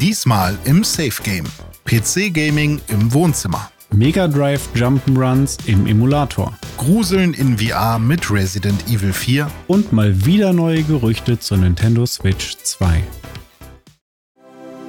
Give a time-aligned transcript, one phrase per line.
[0.00, 1.44] Diesmal im Safe Game.
[1.84, 3.68] PC Gaming im Wohnzimmer.
[3.92, 6.56] Mega Drive Jump'n'Runs im Emulator.
[6.76, 9.50] Gruseln in VR mit Resident Evil 4.
[9.66, 13.02] Und mal wieder neue Gerüchte zur Nintendo Switch 2.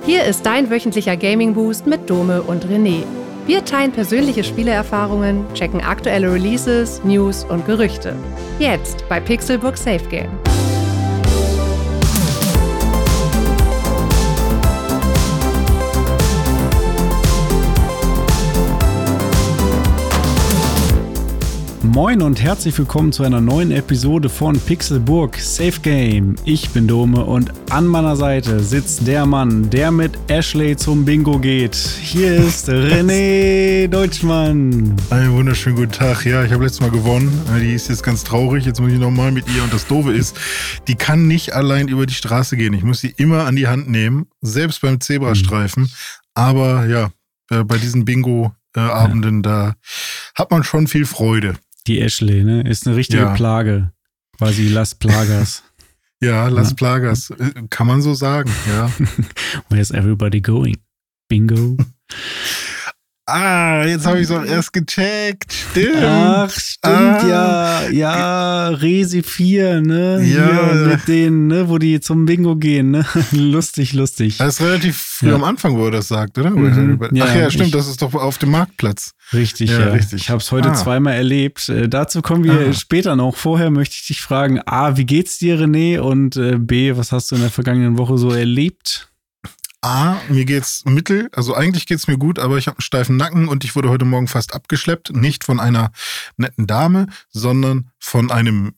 [0.06, 3.04] Hier ist dein wöchentlicher Gaming Boost mit Dome und René.
[3.48, 8.16] Wir teilen persönliche Spieleerfahrungen, checken aktuelle Releases, News und Gerüchte.
[8.60, 10.30] Jetzt bei Pixelbook Safe Game.
[21.92, 26.36] Moin und herzlich willkommen zu einer neuen Episode von Pixelburg Safe Game.
[26.46, 31.40] Ich bin Dome und an meiner Seite sitzt der Mann, der mit Ashley zum Bingo
[31.40, 31.76] geht.
[31.76, 34.96] Hier ist René Deutschmann.
[35.10, 36.26] Einen wunderschönen guten Tag.
[36.26, 37.34] Ja, ich habe letztes Mal gewonnen.
[37.60, 38.66] Die ist jetzt ganz traurig.
[38.68, 39.64] Jetzt muss ich nochmal mit ihr.
[39.64, 40.38] Und das Doofe ist,
[40.88, 42.76] die kann nicht allein über die Straße gehen.
[42.76, 45.84] Ich muss sie immer an die Hand nehmen, selbst beim Zebrastreifen.
[45.84, 45.90] Mhm.
[46.36, 47.10] Aber ja,
[47.50, 49.42] äh, bei diesen Bingo-Abenden, ja.
[49.42, 49.76] da
[50.36, 51.56] hat man schon viel Freude.
[51.90, 52.62] Die Ashley, ne?
[52.62, 53.34] Ist eine richtige ja.
[53.34, 53.92] Plage.
[54.38, 55.64] Quasi Las Plagas.
[56.22, 56.76] ja, Las ja.
[56.76, 57.32] Plagas.
[57.32, 58.92] Äh, kann man so sagen, ja.
[59.70, 60.78] Where's everybody going?
[61.28, 61.78] Bingo.
[63.30, 65.54] Ah, jetzt habe ich es auch erst gecheckt.
[65.54, 66.04] Stimmt.
[66.04, 67.28] Ach, stimmt, ah.
[67.28, 67.90] ja.
[67.90, 70.22] Ja, Resi 4, ne?
[70.24, 70.24] Ja.
[70.24, 73.06] Hier mit denen, ne, wo die zum Bingo gehen, ne?
[73.32, 74.38] lustig, lustig.
[74.38, 75.36] Das ist relativ früh ja.
[75.36, 76.50] am Anfang, wo er das sagt, oder?
[76.50, 77.00] Mhm.
[77.02, 79.12] Ach ja, ja stimmt, ich, das ist doch auf dem Marktplatz.
[79.34, 79.80] Richtig, ja.
[79.80, 79.88] ja.
[79.92, 80.24] richtig.
[80.24, 80.74] Ich habe es heute ah.
[80.74, 81.70] zweimal erlebt.
[81.70, 82.74] Äh, dazu kommen wir ah.
[82.74, 83.36] später noch.
[83.36, 86.00] Vorher möchte ich dich fragen, A, wie geht's dir, René?
[86.00, 89.09] Und äh, B, was hast du in der vergangenen Woche so erlebt?
[89.82, 93.48] A, mir geht's mittel, also eigentlich geht's mir gut, aber ich habe einen steifen Nacken
[93.48, 95.16] und ich wurde heute Morgen fast abgeschleppt.
[95.16, 95.92] Nicht von einer
[96.36, 98.74] netten Dame, sondern von einem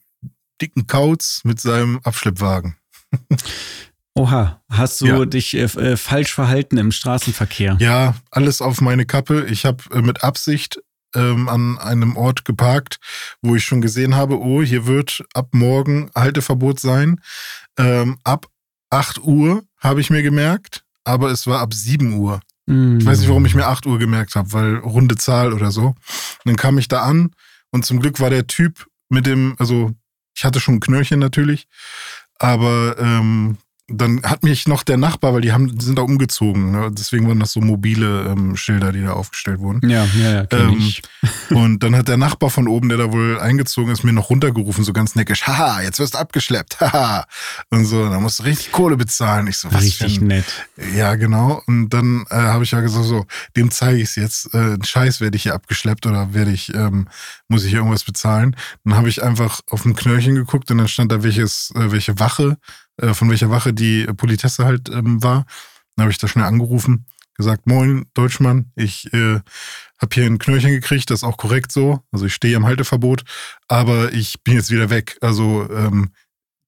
[0.60, 2.76] dicken Kauz mit seinem Abschleppwagen.
[4.14, 5.24] Oha, hast du ja.
[5.24, 7.78] dich äh, äh, falsch verhalten im Straßenverkehr?
[7.80, 9.46] Ja, alles auf meine Kappe.
[9.46, 10.80] Ich habe äh, mit Absicht
[11.14, 12.98] ähm, an einem Ort geparkt,
[13.40, 17.20] wo ich schon gesehen habe, oh, hier wird ab morgen Halteverbot sein.
[17.76, 18.46] Ähm, ab
[18.90, 22.40] 8 Uhr habe ich mir gemerkt aber es war ab 7 Uhr.
[22.66, 22.98] Mm.
[22.98, 25.86] Ich weiß nicht, warum ich mir 8 Uhr gemerkt habe, weil runde Zahl oder so.
[25.86, 25.96] Und
[26.44, 27.30] dann kam ich da an
[27.70, 29.92] und zum Glück war der Typ mit dem, also
[30.34, 31.68] ich hatte schon ein Knöllchen natürlich,
[32.38, 33.58] aber ähm,
[33.92, 36.72] dann hat mich noch der Nachbar, weil die haben, die sind da umgezogen.
[36.72, 36.90] Ne?
[36.92, 39.88] Deswegen waren das so mobile ähm, Schilder, die da aufgestellt wurden.
[39.88, 40.46] Ja, ja, ja.
[40.50, 41.02] Ähm, ich.
[41.50, 44.84] Und dann hat der Nachbar von oben, der da wohl eingezogen ist, mir noch runtergerufen,
[44.84, 47.26] so ganz neckisch, haha, jetzt wirst du abgeschleppt, haha.
[47.70, 49.46] Und so, da musst du richtig Kohle bezahlen.
[49.46, 50.28] Ich so, was Richtig denn?
[50.28, 50.46] nett.
[50.94, 51.62] Ja, genau.
[51.66, 53.26] Und dann äh, habe ich ja gesagt, so,
[53.56, 54.54] dem zeige ich es jetzt.
[54.54, 57.08] Äh, Scheiß werde ich hier abgeschleppt oder werde ich, ähm,
[57.48, 58.56] muss ich hier irgendwas bezahlen.
[58.84, 62.18] Dann habe ich einfach auf ein Knöllchen geguckt und dann stand da welches, äh, welche
[62.18, 62.56] Wache
[63.02, 65.44] äh, von welcher Wache die Politesse halt ähm, war.
[65.96, 69.40] Dann habe ich da schnell angerufen, gesagt, moin Deutschmann, ich äh,
[69.98, 72.02] habe hier ein Knöllchen gekriegt, das ist auch korrekt so.
[72.12, 73.24] Also ich stehe im Halteverbot,
[73.68, 75.18] aber ich bin jetzt wieder weg.
[75.20, 76.12] Also ähm,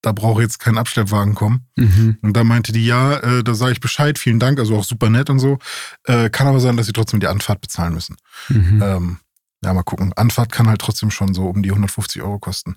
[0.03, 1.67] da brauche jetzt kein Abschleppwagen kommen.
[1.77, 2.19] Mhm.
[2.21, 5.09] Und da meinte die, ja, äh, da sage ich Bescheid, vielen Dank, also auch super
[5.09, 5.59] nett und so.
[6.05, 8.17] Äh, kann aber sein, dass sie trotzdem die Anfahrt bezahlen müssen.
[8.51, 8.83] Mhm.
[8.83, 9.19] Ähm,
[9.65, 10.13] ja, mal gucken.
[10.13, 12.75] Anfahrt kann halt trotzdem schon so um die 150 Euro kosten.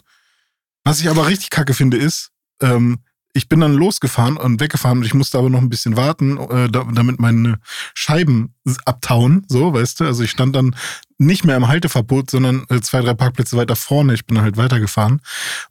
[0.85, 2.31] Was ich aber richtig kacke finde, ist,
[2.61, 2.99] ähm,
[3.37, 6.69] ich bin dann losgefahren und weggefahren und ich musste aber noch ein bisschen warten, äh,
[6.69, 7.59] damit meine
[7.93, 8.55] Scheiben
[8.85, 10.05] abtauen, so, weißt du?
[10.05, 10.75] Also ich stand dann
[11.17, 14.13] nicht mehr im Halteverbot, sondern äh, zwei, drei Parkplätze weiter vorne.
[14.13, 15.21] Ich bin dann halt weitergefahren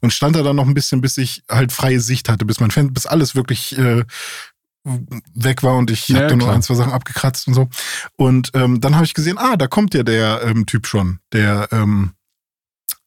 [0.01, 2.71] und stand da dann noch ein bisschen, bis ich halt freie Sicht hatte, bis mein
[2.71, 4.03] Fan, bis alles wirklich äh,
[5.35, 7.69] weg war und ich ja, habe dann noch ein, zwei Sachen abgekratzt und so.
[8.15, 11.67] Und ähm, dann habe ich gesehen, ah, da kommt ja der ähm, Typ schon, der
[11.71, 12.13] ähm,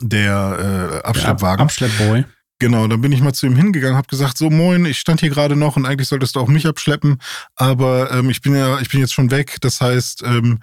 [0.02, 1.58] der äh, Abschleppwagen.
[1.58, 2.24] Der Abschleppboy.
[2.60, 5.30] Genau, dann bin ich mal zu ihm hingegangen, habe gesagt, so moin, ich stand hier
[5.30, 7.16] gerade noch und eigentlich solltest du auch mich abschleppen,
[7.56, 9.56] aber ähm, ich bin ja, ich bin jetzt schon weg.
[9.62, 10.58] Das heißt, ähm,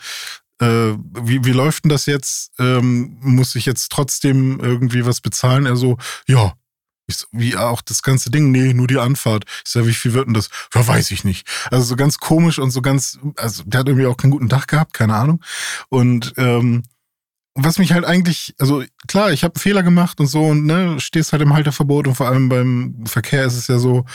[0.61, 0.93] äh,
[1.23, 2.51] wie, wie läuft denn das jetzt?
[2.59, 5.65] Ähm, muss ich jetzt trotzdem irgendwie was bezahlen?
[5.65, 5.97] Er so,
[6.27, 6.53] ja.
[7.07, 8.51] Ich so, wie auch das ganze Ding?
[8.51, 9.45] Nee, nur die Anfahrt.
[9.65, 10.49] Ich sag, wie viel wird denn das?
[10.75, 11.47] Ja, weiß ich nicht.
[11.71, 14.67] Also so ganz komisch und so ganz, also der hat irgendwie auch keinen guten Tag
[14.67, 15.41] gehabt, keine Ahnung.
[15.89, 16.83] Und ähm,
[17.59, 21.31] was mich halt eigentlich, also klar, ich habe Fehler gemacht und so und ne, stehst
[21.31, 24.05] halt im Halterverbot und vor allem beim Verkehr ist es ja so,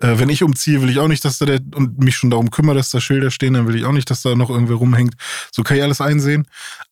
[0.00, 2.50] äh, wenn ich umziehe, will ich auch nicht, dass da der und mich schon darum
[2.50, 5.14] kümmere, dass da Schilder stehen, dann will ich auch nicht, dass da noch irgendwer rumhängt.
[5.50, 6.46] So kann ich alles einsehen.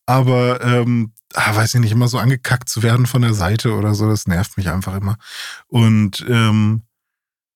[0.07, 3.93] Aber ähm, ah, weiß ich nicht, immer so angekackt zu werden von der Seite oder
[3.93, 5.17] so, das nervt mich einfach immer.
[5.67, 6.83] Und ähm,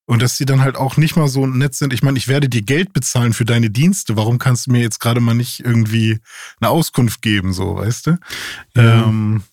[0.06, 1.94] und dass sie dann halt auch nicht mal so nett sind.
[1.94, 4.18] Ich meine, ich werde dir Geld bezahlen für deine Dienste.
[4.18, 6.20] Warum kannst du mir jetzt gerade mal nicht irgendwie
[6.60, 8.18] eine Auskunft geben, so, weißt du?
[8.76, 9.06] Ja.
[9.06, 9.44] Ähm,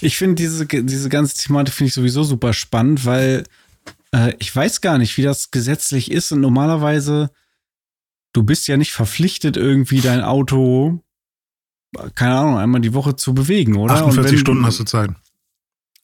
[0.00, 3.44] ich finde diese, diese ganze Thematik finde ich sowieso super spannend, weil
[4.12, 6.32] äh, ich weiß gar nicht, wie das gesetzlich ist.
[6.32, 7.30] Und normalerweise
[8.34, 11.02] du bist ja nicht verpflichtet, irgendwie dein Auto,
[12.14, 13.94] keine Ahnung, einmal die Woche zu bewegen, oder?
[13.94, 15.10] 48 Stunden hast du Zeit.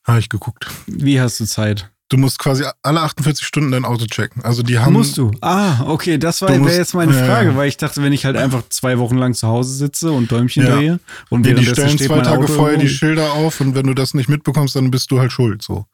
[0.03, 0.67] Habe ich geguckt.
[0.87, 1.91] Wie hast du Zeit?
[2.11, 4.43] Du musst quasi alle 48 Stunden dein Auto checken.
[4.43, 4.91] Also die haben.
[4.91, 5.31] Musst du.
[5.39, 8.67] Ah, okay, das wäre jetzt meine Frage, äh, weil ich dachte, wenn ich halt einfach
[8.67, 10.75] zwei Wochen lang zu Hause sitze und Däumchen ja.
[10.75, 10.99] drehe
[11.29, 14.13] und ja, die stellen zwei Tage Auto vorher die Schilder auf und wenn du das
[14.13, 15.61] nicht mitbekommst, dann bist du halt schuld.
[15.61, 15.85] So.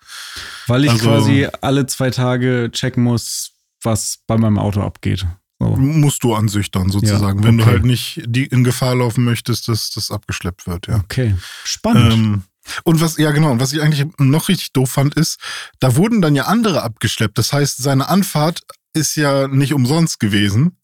[0.65, 3.51] Weil ich also, quasi alle zwei Tage checken muss,
[3.83, 5.23] was bei meinem Auto abgeht.
[5.59, 5.67] So.
[5.75, 7.43] Musst du an sich dann sozusagen, ja, okay.
[7.43, 10.95] wenn du halt nicht die in Gefahr laufen möchtest, dass das abgeschleppt wird, ja.
[11.03, 11.35] Okay.
[11.63, 12.13] Spannend.
[12.13, 12.43] Ähm,
[12.83, 15.39] und was, ja genau, und was ich eigentlich noch richtig doof fand, ist,
[15.79, 17.37] da wurden dann ja andere abgeschleppt.
[17.37, 20.77] Das heißt, seine Anfahrt ist ja nicht umsonst gewesen,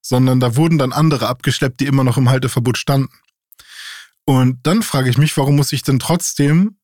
[0.00, 3.10] sondern da wurden dann andere abgeschleppt, die immer noch im Halteverbot standen.
[4.24, 6.76] Und dann frage ich mich, warum muss ich denn trotzdem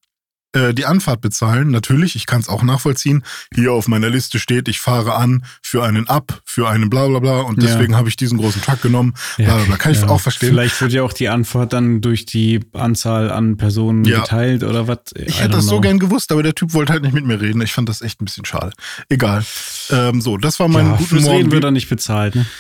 [0.53, 1.71] äh, die Anfahrt bezahlen.
[1.71, 3.23] Natürlich, ich kann es auch nachvollziehen.
[3.55, 7.19] Hier auf meiner Liste steht, ich fahre an für einen Ab, für einen bla bla
[7.19, 7.99] bla und deswegen ja.
[7.99, 9.15] habe ich diesen großen Truck genommen.
[9.37, 9.77] Bla, bla, bla.
[9.77, 10.01] Kann ja.
[10.01, 10.51] ich auch verstehen.
[10.51, 14.21] Vielleicht wird ja auch die Anfahrt dann durch die Anzahl an Personen ja.
[14.21, 14.99] geteilt oder was.
[15.15, 15.77] Ich hätte das know.
[15.77, 17.61] so gern gewusst, aber der Typ wollte halt nicht mit mir reden.
[17.63, 18.73] Ich fand das echt ein bisschen schade.
[19.09, 19.45] Egal.
[19.91, 21.37] Ähm, so, das war mein ja, guten Morgen.
[21.37, 22.47] Reden wird er nicht bezahlt, ne?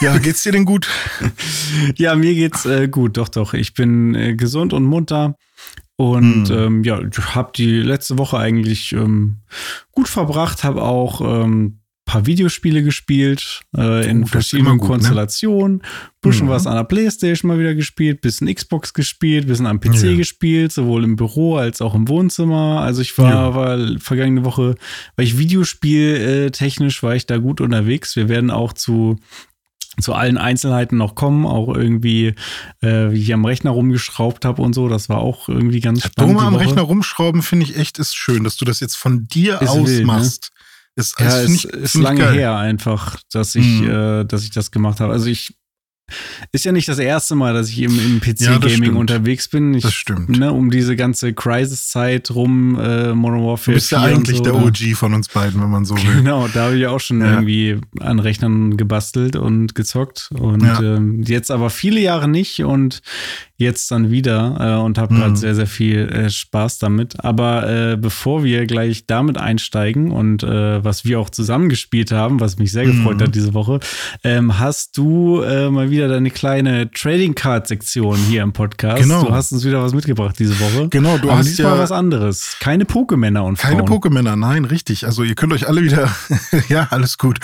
[0.00, 0.88] Ja, geht's dir denn gut?
[1.96, 3.52] ja, mir geht's äh, gut, doch, doch.
[3.52, 5.34] Ich bin äh, gesund und munter.
[6.00, 6.56] Und mhm.
[6.56, 9.38] ähm, ja, ich habe die letzte Woche eigentlich ähm,
[9.90, 14.94] gut verbracht, habe auch ähm, paar Videospiele gespielt äh, in oh, verschiedenen gut, ne?
[14.94, 15.76] Konstellationen.
[15.78, 15.82] Ne?
[16.20, 16.50] Bisschen mhm.
[16.50, 20.16] was an der Playstation mal wieder gespielt, bisschen Xbox gespielt, bisschen am PC ja.
[20.16, 22.80] gespielt, sowohl im Büro als auch im Wohnzimmer.
[22.80, 23.54] Also ich war, ja.
[23.54, 24.76] war vergangene Woche,
[25.16, 28.14] weil ich Videospiel äh, technisch war ich da gut unterwegs.
[28.14, 29.16] Wir werden auch zu
[30.00, 32.34] zu allen Einzelheiten noch kommen, auch irgendwie,
[32.80, 34.88] äh, wie ich am Rechner rumgeschraubt habe und so.
[34.88, 36.36] Das war auch irgendwie ganz spannend.
[36.36, 39.60] Dumme am Rechner rumschrauben finde ich echt ist schön, dass du das jetzt von dir
[39.60, 40.50] ist aus wild, machst.
[40.52, 40.58] Ne?
[41.02, 43.90] Ist, ja, ist, ist lange her einfach, dass ich, mhm.
[43.90, 45.12] äh, dass ich das gemacht habe.
[45.12, 45.57] Also ich
[46.52, 49.74] ist ja nicht das erste Mal, dass ich im, im PC-Gaming ja, unterwegs bin.
[49.74, 50.30] Ich, das stimmt.
[50.30, 53.72] Ne, um diese ganze Crisis-Zeit rum, äh, Modern Warfare.
[53.72, 56.16] Du bist ja eigentlich so, der OG von uns beiden, wenn man so will.
[56.16, 57.34] Genau, da habe ich auch schon ja.
[57.34, 60.30] irgendwie an Rechnern gebastelt und gezockt.
[60.38, 60.80] Und ja.
[60.80, 62.64] ähm, jetzt aber viele Jahre nicht.
[62.64, 63.02] Und
[63.58, 65.18] jetzt dann wieder äh, und habe mhm.
[65.18, 67.24] gerade sehr, sehr viel äh, Spaß damit.
[67.24, 72.58] Aber äh, bevor wir gleich damit einsteigen und äh, was wir auch zusammengespielt haben, was
[72.58, 72.92] mich sehr mhm.
[72.92, 73.80] gefreut hat diese Woche,
[74.22, 79.02] ähm, hast du äh, mal wieder deine kleine Trading Card Sektion hier im Podcast.
[79.02, 79.24] Genau.
[79.24, 80.88] Du hast uns wieder was mitgebracht diese Woche.
[80.90, 82.56] Genau, du Aber hast diesmal ja was anderes.
[82.60, 83.72] Keine Pokemänner und Frauen.
[83.72, 85.04] Keine Pokemänner, nein, richtig.
[85.04, 86.14] Also ihr könnt euch alle wieder,
[86.68, 87.40] ja, alles gut.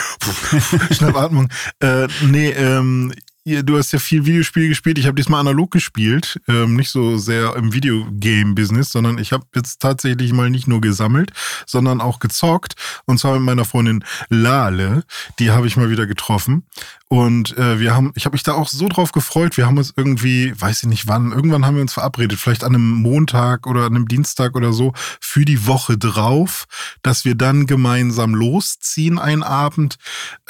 [0.93, 1.49] Schnappatmung.
[1.81, 3.13] äh, nee, ähm,
[3.45, 4.99] du hast ja viel Videospiel gespielt.
[4.99, 9.81] Ich habe diesmal analog gespielt, ähm, nicht so sehr im Videogame-Business, sondern ich habe jetzt
[9.81, 11.31] tatsächlich mal nicht nur gesammelt,
[11.67, 12.75] sondern auch gezockt.
[13.05, 15.05] Und zwar mit meiner Freundin Lale.
[15.39, 16.65] Die habe ich mal wieder getroffen.
[17.15, 19.57] Und äh, wir haben, ich habe mich da auch so drauf gefreut.
[19.57, 22.75] Wir haben uns irgendwie, weiß ich nicht wann, irgendwann haben wir uns verabredet, vielleicht an
[22.75, 26.65] einem Montag oder an einem Dienstag oder so, für die Woche drauf,
[27.03, 29.97] dass wir dann gemeinsam losziehen einen Abend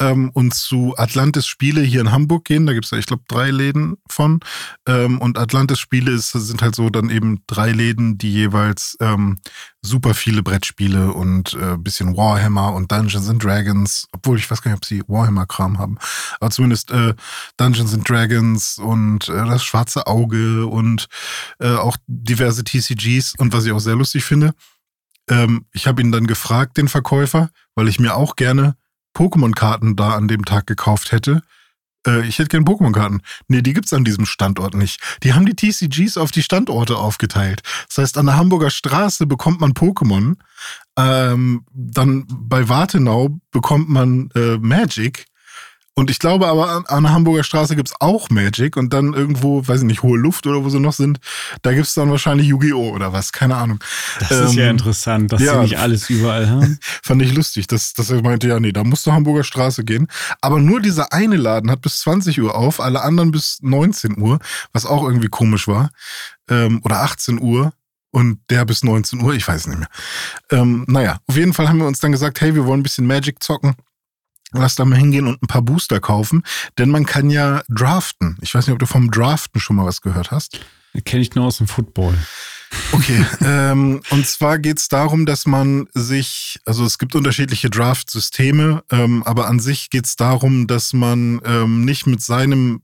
[0.00, 2.64] ähm, und zu Atlantis Spiele hier in Hamburg gehen.
[2.64, 4.40] Da gibt's ja, ich glaube, drei Läden von.
[4.88, 9.37] Ähm, und Atlantis Spiele ist, sind halt so dann eben drei Läden, die jeweils ähm,
[9.82, 14.70] super viele Brettspiele und äh, bisschen Warhammer und Dungeons and Dragons, obwohl ich weiß gar
[14.70, 15.99] nicht, ob sie Warhammer-Kram haben,
[16.40, 17.15] aber zumindest äh,
[17.56, 21.09] Dungeons and Dragons und äh, das Schwarze Auge und
[21.61, 24.55] äh, auch diverse TCGs und was ich auch sehr lustig finde,
[25.28, 28.76] ähm, ich habe ihn dann gefragt, den Verkäufer, weil ich mir auch gerne
[29.17, 31.43] Pokémon-Karten da an dem Tag gekauft hätte
[32.07, 33.23] äh, ich hätte gerne Pokémon-Karten.
[33.49, 35.00] Nee, die gibt's an diesem Standort nicht.
[35.23, 37.62] Die haben die TCGs auf die Standorte aufgeteilt.
[37.88, 40.37] Das heißt, an der Hamburger Straße bekommt man Pokémon.
[40.97, 45.26] Ähm, dann bei Wartenau bekommt man äh, Magic.
[45.97, 49.67] Und ich glaube aber, an, an der Hamburger Straße gibt's auch Magic und dann irgendwo,
[49.67, 51.21] weiß ich nicht, hohe Luft oder wo sie noch sind,
[51.63, 52.91] da gibt's dann wahrscheinlich Yu-Gi-Oh!
[52.91, 53.79] oder was, keine Ahnung.
[54.19, 56.79] Das ähm, ist ja ähm, interessant, dass ja, sie nicht alles überall haben.
[57.03, 60.09] Fand ich lustig, dass, dass er meinte, ja, nee, da musst du Hamburger Straße gehen.
[60.41, 64.41] Aber nur dieser eine Laden hat bis 20 Uhr auf, alle anderen bis 19 Uhr,
[64.73, 65.91] was auch irgendwie komisch war.
[66.51, 67.73] Ähm, oder 18 Uhr
[68.11, 69.89] und der bis 19 Uhr, ich weiß nicht mehr.
[70.51, 73.07] Ähm, naja, auf jeden Fall haben wir uns dann gesagt, hey, wir wollen ein bisschen
[73.07, 73.77] Magic zocken
[74.53, 76.43] lass da mal hingehen und ein paar Booster kaufen,
[76.79, 78.37] denn man kann ja draften.
[78.41, 80.61] Ich weiß nicht, ob du vom Draften schon mal was gehört hast.
[81.05, 82.17] Kenne ich nur aus dem Football.
[82.93, 88.85] Okay, ähm, und zwar geht es darum, dass man sich, also es gibt unterschiedliche Draft-Systeme,
[88.91, 92.83] ähm, aber an sich geht es darum, dass man ähm, nicht mit seinem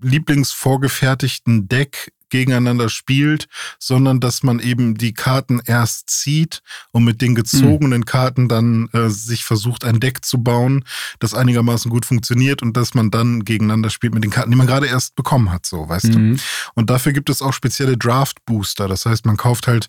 [0.00, 3.46] lieblingsvorgefertigten Deck gegeneinander spielt,
[3.78, 9.08] sondern dass man eben die Karten erst zieht und mit den gezogenen Karten dann äh,
[9.08, 10.84] sich versucht, ein Deck zu bauen,
[11.20, 14.66] das einigermaßen gut funktioniert und dass man dann gegeneinander spielt mit den Karten, die man
[14.66, 16.36] gerade erst bekommen hat, so, weißt Mhm.
[16.36, 16.42] du.
[16.74, 18.88] Und dafür gibt es auch spezielle Draft-Booster.
[18.88, 19.88] Das heißt, man kauft halt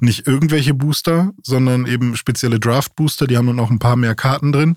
[0.00, 4.52] nicht irgendwelche Booster, sondern eben spezielle Draft-Booster, die haben dann auch ein paar mehr Karten
[4.52, 4.76] drin.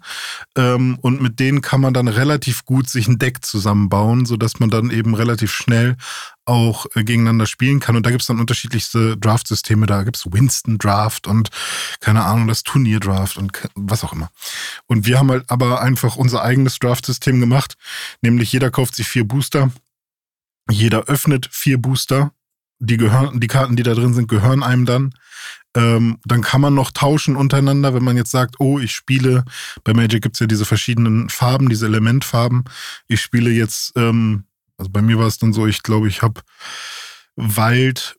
[0.56, 4.70] Ähm, und mit denen kann man dann relativ gut sich ein Deck zusammenbauen, sodass man
[4.70, 5.98] dann eben relativ schnell
[6.48, 7.96] auch äh, gegeneinander spielen kann.
[7.96, 9.86] Und da gibt es dann unterschiedlichste Draft-Systeme.
[9.86, 11.50] Da gibt es Winston Draft und
[12.00, 14.30] keine Ahnung, das Turnier Draft und was auch immer.
[14.88, 17.76] Und wir haben halt aber einfach unser eigenes Draft-System gemacht.
[18.22, 19.72] Nämlich jeder kauft sich vier Booster.
[20.70, 22.32] Jeder öffnet vier Booster.
[22.80, 25.14] Die gehören, die Karten, die da drin sind, gehören einem dann.
[25.76, 29.46] Ähm, dann kann man noch tauschen untereinander, wenn man jetzt sagt, oh, ich spiele,
[29.84, 32.64] bei Magic gibt's ja diese verschiedenen Farben, diese Elementfarben.
[33.08, 34.47] Ich spiele jetzt, ähm,
[34.78, 36.42] also bei mir war es dann so, ich glaube, ich habe
[37.36, 38.18] Wald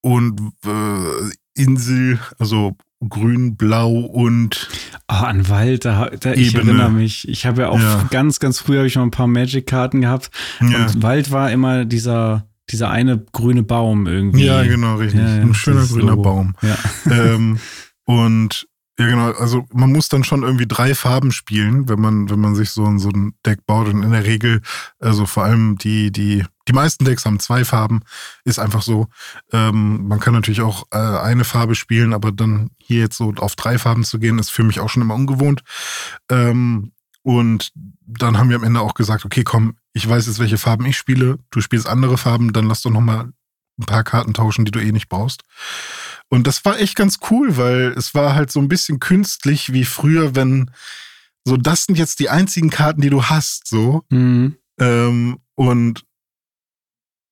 [0.00, 2.76] und äh, Insel, also
[3.08, 4.68] grün, blau und
[5.06, 7.26] Ah, an Wald, da, da ich erinnere mich.
[7.28, 8.06] Ich habe ja auch Ja.
[8.10, 10.30] ganz, ganz früh habe ich mal ein paar Magic-Karten gehabt.
[10.60, 14.44] ja, Und Wald war immer dieser, dieser eine grüne Baum irgendwie.
[14.44, 15.20] ja genau, richtig.
[15.20, 16.22] Ja, Ein schöner grüner Logo.
[16.22, 16.54] Baum.
[16.62, 16.76] Ja.
[17.10, 17.58] ähm,
[18.04, 18.67] und
[18.98, 22.54] ja, genau, also man muss dann schon irgendwie drei Farben spielen, wenn man, wenn man
[22.56, 23.86] sich so, ein- so ein Deck baut.
[23.88, 24.60] Und in der Regel,
[24.98, 28.00] also vor allem die, die, die meisten Decks haben zwei Farben,
[28.44, 29.06] ist einfach so.
[29.52, 33.54] Ähm, man kann natürlich auch äh, eine Farbe spielen, aber dann hier jetzt so auf
[33.54, 35.62] drei Farben zu gehen, ist für mich auch schon immer ungewohnt.
[36.28, 36.90] Ähm,
[37.22, 37.70] und
[38.06, 40.96] dann haben wir am Ende auch gesagt, okay, komm, ich weiß jetzt, welche Farben ich
[40.96, 43.32] spiele, du spielst andere Farben, dann lass doch noch mal
[43.78, 45.42] ein paar Karten tauschen, die du eh nicht brauchst.
[46.30, 49.84] Und das war echt ganz cool, weil es war halt so ein bisschen künstlich wie
[49.84, 50.70] früher, wenn
[51.44, 54.04] so, das sind jetzt die einzigen Karten, die du hast, so.
[54.10, 54.56] Mhm.
[54.78, 56.04] Ähm, und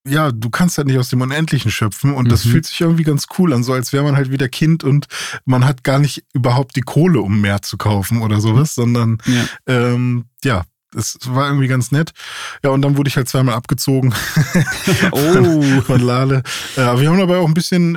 [0.08, 2.50] ja, du kannst halt nicht aus dem Unendlichen schöpfen und das Mhm.
[2.50, 5.06] fühlt sich irgendwie ganz cool an, so als wäre man halt wieder Kind und
[5.44, 9.44] man hat gar nicht überhaupt die Kohle, um mehr zu kaufen oder sowas, sondern Ja.
[9.66, 12.12] ähm, ja, es war irgendwie ganz nett.
[12.62, 14.14] Ja, und dann wurde ich halt zweimal abgezogen
[15.12, 15.80] Oh.
[15.82, 16.42] von Lale.
[16.76, 17.94] Aber wir haben dabei auch ein bisschen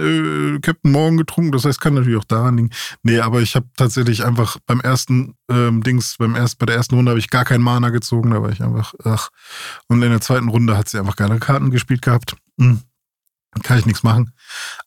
[0.56, 1.52] äh, Captain Morgan getrunken.
[1.52, 2.70] Das heißt, kann natürlich auch daran liegen.
[3.04, 6.96] Nee, aber ich habe tatsächlich einfach beim ersten ähm, Dings, beim erst, bei der ersten
[6.96, 8.32] Runde habe ich gar keinen Mana gezogen.
[8.32, 9.30] Da war ich einfach, ach.
[9.88, 12.36] Und in der zweiten Runde hat sie einfach keine Karten gespielt gehabt.
[12.60, 12.82] Hm.
[13.64, 14.32] Kann ich nichts machen.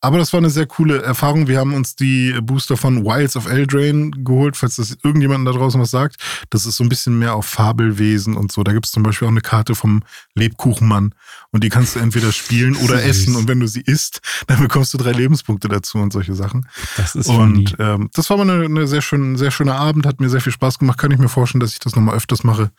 [0.00, 1.48] Aber das war eine sehr coole Erfahrung.
[1.48, 5.80] Wir haben uns die Booster von Wilds of Eldraine geholt, falls das irgendjemandem da draußen
[5.80, 6.16] was sagt.
[6.48, 8.62] Das ist so ein bisschen mehr auf Fabelwesen und so.
[8.62, 10.04] Da gibt es zum Beispiel auch eine Karte vom
[10.34, 11.12] Lebkuchenmann.
[11.50, 13.34] Und die kannst du entweder spielen oder essen.
[13.34, 16.68] Und wenn du sie isst, dann bekommst du drei Lebenspunkte dazu und solche Sachen.
[16.96, 17.28] Das ist.
[17.28, 20.40] Und ähm, das war mal eine, eine sehr schön, sehr schöner Abend, hat mir sehr
[20.40, 20.98] viel Spaß gemacht.
[20.98, 22.70] Kann ich mir vorstellen, dass ich das nochmal öfters mache.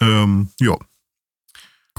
[0.00, 0.76] Ähm, ja,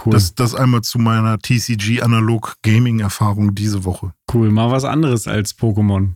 [0.05, 0.13] Cool.
[0.13, 4.13] das, das einmal zu meiner TCG Analog Gaming Erfahrung diese Woche.
[4.33, 4.49] cool.
[4.51, 6.13] Mal was anderes als Pokémon.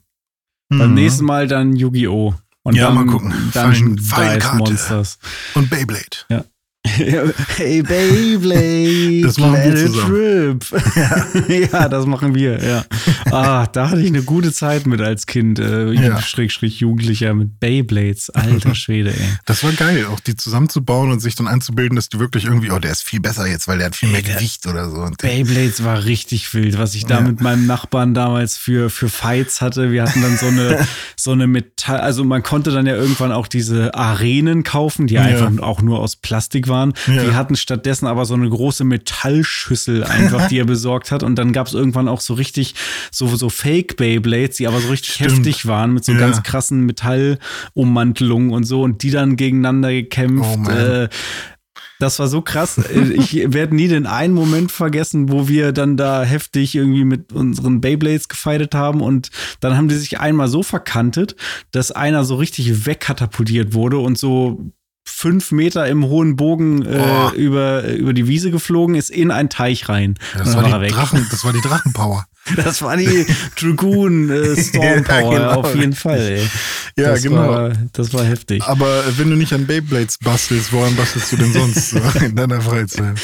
[0.69, 0.93] Beim Mhm.
[0.95, 2.33] nächsten Mal dann Yu-Gi-Oh!
[2.63, 3.31] Und Ja, dann mal gucken.
[3.53, 4.41] Dungeon Fein-.
[4.57, 5.19] Monsters.
[5.53, 6.45] Und Beyblade.
[6.85, 10.15] Hey Beyblade, Das machen wir let it zusammen.
[10.15, 10.65] rip.
[11.71, 11.89] Ja.
[11.89, 12.85] das machen wir, ja.
[13.31, 16.21] Ah, da hatte ich eine gute Zeit mit als Kind, äh, Ja.
[16.21, 18.29] Schräg, Schräg, Jugendlicher mit Beyblades.
[18.29, 19.27] Alter Schwede, ey.
[19.45, 22.79] Das war geil, auch die zusammenzubauen und sich dann einzubilden, dass die wirklich irgendwie, oh,
[22.79, 24.97] der ist viel besser jetzt, weil der hat viel mehr Gewicht oder so.
[24.97, 27.21] Und Beyblades war richtig wild, was ich da Ja.
[27.21, 29.91] mit meinem Nachbarn damals für, für Fights hatte.
[29.91, 33.47] Wir hatten dann so eine, so eine Metall, also man konnte dann ja irgendwann auch
[33.47, 35.21] diese Arenen kaufen, die Ja.
[35.23, 36.74] einfach auch nur aus Plastik waren.
[37.07, 37.23] Ja.
[37.23, 41.23] Die hatten stattdessen aber so eine große Metallschüssel einfach, die er besorgt hat.
[41.23, 42.75] Und dann gab es irgendwann auch so richtig,
[43.11, 45.31] so, so Fake Beyblades, die aber so richtig Stimmt.
[45.31, 46.19] heftig waren, mit so Ja.
[46.19, 48.81] ganz krassen Metallummantelungen und so.
[48.81, 50.59] Und die dann gegeneinander gekämpft.
[50.67, 51.09] Oh, äh,
[51.99, 52.77] das war so krass.
[52.77, 57.31] Äh, Ich werde nie den einen Moment vergessen, wo wir dann da heftig irgendwie mit
[57.31, 59.29] unseren Beyblades gefeitet haben und
[59.61, 61.35] dann haben die sich einmal so verkantet,
[61.71, 64.71] dass einer so richtig wegkatapultiert wurde und so
[65.05, 67.31] fünf Meter im hohen Bogen äh, Oh.
[67.35, 70.15] über, über die Wiese geflogen ist in einen Teich rein.
[70.37, 70.91] das, Und dann war war die weg.
[70.93, 72.25] Drachen, das war die Drachenpower.
[72.55, 73.25] Das war die
[73.59, 76.19] Dragoon äh, Storm Power, Ja, genau, auf jeden Fall.
[76.19, 76.47] Ey.
[76.97, 77.47] Ja, das genau.
[77.49, 78.63] War, das war heftig.
[78.63, 82.61] Aber wenn du nicht an Beyblades bastelst, woran bastelst du denn sonst so in deiner
[82.61, 83.19] Freizeit?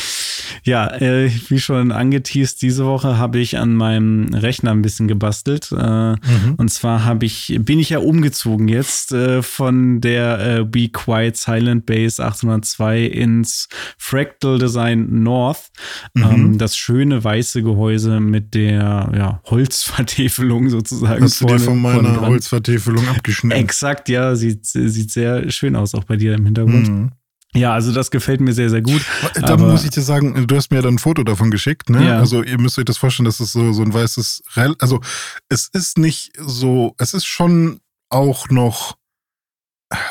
[0.63, 5.71] Ja, äh, wie schon angeteased, diese Woche habe ich an meinem Rechner ein bisschen gebastelt.
[5.71, 6.15] Äh,
[6.57, 11.37] Und zwar habe ich, bin ich ja umgezogen jetzt äh, von der äh, Be Quiet
[11.37, 15.69] Silent Base 802 ins Fractal Design North.
[16.15, 21.23] Ähm, das schöne weiße Gehäuse mit der ja, Holzvertäfelung sozusagen.
[21.23, 22.21] Hast du dir von meiner.
[22.21, 23.59] Holzvertäfelung abgeschnitten?
[23.59, 26.87] Exakt, ja, sieht, sieht sehr schön aus, auch bei dir im Hintergrund.
[26.87, 27.11] Mhm.
[27.53, 29.01] Ja, also das gefällt mir sehr, sehr gut.
[29.35, 32.07] Da muss ich dir sagen, du hast mir ja dann ein Foto davon geschickt, ne?
[32.07, 32.19] Ja.
[32.19, 35.01] Also ihr müsst euch das vorstellen, das ist so, so ein weißes, Rel also
[35.49, 38.95] es ist nicht so, es ist schon auch noch,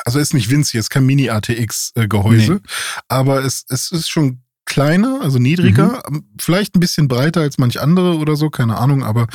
[0.05, 2.61] also es ist nicht winzig, es ist kein Mini-ATX-Gehäuse, Nee.
[3.09, 6.23] aber es, es ist schon kleiner, also niedriger, Mhm.
[6.39, 9.27] vielleicht ein bisschen breiter als manch andere oder so, keine Ahnung, aber,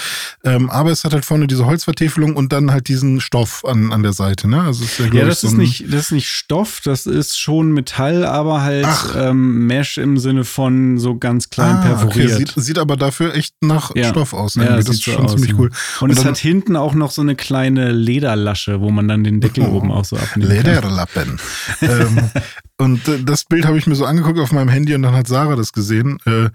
[0.46, 4.02] ähm, aber es hat halt vorne diese Holzvertäfelung und dann halt diesen Stoff an, an
[4.02, 4.62] der Seite, ne?
[4.62, 7.38] Also es ist ja, Ja, das so ist nicht, das ist nicht Stoff, das ist
[7.38, 9.14] schon Metall, aber halt Ach.
[9.18, 12.32] ähm, Mesh im Sinne von so ganz klein Ah, perforiert.
[12.32, 12.38] Okay.
[12.38, 14.10] Sieht, sieht aber dafür echt nach Ja.
[14.10, 14.56] Stoff aus.
[14.56, 14.78] Ja, irgendwie.
[14.78, 15.58] das sieht ist schon aus, ziemlich ja.
[15.58, 15.72] cool.
[16.00, 19.42] Und, es dann- hat hinten auch noch so eine kleine Lederlasche, wo man dann den
[19.42, 19.72] Deckel Oh.
[19.78, 20.66] oben auch so abnehmen kann.
[20.66, 21.40] Lederlappen.
[21.82, 22.30] ähm,
[22.78, 25.28] und äh, das Bild habe ich mir so angeguckt auf meinem Handy und dann hat
[25.28, 26.18] Sarah das gesehen.
[26.26, 26.50] Äh,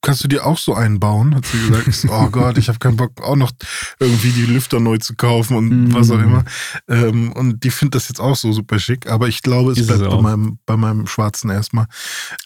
[0.00, 1.34] kannst du dir auch so einen bauen?
[1.34, 2.06] Hat sie gesagt.
[2.08, 3.50] Oh Gott, ich habe keinen Bock, auch noch
[4.00, 5.94] irgendwie die Lüfter neu zu kaufen und Mm.
[5.94, 6.44] was auch immer.
[6.88, 9.10] Ähm, und die findet das jetzt auch so super schick.
[9.10, 10.22] Aber ich glaube, es Ist es bleibt bei auch.
[10.22, 11.86] meinem, bei meinem Schwarzen erstmal.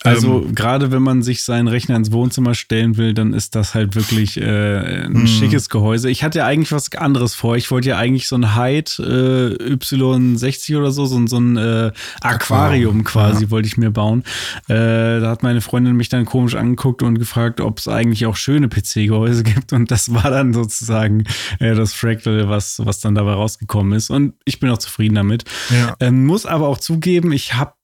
[0.03, 3.75] Also Ähm, gerade wenn man sich seinen Rechner ins Wohnzimmer stellen will, dann ist das
[3.75, 5.27] halt wirklich äh, ein Mhm.
[5.29, 6.11] schickes Gehäuse.
[6.11, 7.57] Ich hatte ja eigentlich was anderes vor.
[7.57, 11.57] Ich wollte ja eigentlich so ein Hyde äh, Y60 oder so, so, ein- so ein
[11.57, 14.25] äh, Aquarium Aquarium, quasi wollte ich mir bauen.
[14.69, 18.37] Äh, da hat meine Freundin mich dann komisch angeguckt und gefragt, ob es eigentlich auch
[18.37, 19.73] schöne PC-Gehäuse gibt.
[19.73, 21.25] Und das war dann sozusagen
[21.61, 24.11] äh, das Fractal, was, was dann dabei rausgekommen ist.
[24.11, 25.45] Und ich bin auch zufrieden damit.
[25.71, 25.95] ja.
[26.01, 27.75] Ähm, muss aber auch zugeben, ich habe,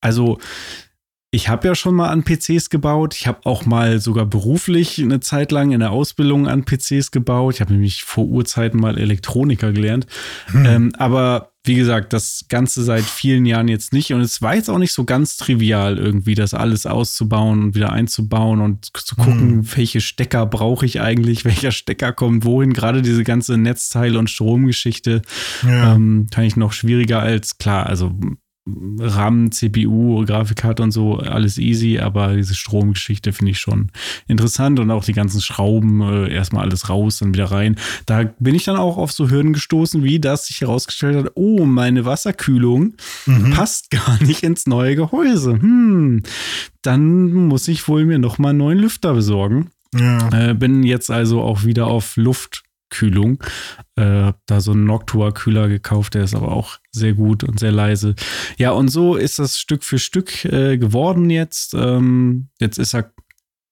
[0.00, 0.38] also
[1.32, 3.14] ich habe ja schon mal an PCs gebaut.
[3.14, 7.54] Ich habe auch mal sogar beruflich eine Zeit lang in der Ausbildung an PCs gebaut.
[7.54, 10.06] Ich habe nämlich vor Urzeiten mal Elektroniker gelernt.
[10.46, 10.66] Hm.
[10.66, 14.12] Ähm, aber wie gesagt, das Ganze seit vielen Jahren jetzt nicht.
[14.14, 17.92] Und es war jetzt auch nicht so ganz trivial, irgendwie das alles auszubauen und wieder
[17.92, 22.72] einzubauen und zu gucken, welche Stecker brauche ich eigentlich, welcher Stecker kommt wohin.
[22.72, 25.20] Gerade diese ganze Netzteil- und Stromgeschichte
[25.62, 25.94] ja.
[25.94, 28.18] ähm, kann ich noch schwieriger als, klar, also
[29.00, 33.90] RAM, CPU, Grafikkarte und so, alles easy, aber diese Stromgeschichte finde ich schon
[34.28, 37.76] interessant und auch die ganzen Schrauben, äh, erstmal alles raus, dann wieder rein.
[38.06, 41.64] Da bin ich dann auch auf so Hürden gestoßen, wie das sich herausgestellt hat, oh,
[41.64, 42.94] meine Wasserkühlung
[43.26, 43.50] Mhm.
[43.50, 45.52] passt gar nicht ins neue Gehäuse.
[45.52, 46.22] Hm,
[46.82, 49.70] dann muss ich wohl mir nochmal einen neuen Lüfter besorgen.
[49.94, 50.28] ja.
[50.50, 52.16] Äh, bin jetzt also auch wieder auf
[52.90, 53.42] Luftkühlung.
[53.96, 57.72] Äh, hab da so einen Noctua-Kühler gekauft, der ist aber auch sehr gut und sehr
[57.72, 58.14] leise.
[58.58, 61.74] Ja, und so ist das Stück für Stück äh, geworden jetzt.
[61.74, 63.12] Ähm, jetzt ist er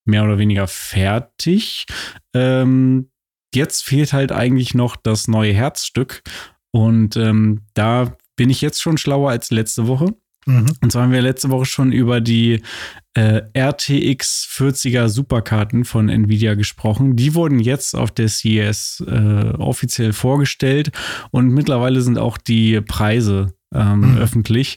[0.05, 1.87] mehr oder weniger fertig.
[2.35, 3.11] Ähm,
[3.55, 6.23] jetzt fehlt halt eigentlich noch das neue Herzstück.
[6.71, 10.15] Und ähm, da bin ich jetzt schon schlauer als letzte Woche.
[10.49, 10.67] Mhm.
[10.81, 12.63] Und zwar haben wir letzte Woche schon über die
[13.15, 17.17] äh, RTX 40er Superkarten von Nvidia gesprochen.
[17.17, 20.91] Die wurden jetzt auf der CES äh, offiziell vorgestellt
[21.31, 24.19] und mittlerweile sind auch die Preise ähm, Mhm.
[24.19, 24.77] öffentlich.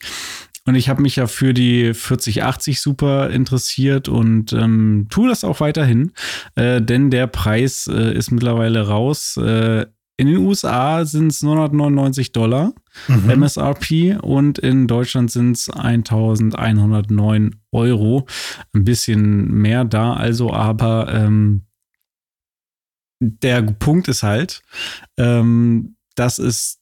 [0.65, 5.59] Und ich habe mich ja für die 4080 Super interessiert und ähm, tue das auch
[5.59, 6.11] weiterhin,
[6.55, 9.37] äh, denn der Preis äh, ist mittlerweile raus.
[9.37, 9.85] Äh,
[10.21, 12.73] in den USA sind es 999 Dollar.
[13.07, 13.39] Mhm.
[13.39, 18.27] MSRP und in Deutschland sind es 1109 Euro.
[18.71, 21.63] Ein bisschen mehr da, also, aber ähm,
[23.19, 24.61] der Punkt ist halt,
[25.17, 26.79] ähm, dass es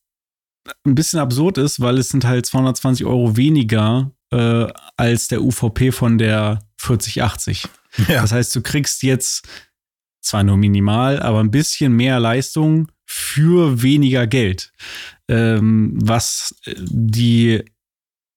[0.85, 5.93] ein bisschen absurd ist, weil es sind halt 220 Euro weniger äh, als der UVP
[5.93, 7.69] von der 4080.
[8.09, 8.21] Ja.
[8.21, 9.47] Das heißt, du kriegst jetzt
[10.29, 14.71] zwar nur minimal, aber ein bisschen mehr Leistung für weniger Geld.
[15.27, 17.63] Ähm, was äh, die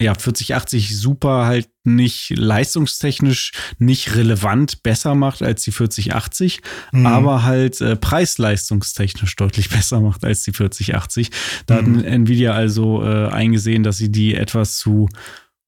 [0.01, 7.07] ja, 4080 Super halt nicht leistungstechnisch nicht relevant besser macht als die 4080, Mhm.
[7.07, 11.31] aber halt äh, preis-leistungstechnisch deutlich besser macht als die 4080.
[11.67, 12.03] Da hat Mhm.
[12.05, 15.09] Nvidia also äh, eingesehen, dass sie die etwas zu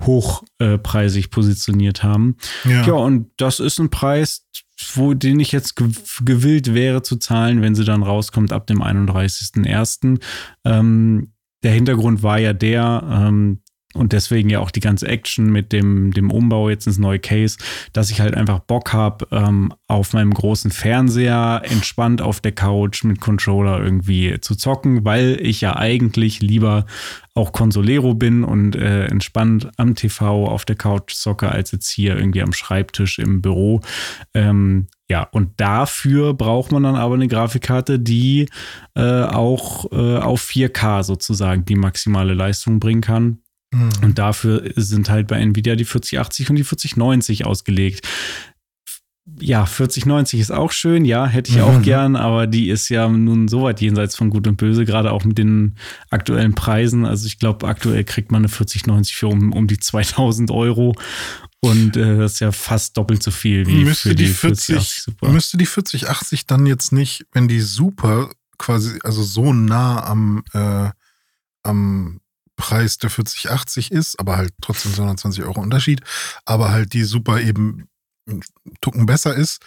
[0.02, 2.36] hochpreisig positioniert haben.
[2.64, 2.86] ja.
[2.86, 4.46] Ja, und das ist ein Preis,
[4.94, 5.90] wo, den ich jetzt gew
[6.24, 10.20] gewillt wäre zu zahlen, wenn sie dann rauskommt ab dem 31.01.
[10.64, 13.60] Ähm, der Hintergrund war ja der, ähm,
[13.94, 17.58] und deswegen ja auch die ganze Action mit dem, dem Umbau jetzt ins neue Case,
[17.92, 23.04] dass ich halt einfach Bock habe, ähm, auf meinem großen Fernseher entspannt auf der Couch
[23.04, 26.86] mit Controller irgendwie zu zocken, weil ich ja eigentlich lieber
[27.34, 32.16] auch Consolero bin und äh, entspannt am TV auf der Couch zocke, als jetzt hier
[32.16, 33.80] irgendwie am Schreibtisch im Büro.
[34.34, 38.48] Ähm, ja, und dafür braucht man dann aber eine Grafikkarte, die
[38.94, 43.38] äh, auch äh, auf 4K sozusagen die maximale Leistung bringen kann.
[43.74, 43.90] Mhm.
[44.02, 48.06] Und dafür sind halt bei Nvidia die 4080 und die 4090 ausgelegt.
[49.40, 53.48] ja, 4090 ist auch schön, ja, hätte ich auch gern, aber die ist ja nun
[53.48, 55.76] so weit jenseits von Gut und Böse, gerade auch mit den
[56.10, 57.06] aktuellen Preisen.
[57.06, 60.94] Also ich glaube, aktuell kriegt man eine 4090 für um, um die 2000 Euro
[61.60, 64.66] und äh, das ist ja fast doppelt so viel wie müsste für die, die 40,
[64.66, 65.28] 4080 Super.
[65.30, 70.90] müsste die 4080 dann jetzt nicht, wenn die Super quasi, also so nah am, äh,
[71.62, 72.20] am
[72.56, 76.00] Preis der 4080 ist, aber halt trotzdem 220 Euro Unterschied,
[76.44, 77.88] aber halt die Super eben
[78.80, 79.60] Tucken besser ist,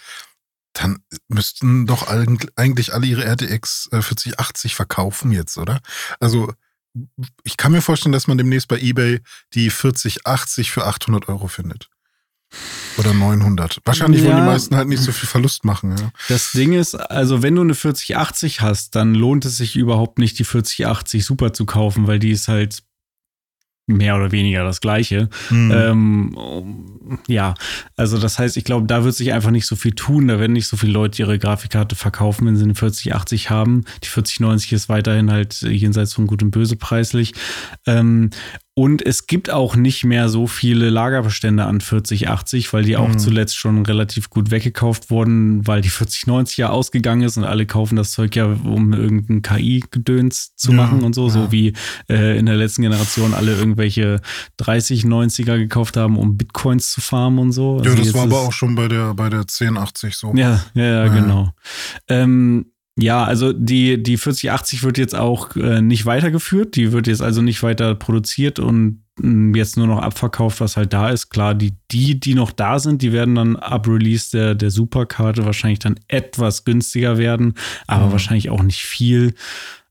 [0.72, 5.80] dann müssten doch eig- eigentlich alle ihre RTX äh, 4080 verkaufen jetzt, oder?
[6.20, 6.52] Also
[7.44, 9.20] ich kann mir vorstellen, dass man demnächst bei eBay
[9.54, 11.90] die 4080 für 800 Euro findet.
[12.98, 13.80] Oder 900.
[13.84, 14.40] Wahrscheinlich wollen Ja.
[14.40, 15.96] die meisten halt nicht so viel Verlust machen.
[15.98, 16.10] Ja.
[16.28, 20.38] Das Ding ist, also wenn du eine 4080 hast, dann lohnt es sich überhaupt nicht,
[20.38, 22.82] die 4080 Super zu kaufen, weil die ist halt
[23.90, 25.30] mehr oder weniger das gleiche.
[25.48, 25.70] Hm.
[25.74, 27.54] Ähm, ja,
[27.96, 30.28] also das heißt, ich glaube, da wird sich einfach nicht so viel tun.
[30.28, 33.84] Da werden nicht so viele Leute ihre Grafikkarte verkaufen, wenn sie eine 4080 haben.
[34.04, 37.32] Die 4090 ist weiterhin halt jenseits von Gut und Böse preislich.
[37.86, 38.28] Ähm,
[38.78, 43.18] und es gibt auch nicht mehr so viele Lagerbestände an 4080, weil die auch Mhm.
[43.18, 47.96] zuletzt schon relativ gut weggekauft wurden, weil die 4090 ja ausgegangen ist und alle kaufen
[47.96, 51.32] das Zeug ja, um irgendein KI-Gedöns zu Ja, machen und so, ja.
[51.32, 51.72] so wie
[52.08, 54.20] äh, in der letzten Generation alle irgendwelche
[54.60, 57.78] 3090er gekauft haben, um Bitcoins zu farmen und so.
[57.78, 60.32] ja, Also das jetzt war aber auch schon bei der, bei der 1080 so.
[60.36, 61.08] ja, ja, ja, Ja.
[61.08, 61.52] genau.
[62.08, 62.66] Ähm,
[63.00, 66.74] ja, also die, die 4080 wird jetzt auch äh, nicht weitergeführt.
[66.74, 70.92] Die wird jetzt also nicht weiter produziert und mh, jetzt nur noch abverkauft, was halt
[70.92, 71.30] da ist.
[71.30, 75.44] Klar, die, die, die noch da sind, die werden dann ab Release der, der Superkarte
[75.44, 77.54] wahrscheinlich dann etwas günstiger werden,
[77.86, 78.12] aber Mhm.
[78.12, 79.34] wahrscheinlich auch nicht viel.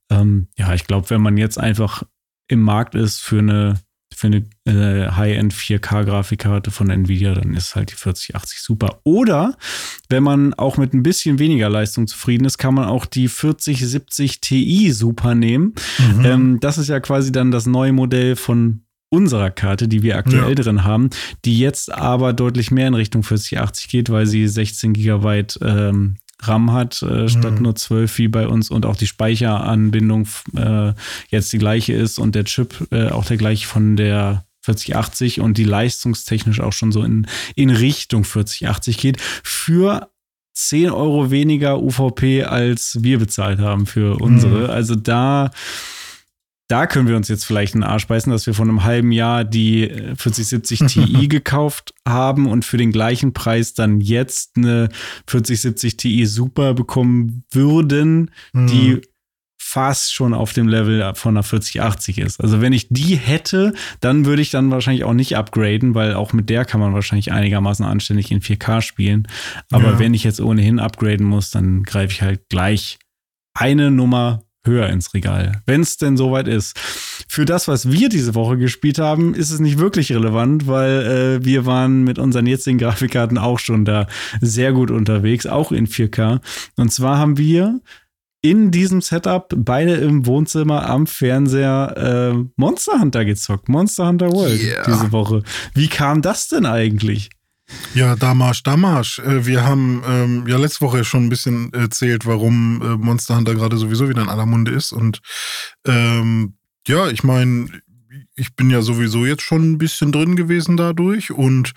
[0.09, 2.03] Ähm, ja, ich glaube, wenn man jetzt einfach
[2.49, 3.79] im Markt ist für eine,
[4.17, 8.99] für eine äh, High-End 4K-Grafikkarte von Nvidia, dann ist halt die 4080 super.
[9.03, 9.55] Oder
[10.09, 14.41] wenn man auch mit ein bisschen weniger Leistung zufrieden ist, kann man auch die 4070
[14.41, 15.75] Ti super nehmen.
[16.15, 16.25] Mhm.
[16.25, 20.49] Ähm, das ist ja quasi dann das neue Modell von unserer Karte, die wir aktuell
[20.49, 20.55] Ja.
[20.55, 21.11] drin haben,
[21.45, 26.71] die jetzt aber deutlich mehr in Richtung 4080 geht, weil sie 16 Gigabyte ähm, RAM
[26.71, 27.63] hat, äh, statt Mhm.
[27.63, 30.93] nur 12 wie bei uns und auch die Speicheranbindung äh,
[31.29, 35.57] jetzt die gleiche ist und der Chip äh, auch der gleiche von der 4080 und
[35.57, 39.21] die leistungstechnisch auch schon so in, in Richtung 4080 geht.
[39.21, 40.09] Für
[40.53, 44.69] 10 Euro weniger UVP, als wir bezahlt haben für unsere.
[44.69, 45.51] Also da,
[46.69, 49.43] da können wir uns jetzt vielleicht einen Arsch beißen, dass wir vor einem halben Jahr
[49.45, 54.89] die äh, 4070 Ti gekauft haben und für den gleichen Preis dann jetzt eine
[55.27, 58.67] 4070 Ti Super bekommen würden, Mhm.
[58.67, 59.01] die
[59.59, 62.39] fast schon auf dem Level von einer 4080 ist.
[62.39, 66.31] Also wenn ich die hätte, dann würde ich dann wahrscheinlich auch nicht upgraden, weil auch
[66.31, 69.27] mit der kann man wahrscheinlich einigermaßen anständig in 4K spielen.
[69.71, 69.99] Aber Ja.
[69.99, 72.97] wenn ich jetzt ohnehin upgraden muss, dann greife ich halt gleich
[73.53, 76.77] eine Nummer höher ins Regal, wenn es denn soweit ist.
[77.27, 81.45] Für das, was wir diese Woche gespielt haben, ist es nicht wirklich relevant, weil äh,
[81.45, 84.07] wir waren mit unseren jetzigen Grafikkarten auch schon da
[84.41, 86.39] sehr gut unterwegs, auch in 4K.
[86.75, 87.79] Und zwar haben wir
[88.41, 93.67] in diesem Setup beide im Wohnzimmer am Fernseher äh, Monster Hunter gezockt.
[93.67, 94.83] Monster Hunter World Yeah.
[94.85, 95.43] diese Woche.
[95.73, 97.29] Wie kam das denn eigentlich?
[97.93, 99.19] Ja, Damasch, Damasch.
[99.19, 103.55] Äh, Wir haben ähm, ja letzte Woche schon ein bisschen erzählt, warum äh, Monster Hunter
[103.55, 104.91] gerade sowieso wieder in aller Munde ist.
[104.91, 105.19] Und
[105.85, 107.67] ähm, ja, ich meine,
[108.37, 111.73] ich bin ja sowieso jetzt schon ein bisschen drin gewesen dadurch und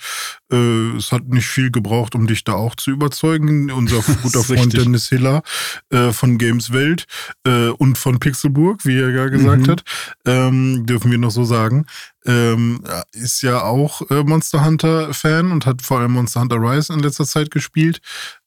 [0.53, 3.71] äh, es hat nicht viel gebraucht, um dich da auch zu überzeugen.
[3.71, 4.73] Unser guter Freund.
[4.77, 5.43] Dennis Hiller
[5.89, 7.07] äh, von Games Welt
[7.47, 9.71] äh, und von Pixelburg, wie er ja gesagt Mhm.
[9.71, 9.83] hat,
[10.27, 11.87] ähm, dürfen wir noch so sagen,
[12.27, 16.93] ähm, ist ja auch äh, Monster Hunter Fan und hat vor allem Monster Hunter Rise
[16.93, 18.01] in letzter Zeit gespielt.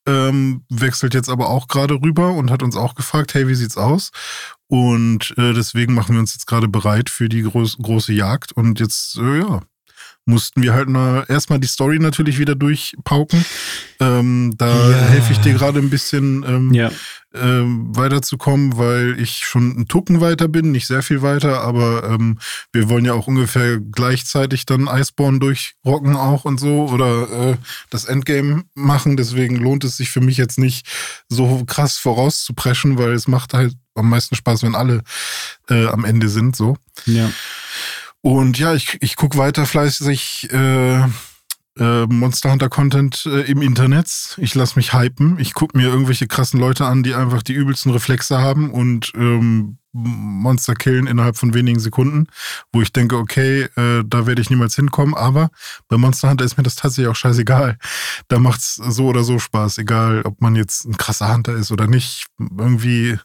[0.06, 3.78] Ähm, wechselt jetzt aber auch gerade rüber und hat uns auch gefragt, hey, wie sieht's
[3.78, 4.12] aus?
[4.74, 8.54] Und äh, deswegen machen wir uns jetzt gerade bereit für die groß, große Jagd.
[8.54, 9.62] Und jetzt, äh, ja,
[10.26, 13.44] mussten wir halt mal erstmal die Story natürlich wieder durchpauken.
[14.00, 14.98] Ähm, da Ja.
[14.98, 16.92] helfe ich dir gerade ein bisschen ähm, Ja,
[17.36, 22.38] ähm, weiterzukommen, weil ich schon einen Tucken weiter bin, nicht sehr viel weiter, aber ähm,
[22.72, 27.58] wir wollen ja auch ungefähr gleichzeitig dann Iceborne durchrocken auch und so oder äh,
[27.90, 29.18] das Endgame machen.
[29.18, 30.86] Deswegen lohnt es sich für mich jetzt nicht
[31.28, 35.02] so krass vorauszupreschen, weil es macht halt am meisten Spaß, wenn alle
[35.70, 36.78] äh, am Ende sind so.
[37.06, 37.30] ja.
[38.26, 41.02] Und ja, ich, ich gucke weiter fleißig äh,
[41.78, 44.38] äh, Monster Hunter Content äh, im Internet.
[44.38, 45.38] Ich lasse mich hypen.
[45.40, 49.78] Ich gucke mir irgendwelche krassen Leute an, die einfach die übelsten Reflexe haben und ähm,
[49.92, 52.28] Monster killen innerhalb von wenigen Sekunden,
[52.72, 55.16] wo ich denke, okay, äh, da werde ich niemals hinkommen.
[55.16, 55.50] Aber
[55.90, 57.78] bei Monster Hunter ist mir das tatsächlich auch scheißegal.
[58.30, 61.88] Da macht's so oder so Spaß, egal ob man jetzt ein krasser Hunter ist oder
[61.88, 62.28] nicht.
[62.40, 63.20] Irgendwie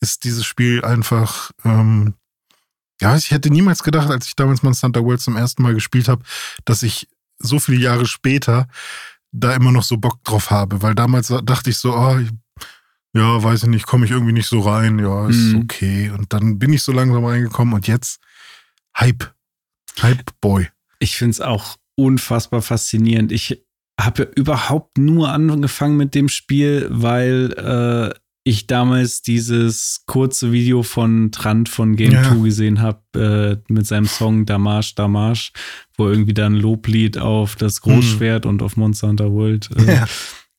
[0.00, 2.14] ist dieses Spiel einfach, ähm,
[3.00, 6.08] ja, ich hätte niemals gedacht, als ich damals Monster Hunter World zum ersten Mal gespielt
[6.08, 6.22] habe,
[6.64, 8.68] dass ich so viele Jahre später
[9.32, 12.18] da immer noch so Bock drauf habe, weil damals dachte ich so, oh,
[13.14, 15.62] ja, weiß ich nicht, komme ich irgendwie nicht so rein, ja, ist mhm.
[15.62, 16.10] okay.
[16.10, 18.20] Und dann bin ich so langsam reingekommen und jetzt
[18.96, 19.34] Hype.
[20.00, 20.68] Hype Boy.
[20.98, 23.32] Ich finde es auch unfassbar faszinierend.
[23.32, 23.62] Ich
[24.00, 30.84] habe ja überhaupt nur angefangen mit dem Spiel, weil äh, ich damals dieses kurze Video
[30.84, 32.22] von Trant von Game ja.
[32.22, 35.52] 2 gesehen habe, äh, mit seinem Song Damash Damash,
[35.96, 38.50] wo irgendwie dann Loblied auf das Großschwert mhm.
[38.50, 40.06] und auf Monster Hunter World äh, ja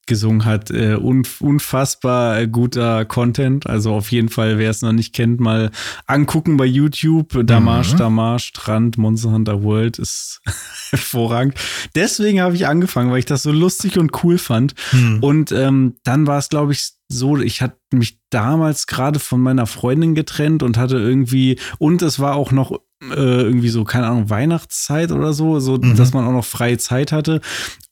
[0.08, 0.72] gesungen hat.
[0.72, 3.68] Äh, unfassbar guter Content.
[3.68, 5.70] Also auf jeden Fall, wer es noch nicht kennt, mal
[6.08, 7.46] angucken bei YouTube.
[7.46, 7.98] Damage, mhm.
[7.98, 10.42] Damage, Strand, Monster Hunter World ist
[10.90, 11.56] hervorragend.
[11.94, 14.74] Deswegen habe ich angefangen, weil ich das so lustig und cool fand.
[14.94, 15.20] Mhm.
[15.22, 19.66] Und ähm, dann war es, glaube ich, so, ich hatte mich damals gerade von meiner
[19.66, 24.30] Freundin getrennt und hatte irgendwie, und es war auch noch äh, irgendwie so, keine Ahnung,
[24.30, 25.96] Weihnachtszeit oder so, so mhm.
[25.96, 27.42] dass man auch noch freie Zeit hatte.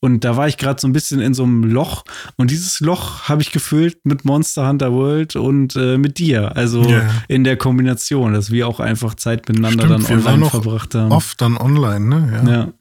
[0.00, 2.04] Und da war ich gerade so ein bisschen in so einem Loch.
[2.36, 6.56] Und dieses Loch habe ich gefüllt mit Monster Hunter World und äh, mit dir.
[6.56, 7.08] Also yeah.
[7.28, 11.12] in der Kombination, dass wir auch einfach Zeit miteinander Stimmt, dann online verbracht haben.
[11.12, 12.42] Oft dann online, ne?
[12.44, 12.50] Ja.
[12.50, 12.72] ja.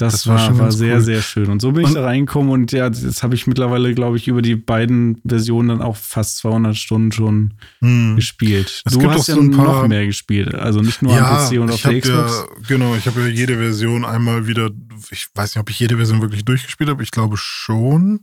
[0.00, 1.00] Das, das war, war, war sehr, cool.
[1.02, 1.50] sehr schön.
[1.50, 4.28] Und so bin und, ich da reingekommen und ja, jetzt habe ich mittlerweile, glaube ich,
[4.28, 8.16] über die beiden Versionen dann auch fast 200 Stunden schon hm.
[8.16, 8.82] gespielt.
[8.84, 11.70] Es du hast ja so noch mehr gespielt, also nicht nur ja, am PC und
[11.70, 12.32] auf der Xbox.
[12.32, 14.70] Ja, genau, ich habe ja jede Version einmal wieder,
[15.10, 18.22] ich weiß nicht, ob ich jede Version wirklich durchgespielt habe, ich glaube schon.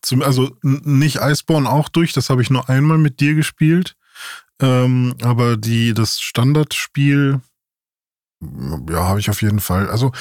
[0.00, 3.94] Zum, also nicht Iceborne auch durch, das habe ich nur einmal mit dir gespielt.
[4.60, 7.40] Ähm, aber die, das Standardspiel,
[8.90, 9.88] ja, habe ich auf jeden Fall.
[9.88, 10.12] Also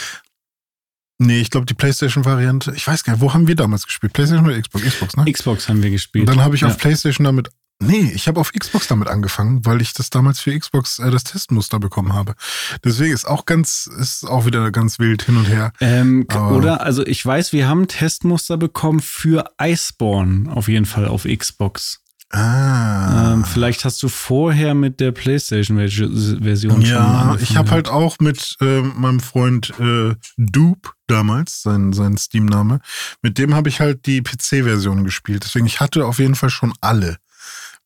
[1.19, 2.73] Nee, ich glaube die PlayStation-Variante.
[2.75, 4.13] Ich weiß gar nicht, wo haben wir damals gespielt?
[4.13, 4.83] PlayStation oder Xbox?
[4.85, 5.31] Xbox, ne?
[5.31, 6.27] Xbox haben wir gespielt.
[6.27, 6.67] Und dann habe ich ja.
[6.67, 7.49] auf PlayStation damit.
[7.79, 11.25] Nee, ich habe auf Xbox damit angefangen, weil ich das damals für Xbox äh, das
[11.25, 12.35] Testmuster bekommen habe.
[12.83, 15.73] Deswegen ist auch ganz, ist auch wieder ganz wild hin und her.
[15.81, 21.25] Ähm, oder, also ich weiß, wir haben Testmuster bekommen für Iceborne auf jeden Fall auf
[21.25, 22.02] Xbox.
[22.33, 23.33] Ah.
[23.33, 26.81] Ähm, vielleicht hast du vorher mit der PlayStation-Version ja, schon.
[26.81, 32.79] Ja, ich habe halt auch mit äh, meinem Freund äh, Dupe damals, sein, sein Steam-Name,
[33.21, 35.43] mit dem habe ich halt die PC-Version gespielt.
[35.43, 37.17] Deswegen, ich hatte auf jeden Fall schon alle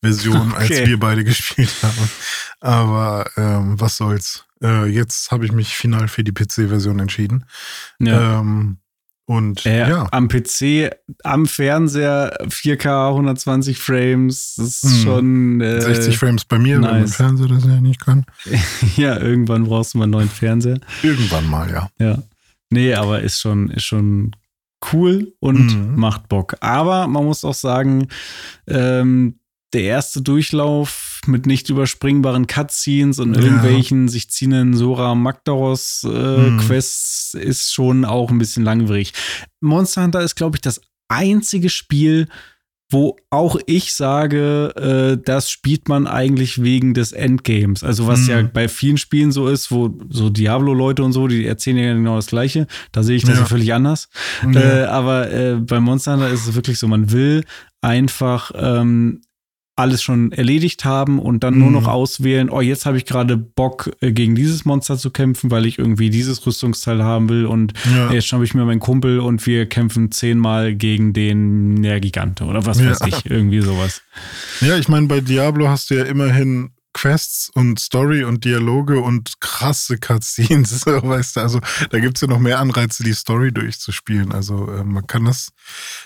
[0.02, 0.80] Versionen, okay.
[0.80, 2.10] als wir beide gespielt haben.
[2.62, 4.46] Aber ähm, was soll's.
[4.64, 7.44] Äh, jetzt habe ich mich final für die PC-Version entschieden.
[8.00, 8.40] Ja.
[8.40, 8.78] Ähm,
[9.30, 10.08] und äh, ja.
[10.12, 10.90] Am PC,
[11.26, 15.04] am Fernseher 4K 120 Frames, das ist hm.
[15.04, 15.62] schon.
[15.62, 16.92] Äh, 60 Frames bei mir, nice.
[16.92, 18.26] wenn mein Fernseher das ja nicht kann.
[18.96, 20.80] ja, irgendwann brauchst du mal einen neuen Fernseher.
[21.04, 21.90] Irgendwann mal, ja.
[22.00, 22.24] Ja.
[22.70, 24.32] Nee, aber ist schon, ist schon
[24.94, 26.00] cool und mhm.
[26.00, 26.56] macht Bock.
[26.62, 28.08] Aber man muss auch sagen,
[28.66, 29.40] ähm,
[29.78, 33.44] der erste Durchlauf mit nicht überspringbaren Cutscenes und ja.
[33.44, 36.58] irgendwelchen sich ziehenden Sora Magdaros äh, mhm.
[36.58, 39.14] Quests ist schon auch ein bisschen langwierig.
[39.62, 42.28] Monster Hunter ist, glaube ich, das einzige Spiel,
[42.90, 47.84] wo auch ich sage, äh, das spielt man eigentlich wegen des Endgames.
[47.84, 48.30] Also was mhm.
[48.30, 52.16] ja bei vielen Spielen so ist, wo so Diablo-Leute und so, die erzählen ja genau
[52.16, 52.66] das Gleiche.
[52.94, 54.10] Da sehe ich das ja, ja völlig anders.
[54.52, 54.60] Ja.
[54.60, 57.44] Äh, aber äh, bei Monster Hunter ist es wirklich so, man will
[57.82, 59.22] einfach ähm,
[59.78, 61.60] alles schon erledigt haben und dann mhm.
[61.60, 61.88] nur noch mhm.
[61.90, 65.78] auswählen, oh, jetzt habe ich gerade Bock, äh, gegen dieses Monster zu kämpfen, weil ich
[65.78, 68.12] irgendwie dieses Rüstungsteil haben will und ja.
[68.12, 72.66] jetzt habe ich mir meinen Kumpel und wir kämpfen zehnmal gegen den ja, Gigante oder
[72.66, 72.90] was ja.
[72.90, 74.02] weiß ich, irgendwie sowas.
[74.62, 79.40] Ja, ich meine, bei Diablo hast du ja immerhin Quests und Story und Dialoge und
[79.40, 84.32] krasse Cutscenes, weißt du, also da gibt es ja noch mehr Anreize, die Story durchzuspielen.
[84.32, 85.50] Also äh, man kann das,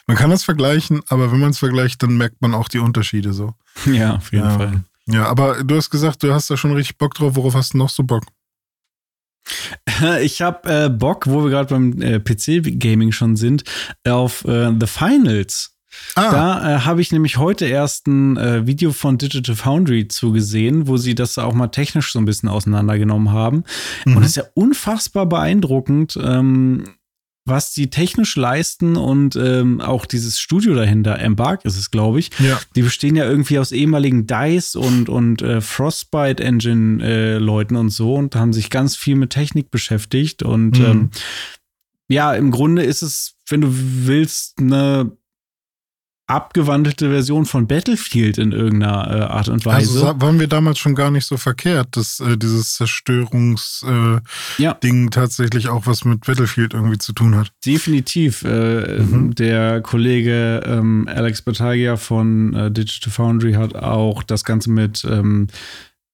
[0.08, 3.34] man kann das vergleichen, aber wenn man es vergleicht, dann merkt man auch die Unterschiede
[3.34, 3.54] so.
[3.86, 4.58] Ja, auf jeden ja.
[4.58, 4.84] Fall.
[5.08, 7.36] Ja, aber du hast gesagt, du hast da schon richtig Bock drauf.
[7.36, 8.24] Worauf hast du noch so Bock?
[10.22, 13.64] Ich habe äh, Bock, wo wir gerade beim äh, PC-Gaming schon sind,
[14.08, 15.71] auf äh, The Finals.
[16.16, 16.32] Ah.
[16.32, 20.98] Da äh, habe ich nämlich heute erst ein äh, Video von Digital Foundry zugesehen, wo
[20.98, 23.64] sie das auch mal technisch so ein bisschen auseinandergenommen haben.
[24.06, 24.18] Mhm.
[24.18, 26.86] Und es ist ja unfassbar beeindruckend, ähm,
[27.46, 32.30] was die technisch leisten und ähm, auch dieses Studio dahinter, Embark ist es, glaube ich.
[32.38, 32.60] Ja.
[32.76, 37.90] Die bestehen ja irgendwie aus ehemaligen DICE und, und äh, Frostbite Engine äh, Leuten und
[37.90, 40.44] so und haben sich ganz viel mit Technik beschäftigt.
[40.44, 40.86] Und mhm.
[40.86, 41.10] ähm,
[42.10, 45.12] ja, im Grunde ist es, wenn du willst, eine
[46.32, 50.06] abgewandelte Version von Battlefield in irgendeiner äh, Art und Weise.
[50.08, 54.20] Also waren wir damals schon gar nicht so verkehrt, dass äh, dieses Zerstörungsding
[54.58, 54.78] äh, Ja.
[55.12, 57.52] tatsächlich auch was mit Battlefield irgendwie zu tun hat.
[57.66, 58.44] Definitiv.
[58.44, 59.36] Äh, Mhm.
[59.36, 65.48] Der Kollege ähm, Alex Batagia von äh, Digital Foundry hat auch das Ganze mit ähm,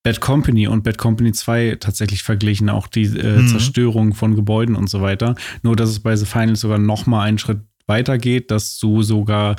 [0.03, 3.47] Bad Company und Bad Company 2 tatsächlich verglichen, auch die äh, Mhm.
[3.47, 5.36] Zerstörung von Gebäuden und so weiter.
[5.63, 9.01] Nur, dass es bei The Finals sogar noch mal einen Schritt weiter geht, dass du
[9.03, 9.56] sogar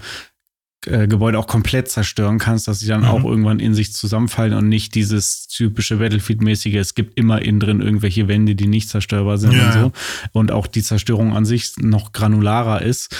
[0.86, 3.06] äh, Gebäude auch komplett zerstören kannst, dass sie dann Mhm.
[3.08, 7.80] auch irgendwann in sich zusammenfallen und nicht dieses typische Battlefield-mäßige, es gibt immer innen drin
[7.80, 9.92] irgendwelche Wände, die nicht zerstörbar sind Ja, und so.
[10.32, 13.14] Und auch die Zerstörung an sich noch granularer ist.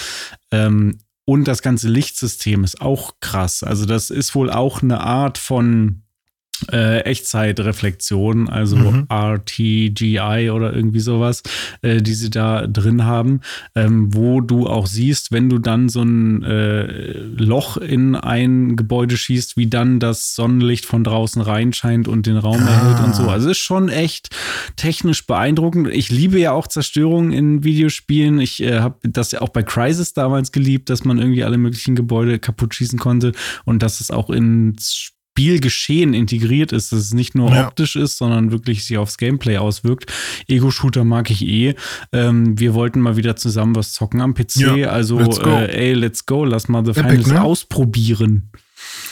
[0.53, 3.63] Ähm, und das ganze Lichtsystem ist auch krass.
[3.63, 6.03] Also das ist wohl auch eine Art von
[6.73, 9.07] äh, Echtzeitreflexion, also Mhm.
[9.09, 11.43] RTGI oder irgendwie sowas,
[11.83, 13.41] äh, die sie da drin haben,
[13.75, 19.17] ähm, wo du auch siehst, wenn du dann so ein äh, Loch in ein Gebäude
[19.17, 22.71] schießt, wie dann das Sonnenlicht von draußen reinscheint und den Raum Ah.
[22.71, 23.29] erhält und so.
[23.29, 24.31] Also ist schon echt
[24.77, 25.89] technisch beeindruckend.
[25.89, 28.41] Ich liebe ja auch Zerstörungen in Videospielen.
[28.41, 31.95] Ich äh, habe das ja auch bei Crysis damals geliebt, dass man irgendwie alle möglichen
[31.95, 33.33] Gebäude kaputt schießen konnte
[33.65, 37.69] und dass es auch ins Spielgeschehen integriert ist, dass es nicht nur Ja.
[37.69, 40.13] optisch ist, sondern wirklich sich aufs Gameplay auswirkt.
[40.49, 41.77] Ego-Shooter mag ich eh.
[42.13, 44.57] Ähm, wir wollten mal wieder zusammen was zocken am PC.
[44.57, 47.43] Ja, also, let's äh, ey, let's go, lass mal The Epic, Finals ne?
[47.43, 48.51] ausprobieren.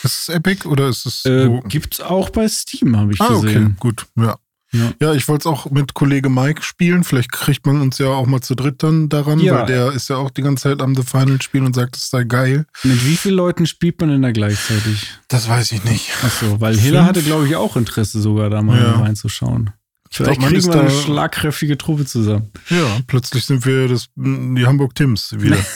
[0.02, 1.24] Ist es Epic oder ist es.
[1.26, 3.76] Äh, gibt's auch bei Steam, habe ich ah, okay, gesehen.
[3.78, 4.06] gut.
[4.16, 4.36] Ja.
[4.78, 4.92] Ja.
[5.08, 7.04] Ja, ich wollte es auch mit Kollege Mike spielen.
[7.04, 9.60] Vielleicht kriegt man uns ja auch mal zu dritt dann daran, Ja.
[9.60, 12.10] weil der ist ja auch die ganze Zeit am The Final spielen und sagt, es
[12.10, 12.66] sei geil.
[12.82, 15.10] Mit wie vielen Leuten spielt man denn da gleichzeitig?
[15.28, 16.10] Das weiß ich nicht.
[16.24, 19.00] Achso, weil Hiller hatte, glaube ich, auch Interesse sogar da mal Ja.
[19.00, 19.70] reinzuschauen.
[20.10, 22.50] Vielleicht man kriegen wir eine schlagkräftige Truppe zusammen.
[22.70, 25.56] Ja, plötzlich sind wir das, die Hamburg Tims wieder.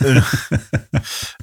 [0.00, 0.20] Äh,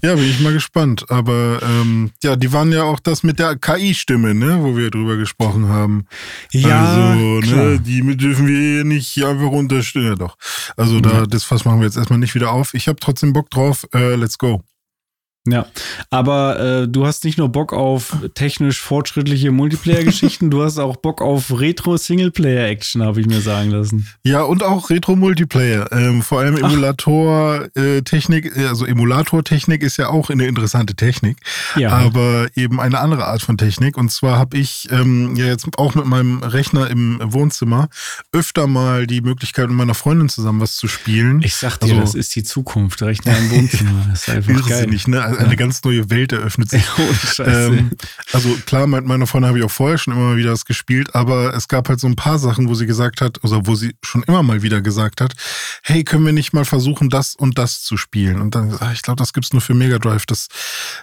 [0.04, 1.06] ja, bin ich mal gespannt.
[1.10, 5.18] Aber ähm, ja, die waren ja auch das mit der KI-Stimme, ne, wo wir drüber
[5.18, 6.06] gesprochen haben.
[6.54, 7.66] also, klar.
[7.66, 10.08] ne, die dürfen wir hier nicht einfach unterstützen.
[10.08, 10.38] Ja, doch.
[10.78, 11.26] Also da, Ja.
[11.26, 12.74] das Fass machen wir jetzt erstmal nicht wieder auf.
[12.74, 13.88] Ich habe trotzdem Bock drauf.
[13.94, 14.64] Äh, let's go.
[15.48, 15.66] Ja,
[16.12, 21.20] aber äh, du hast nicht nur Bock auf technisch fortschrittliche Multiplayer-Geschichten, du hast auch Bock
[21.22, 24.08] auf Retro-Singleplayer-Action, habe ich mir sagen lassen.
[24.24, 25.92] Ja, und auch Retro-Multiplayer.
[25.92, 31.38] Ähm, vor allem Emulator-Technik, also Emulator-Technik ist ja auch eine interessante Technik.
[31.76, 33.98] Ja, aber eben eine andere Art von Technik.
[33.98, 37.90] Und zwar habe ich ähm, ja jetzt auch mit meinem Rechner im Wohnzimmer
[38.32, 41.42] öfter mal die Möglichkeit, mit meiner Freundin zusammen was zu spielen.
[41.42, 43.02] ich sag dir, also- das ist die Zukunft.
[43.02, 44.06] Rechner im Wohnzimmer.
[44.10, 44.80] Das ist einfach geil.
[44.82, 45.31] Irrsinnig, ne?
[45.38, 46.84] Eine ganz neue Welt eröffnet sich.
[47.34, 47.68] Scheiße.
[47.68, 47.92] Ähm,
[48.34, 51.54] also klar, mit meiner Freundin habe ich auch vorher schon immer wieder das gespielt, aber
[51.54, 54.24] es gab halt so ein paar Sachen, wo sie gesagt hat, also wo sie schon
[54.24, 55.34] immer mal wieder gesagt hat,
[55.84, 58.42] hey, können wir nicht mal versuchen, das und das zu spielen?
[58.42, 60.48] Und dann, ah, ich glaube, das gibt's nur für Mega Drive, das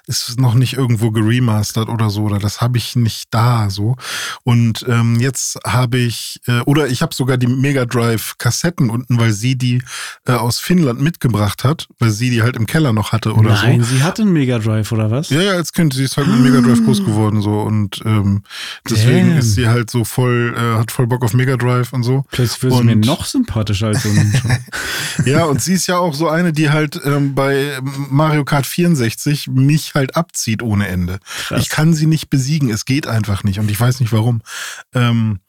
[0.07, 3.97] ist noch nicht irgendwo geremastert oder so, oder das habe ich nicht da so.
[4.45, 9.19] Und ähm, jetzt habe ich, äh, oder ich habe sogar die Mega Drive Kassetten unten,
[9.19, 9.83] weil sie die
[10.27, 13.67] äh, aus Finnland mitgebracht hat, weil sie die halt im Keller noch hatte oder so.
[13.67, 15.31] Nein, sie hatte einen Mega Drive, oder was?
[15.31, 18.43] Ja, ja, als Kind, sie ist halt mit Mega Drive groß geworden so und ähm,
[18.89, 19.39] deswegen Damn.
[19.39, 22.25] ist sie halt so voll, äh, hat voll Bock auf Mega Drive und so.
[22.31, 24.09] Plötzlich wird sie mir noch sympathischer als so.
[25.25, 29.49] Ja, und sie ist ja auch so eine, die halt ähm, bei Mario Kart 64
[29.49, 31.19] mich halt abzieht ohne Ende.
[31.47, 31.63] Krass.
[31.63, 34.43] Ich kann sie nicht besiegen, es geht einfach nicht und ich weiß nicht warum.
[34.95, 35.41] Ähm,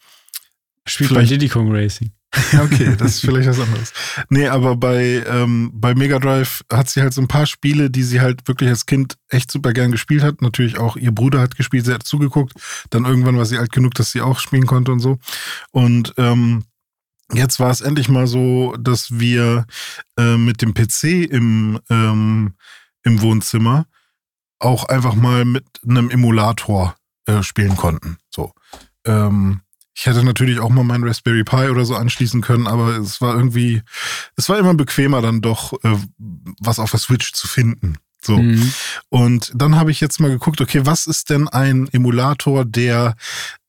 [0.86, 2.12] Spielt bei Diddy Kong Racing.
[2.60, 3.94] Okay, das ist vielleicht was anderes.
[4.30, 8.04] Nee, aber bei, ähm, bei Mega Drive hat sie halt so ein paar Spiele, die
[8.04, 10.42] sie halt wirklich als Kind echt super gern gespielt hat.
[10.42, 12.54] Natürlich auch ihr Bruder hat gespielt, sie hat zugeguckt.
[12.92, 15.18] Dann irgendwann war sie alt genug, dass sie auch spielen konnte und so.
[15.72, 16.66] Und ähm,
[17.34, 19.66] jetzt war es endlich mal so, dass wir
[20.18, 22.54] äh, mit dem PC im, ähm,
[23.04, 23.86] im Wohnzimmer
[24.60, 28.18] auch einfach mal mit einem Emulator äh, spielen konnten.
[28.30, 28.52] So.
[29.06, 29.62] Ähm,
[30.00, 33.36] ich hätte natürlich auch mal meinen Raspberry Pi oder so anschließen können, aber es war
[33.36, 33.82] irgendwie,
[34.38, 35.98] es war immer bequemer dann doch, äh,
[36.62, 37.98] was auf der Switch zu finden.
[38.22, 38.38] So.
[38.38, 38.74] Mhm.
[39.10, 43.16] Und dann habe ich jetzt mal geguckt, okay, was ist denn ein Emulator, der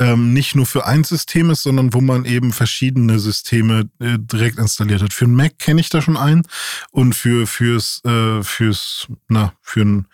[0.00, 4.58] ähm, nicht nur für ein System ist, sondern wo man eben verschiedene Systeme äh, direkt
[4.58, 5.12] installiert hat.
[5.12, 6.42] Für einen Mac kenne ich da schon einen
[6.90, 10.06] und für fürs äh, fürs na für ein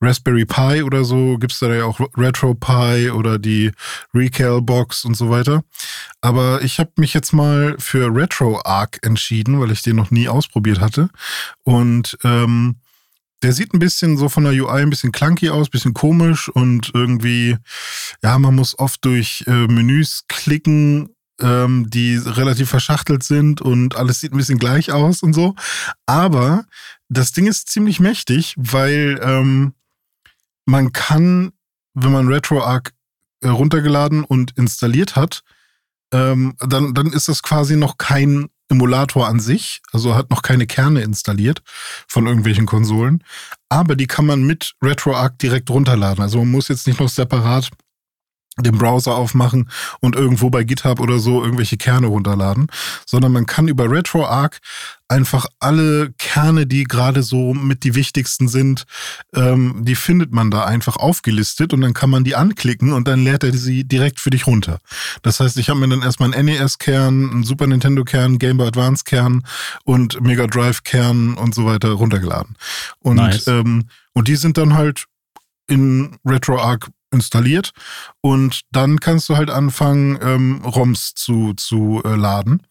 [0.00, 3.70] Raspberry Pi oder so gibt's da ja auch RetroPie oder die
[4.14, 5.62] Recalbox und so weiter.
[6.20, 10.80] Aber ich habe mich jetzt mal für RetroArch entschieden, weil ich den noch nie ausprobiert
[10.80, 11.10] hatte.
[11.64, 12.76] Und ähm,
[13.42, 16.90] der sieht ein bisschen so von der UI ein bisschen clunky aus, bisschen komisch und
[16.94, 17.56] irgendwie,
[18.22, 21.10] ja, man muss oft durch äh, Menüs klicken,
[21.40, 25.54] ähm, die relativ verschachtelt sind und alles sieht ein bisschen gleich aus und so.
[26.06, 26.66] Aber
[27.08, 29.72] das Ding ist ziemlich mächtig, weil ähm,
[30.66, 31.52] man kann,
[31.94, 32.90] wenn man RetroArch
[33.40, 35.42] äh, runtergeladen und installiert hat,
[36.12, 40.66] ähm, dann, dann ist das quasi noch kein Emulator an sich, also hat noch keine
[40.66, 41.62] Kerne installiert
[42.08, 43.24] von irgendwelchen Konsolen,
[43.68, 46.22] aber die kann man mit RetroArch direkt runterladen.
[46.22, 47.70] Also man muss jetzt nicht noch separat
[48.62, 52.68] den Browser aufmachen und irgendwo bei GitHub oder so irgendwelche Kerne runterladen,
[53.06, 54.58] sondern man kann über RetroArch
[55.10, 58.86] einfach alle Kerne, die gerade so mit die wichtigsten sind,
[59.34, 63.24] ähm, die findet man da einfach aufgelistet und dann kann man die anklicken und dann
[63.24, 64.78] lädt er sie direkt für dich runter.
[65.22, 69.44] Das heißt, ich habe mir dann erstmal einen NES-Kern, einen Super Nintendo-Kern, Game Boy Advance-Kern
[69.84, 72.56] und Mega Drive-Kern und so weiter runtergeladen.
[73.00, 73.48] Und, nice.
[73.48, 75.06] ähm, und die sind dann halt
[75.66, 77.72] in RetroArch installiert
[78.20, 82.62] und dann kannst du halt anfangen, ähm, ROMs zu, zu äh, laden.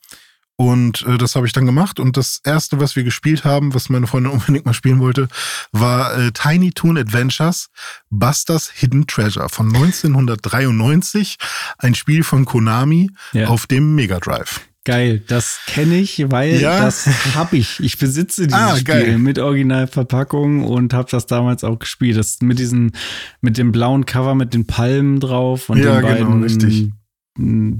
[0.60, 2.02] Und äh, das habe ich dann gemacht.
[2.02, 5.30] Und das erste, was wir gespielt haben, was meine Freundin unbedingt mal spielen wollte,
[5.72, 7.70] war äh, Tiny Toon Adventures
[8.10, 11.38] Busters Hidden Treasure von 1993.
[11.78, 13.48] Ein Spiel von Konami ja.
[13.48, 14.60] auf dem Mega Drive.
[14.86, 16.86] Geil, das kenne ich, weil ja.
[16.86, 17.06] das
[17.36, 17.80] habe ich.
[17.82, 22.18] Ich besitze dieses ah, Spiel mit Originalverpackung und habe das damals auch gespielt.
[22.18, 22.94] Das mit diesen,
[23.42, 26.92] mit dem blauen Cover mit den Palmen drauf und ja, den genau, beiden, richtig.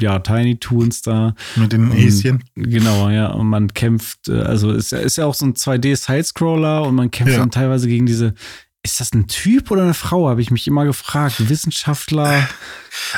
[0.02, 1.36] ja, Tiny Toons da.
[1.56, 2.44] Mit den Häschen.
[2.56, 3.28] Genau, ja.
[3.32, 7.34] Und man kämpft, äh, also ist, ist ja auch so ein 2D-Sidescroller und man kämpft
[7.34, 7.40] ja.
[7.40, 8.34] dann teilweise gegen diese
[8.82, 11.50] ist das ein Typ oder eine Frau, habe ich mich immer gefragt.
[11.50, 12.48] Wissenschaftler.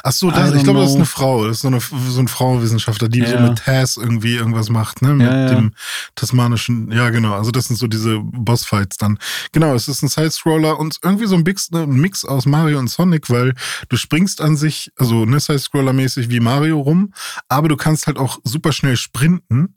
[0.04, 1.46] Ach so, das, ich glaube, das ist eine Frau.
[1.46, 3.30] Das ist so, eine, so ein Frauenwissenschaftler, die ja.
[3.30, 5.14] so mit Taz irgendwie irgendwas macht, ne?
[5.14, 5.50] Mit ja, ja.
[5.50, 5.74] dem
[6.16, 7.36] tasmanischen, ja genau.
[7.36, 9.20] Also das sind so diese Bossfights dann.
[9.52, 12.90] Genau, es ist ein Sidescroller und irgendwie so ein Mix, ne, Mix aus Mario und
[12.90, 13.54] Sonic, weil
[13.90, 17.14] du springst an sich, also ne, Sidescroller-mäßig wie Mario rum,
[17.50, 19.76] aber du kannst halt auch super schnell sprinten.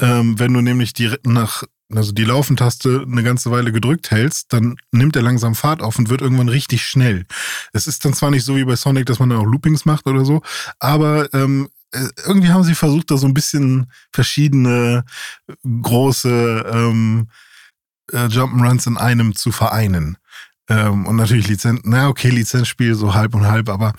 [0.00, 1.64] Ähm, wenn du nämlich die nach
[1.94, 6.10] also die Laufentaste eine ganze Weile gedrückt hältst, dann nimmt er langsam Fahrt auf und
[6.10, 7.24] wird irgendwann richtig schnell.
[7.72, 10.06] Es ist dann zwar nicht so wie bei Sonic, dass man dann auch Loopings macht
[10.06, 10.42] oder so,
[10.78, 15.04] aber ähm, äh, irgendwie haben sie versucht, da so ein bisschen verschiedene
[15.82, 17.28] große ähm,
[18.12, 20.18] äh, Jump'n'Runs in einem zu vereinen.
[20.68, 23.94] Ähm, und natürlich Lizenz, na okay, Lizenzspiel so halb und halb, aber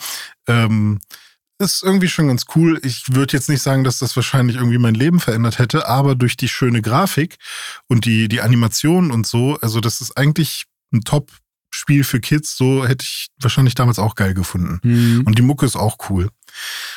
[0.47, 0.99] ähm,
[1.59, 2.79] ist irgendwie schon ganz cool.
[2.83, 6.37] Ich würde jetzt nicht sagen, dass das wahrscheinlich irgendwie mein Leben verändert hätte, aber durch
[6.37, 7.37] die schöne Grafik
[7.87, 12.55] und die, die Animation und so, also das ist eigentlich ein Top-Spiel für Kids.
[12.55, 14.79] So hätte ich wahrscheinlich damals auch geil gefunden.
[14.83, 15.23] Mhm.
[15.25, 16.29] Und die Mucke ist auch cool.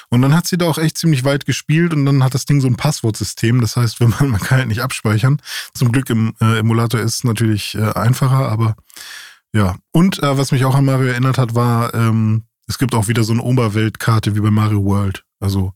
[0.09, 2.61] Und dann hat sie da auch echt ziemlich weit gespielt und dann hat das Ding
[2.61, 3.61] so ein Passwortsystem.
[3.61, 5.43] Das heißt, wenn man, man kann halt nicht abspeichern.
[5.75, 8.77] Zum Glück im äh, Emulator ist es natürlich äh, einfacher, aber
[9.53, 9.77] ja.
[9.91, 13.25] Und äh, was mich auch an Mario erinnert hat, war ähm, es gibt auch wieder
[13.25, 15.25] so eine Oberweltkarte wie bei Mario World.
[15.41, 15.73] Also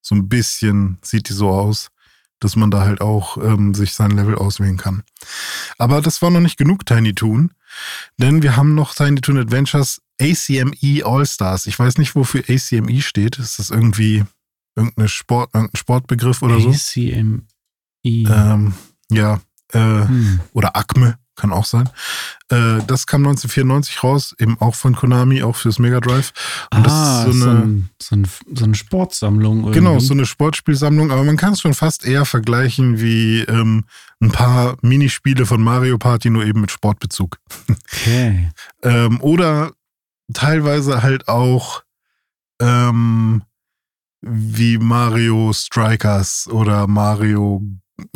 [0.00, 1.90] so ein bisschen sieht die so aus,
[2.38, 5.02] dass man da halt auch ähm, sich sein Level auswählen kann.
[5.78, 7.52] Aber das war noch nicht genug Tiny Toon,
[8.16, 11.66] denn wir haben noch Tiny Toon Adventures ACME All-Stars.
[11.66, 13.38] Ich weiß nicht, wofür ACME steht.
[13.38, 14.24] Ist das irgendwie
[14.76, 16.70] irgendein Sport, irgendein Sportbegriff oder so?
[16.70, 17.42] ACME.
[18.04, 18.74] Ähm,
[19.10, 19.40] ja.
[19.72, 20.40] Äh, hm.
[20.52, 21.18] Oder ACME.
[21.40, 21.88] Kann auch sein.
[22.50, 26.32] Äh, das kam 1994 raus, eben auch von Konami, auch fürs Mega Drive.
[26.70, 29.60] Und ah, das ist so eine, so, ein, so, ein, so eine Sportsammlung.
[29.60, 29.78] Irgendwie.
[29.78, 33.84] Genau, so eine Sportspielsammlung, aber man kann es schon fast eher vergleichen wie ähm,
[34.20, 37.38] ein paar Minispiele von Mario Party, nur eben mit Sportbezug.
[37.70, 38.50] Okay.
[38.82, 39.72] ähm, oder
[40.34, 41.84] teilweise halt auch
[42.60, 43.44] ähm,
[44.20, 47.62] wie Mario Strikers oder Mario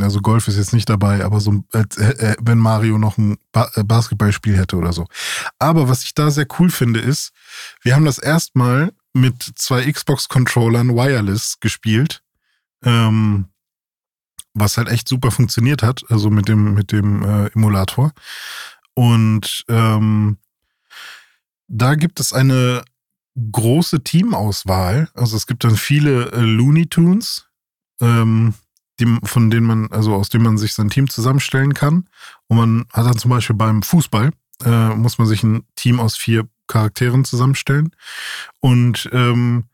[0.00, 3.70] also Golf ist jetzt nicht dabei, aber so, äh, äh, wenn Mario noch ein ba
[3.74, 5.06] äh, Basketballspiel hätte oder so.
[5.58, 7.32] Aber was ich da sehr cool finde, ist,
[7.82, 12.22] wir haben das erstmal mit zwei Xbox-Controllern wireless gespielt,
[12.84, 13.46] ähm,
[14.54, 18.12] was halt echt super funktioniert hat, also mit dem, mit dem äh, Emulator.
[18.94, 20.38] Und ähm,
[21.68, 22.84] da gibt es eine
[23.50, 25.08] große Teamauswahl.
[25.14, 27.48] Also es gibt dann viele äh, Looney Tunes.
[28.00, 28.54] Ähm,
[29.00, 32.08] die, von denen man, also aus denen man sich sein Team zusammenstellen kann.
[32.48, 34.30] Und man hat dann zum Beispiel beim Fußball,
[34.64, 37.94] äh, muss man sich ein Team aus vier Charakteren zusammenstellen.
[38.60, 39.64] Und ähm,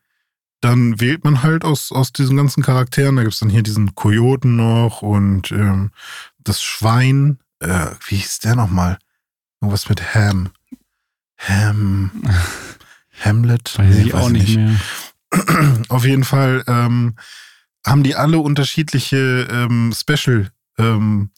[0.61, 3.17] dann wählt man halt aus, aus diesen ganzen Charakteren.
[3.17, 5.91] Da gibt es dann hier diesen Kojoten noch und ähm,
[6.39, 7.39] das Schwein.
[7.61, 8.99] Äh, wie hieß der nochmal?
[9.61, 10.51] Irgendwas mit Ham.
[11.39, 12.11] Ham.
[13.25, 13.79] Hamlet?
[13.79, 14.81] Weiß nee, ich auch nicht, nicht
[15.37, 15.83] mehr.
[15.89, 17.15] Auf jeden Fall ähm,
[17.87, 21.31] haben die alle unterschiedliche ähm, Special ähm,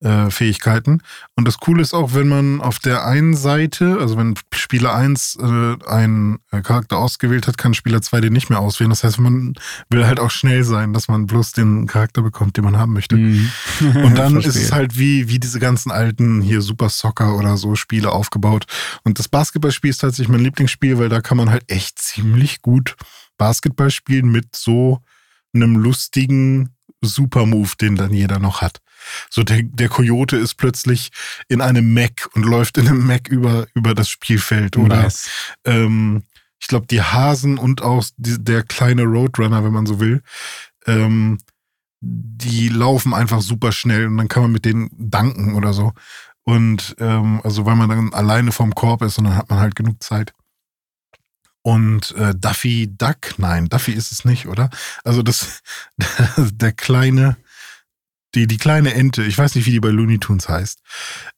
[0.00, 1.02] äh, Fähigkeiten.
[1.34, 5.38] Und das Coole ist auch, wenn man auf der einen Seite, also wenn Spieler 1
[5.40, 8.90] äh, einen äh, Charakter ausgewählt hat, kann Spieler 2 den nicht mehr auswählen.
[8.90, 9.54] Das heißt, man
[9.90, 13.16] will halt auch schnell sein, dass man bloß den Charakter bekommt, den man haben möchte.
[13.16, 13.50] Mhm.
[14.04, 17.74] Und dann ist es halt wie, wie diese ganzen alten hier Super Soccer oder so
[17.74, 18.66] Spiele aufgebaut.
[19.02, 22.94] Und das Basketballspiel ist tatsächlich mein Lieblingsspiel, weil da kann man halt echt ziemlich gut
[23.36, 25.00] Basketball spielen mit so
[25.54, 26.70] einem lustigen
[27.00, 28.80] Supermove, den dann jeder noch hat.
[29.30, 31.10] So der, der Coyote ist plötzlich
[31.48, 34.76] in einem Mac und läuft in einem Mac über, über das Spielfeld.
[34.76, 35.28] Oder Nice.
[35.64, 36.24] ähm,
[36.60, 40.22] ich glaube, die Hasen und auch die, der kleine Roadrunner, wenn man so will,
[40.86, 41.38] ähm,
[42.00, 45.92] die laufen einfach super schnell und dann kann man mit denen danken oder so.
[46.44, 49.76] Und ähm, also weil man dann alleine vorm Korb ist und dann hat man halt
[49.76, 50.32] genug Zeit.
[51.68, 54.70] Und äh, Duffy Duck, nein, Duffy ist es nicht, oder?
[55.04, 55.60] Also das,
[56.36, 57.36] der kleine,
[58.34, 60.78] die, die kleine Ente, ich weiß nicht, wie die bei Looney Tunes heißt.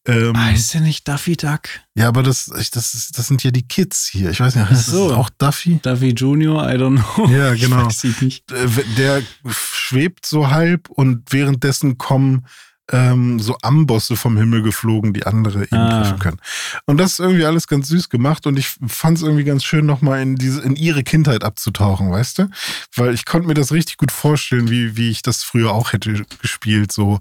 [0.07, 1.63] Ähm, ist der nicht Daffy Duck?
[1.95, 4.31] ja, aber das, ich- das, ist, das sind ja die Kids hier.
[4.31, 5.09] Ich weiß nicht, heißt so.
[5.09, 5.81] das auch Duffy?
[5.83, 6.69] Duffy Junior?
[6.71, 7.29] I don't know.
[7.31, 7.81] Ja, genau.
[7.83, 8.53] Ich weiß ich nicht.
[8.53, 12.47] Äh, Der schwebt so halb und währenddessen kommen
[12.93, 16.03] ähm, so Ambosse vom Himmel geflogen, die andere ihn Ah.
[16.03, 16.41] treffen können.
[16.87, 19.87] Und das ist irgendwie alles ganz süß gemacht und ich fand es irgendwie ganz schön,
[19.87, 22.51] nochmal in diese, in ihre Kindheit abzutauchen, weißt du?
[22.97, 26.25] Weil ich konnte mir das richtig gut vorstellen, wie, wie ich das früher auch hätte
[26.43, 26.93] gespielt.
[26.93, 27.21] So,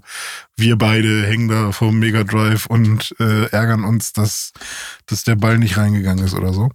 [0.56, 4.52] wir beide hängen da vom Mega Drive und äh, ärgern uns, dass,
[5.06, 6.70] dass der Ball nicht reingegangen ist oder so.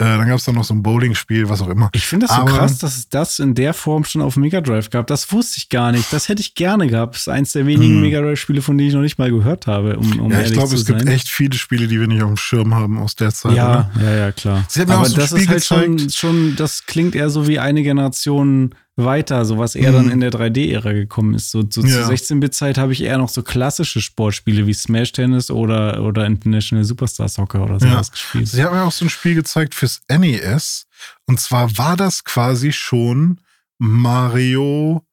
[0.00, 1.90] Äh, dann gab es dann noch so ein Bowling-Spiel, was auch immer.
[1.92, 4.60] Ich finde das so Aber- krass, dass es das in der Form schon auf Mega
[4.62, 5.06] Drive gab.
[5.08, 6.10] Das wusste ich gar nicht.
[6.12, 7.14] Das hätte ich gerne gehabt.
[7.14, 8.00] Das ist eins der wenigen Hm.
[8.00, 10.74] Mega Drive-Spiele, von denen ich noch nicht mal gehört habe, um, um Ja, ich glaube,
[10.74, 11.08] es gibt sein.
[11.08, 13.52] echt viele Spiele, die wir nicht auf dem Schirm haben aus der Zeit.
[13.56, 14.04] ja, Oder?
[14.10, 14.64] ja, ja, klar.
[14.68, 17.46] Sie mir Aber auch so das Spiel ist halt schon, schon, das klingt eher so
[17.46, 20.12] wie eine Generation weiter, so was eher dann Mhm.
[20.12, 21.50] in der 3D-Ära gekommen ist.
[21.50, 21.88] So, so Ja.
[21.88, 26.84] zur 16-Bit-Zeit habe ich eher noch so klassische Sportspiele wie Smash Tennis oder, oder International
[26.84, 28.12] Superstar Soccer oder sowas Ja.
[28.12, 28.48] gespielt.
[28.48, 30.86] Sie haben mir auch so ein Spiel gezeigt fürs NES.
[31.26, 33.40] Und zwar war das quasi schon
[33.78, 35.04] Mario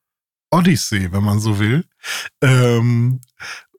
[0.51, 1.85] Odyssey, wenn man so will.
[2.41, 3.19] Ähm,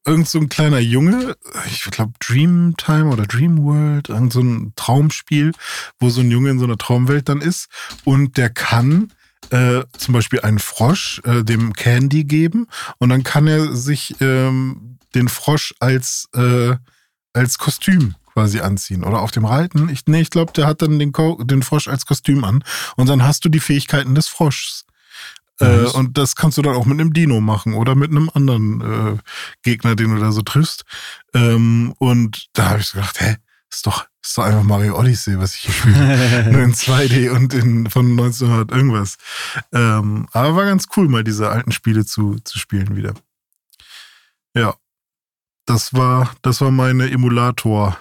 [0.07, 1.37] irgend so ein kleiner Junge,
[1.67, 5.53] ich glaube Dreamtime oder Dreamworld, irgend so ein Traumspiel,
[5.99, 7.69] wo so ein Junge in so einer Traumwelt dann ist
[8.05, 9.13] und der kann
[9.51, 12.67] äh, zum Beispiel einen Frosch äh, dem Candy geben
[12.99, 16.77] und dann kann er sich ähm, den Frosch als, äh,
[17.33, 19.89] als Kostüm quasi anziehen oder auf dem Reiten.
[19.89, 22.63] Ich, nee, ich glaube, der hat dann den, Ko den Frosch als Kostüm an
[22.97, 24.85] und dann hast du die Fähigkeiten des Froschs.
[25.61, 28.81] Äh, und das kannst du dann auch mit einem Dino machen oder mit einem anderen
[28.81, 29.19] äh,
[29.63, 30.85] Gegner, den du da so triffst.
[31.35, 33.37] Ähm, und da habe ich so gedacht, hä,
[33.71, 36.49] ist doch, ist doch einfach Mario Odyssey, was ich hier spiele.
[36.53, 39.17] Nur in 2D und in, von 1900 irgendwas.
[39.73, 43.15] Ähm, aber war ganz cool, mal diese alten Spiele zu, zu spielen wieder.
[44.55, 44.75] Ja.
[45.65, 47.99] Das war, das war meine Emulator,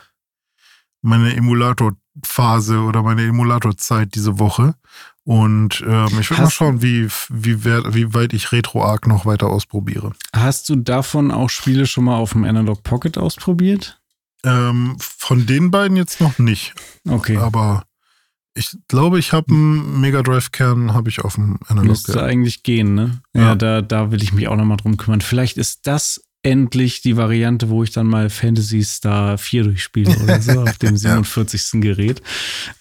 [1.02, 4.76] meine Emulator-Phase oder meine Emulator-Zeit diese Woche.
[5.24, 9.48] Und ähm, ich will mal schauen, wie, wie, wer, wie weit ich RetroArch noch weiter
[9.48, 10.14] ausprobiere.
[10.34, 14.00] Hast du davon auch Spiele schon mal auf dem Analog Pocket ausprobiert?
[14.44, 16.74] Ähm, von den beiden jetzt noch nicht.
[17.08, 17.38] Okay.
[17.38, 17.84] Aber
[18.54, 21.90] ich glaube, ich habe einen Mega Drive-Kern habe ich auf dem Analog.
[21.90, 22.24] Müsste Ja.
[22.24, 23.22] eigentlich gehen, ne?
[23.34, 23.56] Ja, Ja.
[23.56, 25.22] da, da will ich mich auch nochmal drum kümmern.
[25.22, 30.42] Vielleicht ist das endlich die Variante, wo ich dann mal Fantasy Star 4 durchspiele oder
[30.42, 31.82] so auf dem 47.
[31.82, 32.22] Gerät.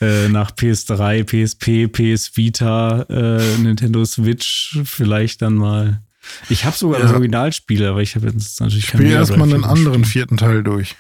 [0.01, 6.03] Äh, nach PS3, PSP, PS Vita, äh, Nintendo Switch, vielleicht dann mal.
[6.49, 7.17] Ich habe sogar das Ja.
[7.17, 10.63] Originalspiel, aber ich habe jetzt natürlich Ich spiele Mega Drive erstmal einen anderen vierten Teil
[10.63, 10.95] durch.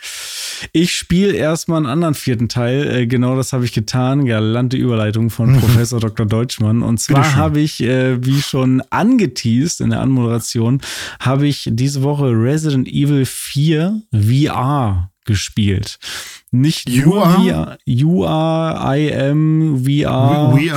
[0.72, 2.86] Ich spiele erstmal einen anderen vierten Teil.
[2.90, 4.24] Äh, genau das habe ich getan.
[4.24, 6.26] Galante Überleitung von Professor Dr.
[6.26, 6.82] Deutschmann.
[6.82, 10.80] Und zwar habe ich, äh, wie schon angeteased in der Anmoderation,
[11.20, 15.98] habe ich diese Woche Resident Evil 4 VR gespielt.
[16.52, 17.42] Nicht You nur are?
[17.42, 20.72] VR, you are, I am VR, We,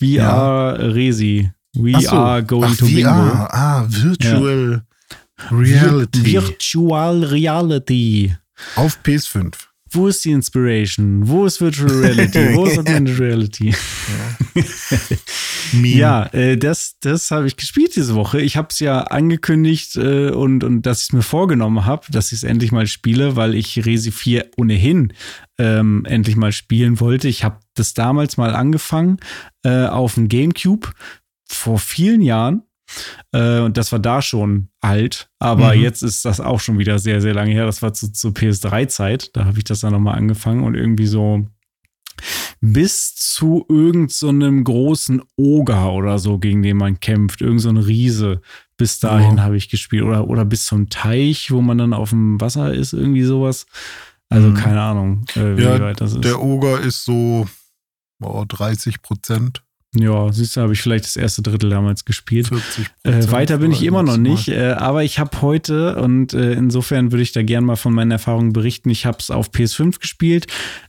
[0.00, 0.74] we are.
[0.78, 1.50] VR Resi.
[1.76, 2.16] We so.
[2.16, 2.94] are going Ach, to VR.
[2.94, 3.46] Bingo.
[3.50, 4.82] Ah, Virtual
[5.50, 6.32] Reality.
[6.32, 8.36] Virtual Reality.
[8.76, 9.54] auf PS5.
[9.94, 11.28] Wo ist die Inspiration?
[11.28, 12.54] Wo ist Virtual Reality?
[12.54, 13.74] Wo ist Augmented Reality?
[15.72, 18.40] Ja, äh, das, das habe ich gespielt diese Woche.
[18.40, 22.32] Ich habe es ja angekündigt äh, und, und dass ich es mir vorgenommen habe, dass
[22.32, 25.12] ich es endlich mal spiele, weil ich Resi 4 ohnehin
[25.58, 27.28] ähm, endlich mal spielen wollte.
[27.28, 29.18] Ich habe das damals mal angefangen
[29.62, 30.88] äh, auf dem GameCube
[31.52, 32.62] vor vielen Jahren.
[33.32, 35.82] Äh, und das war da schon alt, aber Mhm.
[35.82, 37.64] jetzt ist das auch schon wieder sehr, sehr lange her.
[37.64, 39.34] Das war zu, zu PS3-Zeit.
[39.34, 41.46] Da habe ich das dann nochmal angefangen und irgendwie so
[42.60, 47.70] bis zu irgend so einem großen Oger oder so, gegen den man kämpft, irgend so
[47.70, 48.40] ein Riese.
[48.76, 49.42] Bis dahin ja.
[49.44, 50.04] habe ich gespielt.
[50.04, 53.66] Oder, oder bis zum Teich, wo man dann auf dem Wasser ist, irgendwie sowas.
[54.28, 54.54] Also mhm.
[54.54, 56.24] keine Ahnung, äh, wie ja, weit das ist.
[56.24, 57.46] Der Oger ist so
[58.22, 59.62] oh, 30 Prozent.
[59.94, 62.48] Ja, siehst du, habe ich vielleicht das erste Drittel damals gespielt.
[62.48, 66.54] 40 äh, weiter bin ich immer noch nicht, äh, aber ich habe heute und äh,
[66.54, 68.88] insofern würde ich da gerne mal von meinen Erfahrungen berichten.
[68.88, 70.46] Ich habe es auf PS5 gespielt.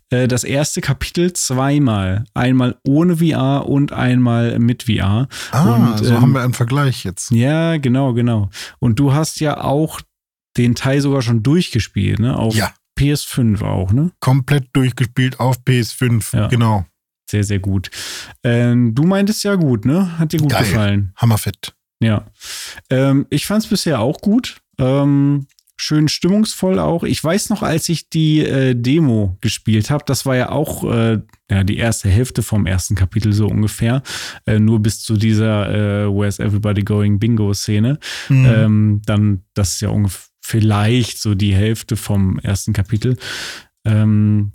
[0.09, 2.23] Äh, das erste Kapitel zweimal.
[2.33, 5.27] Einmal ohne VR und einmal mit VR.
[5.51, 7.31] Ah, und, so ähm, haben wir einen Vergleich jetzt.
[7.31, 8.51] Ja, genau, genau.
[8.79, 9.99] Und du hast ja auch
[10.55, 12.37] den Teil sogar schon durchgespielt, ne?
[12.37, 12.71] Auf ja.
[12.97, 14.11] PS5 auch, ne?
[14.21, 16.47] Komplett durchgespielt auf PS5, ja.
[16.47, 16.85] genau.
[17.33, 17.89] Sehr, sehr gut.
[18.43, 20.19] Ähm, du meintest ja gut, ne?
[20.19, 20.65] Hat dir gut Geil.
[20.65, 21.13] gefallen.
[21.15, 21.73] Hammerfett.
[21.99, 22.27] Ja.
[22.91, 24.57] Ähm, ich fand es bisher auch gut.
[24.77, 27.03] Ähm, schön stimmungsvoll auch.
[27.03, 31.21] Ich weiß noch, als ich die äh, Demo gespielt habe, das war ja auch äh,
[31.49, 34.03] ja, die erste Hälfte vom ersten Kapitel so ungefähr,
[34.45, 37.97] äh, nur bis zu dieser äh, Where's Everybody Going Bingo Szene.
[38.29, 38.45] Mhm.
[38.45, 43.17] Ähm, dann, das ist ja ungefähr vielleicht so die Hälfte vom ersten Kapitel.
[43.85, 44.51] Ähm,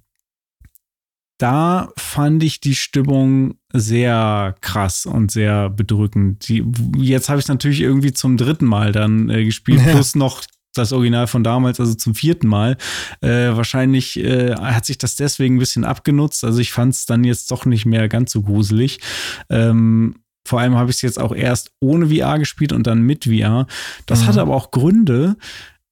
[1.39, 6.49] da fand ich die Stimmung sehr krass und sehr bedrückend.
[6.49, 6.65] Die,
[6.97, 9.87] jetzt habe ich es natürlich irgendwie zum dritten Mal dann äh, gespielt, ja.
[9.93, 10.43] plus noch
[10.75, 12.77] das Original von damals, also zum vierten Mal.
[13.21, 16.45] Äh, wahrscheinlich äh, hat sich das deswegen ein bisschen abgenutzt.
[16.45, 19.01] Also ich fand es dann jetzt doch nicht mehr ganz so gruselig.
[19.49, 20.17] Ähm,
[20.47, 23.67] vor allem habe ich es jetzt auch erst ohne VR gespielt und dann mit VR.
[24.07, 24.27] Das mhm.
[24.27, 25.37] hat aber auch Gründe.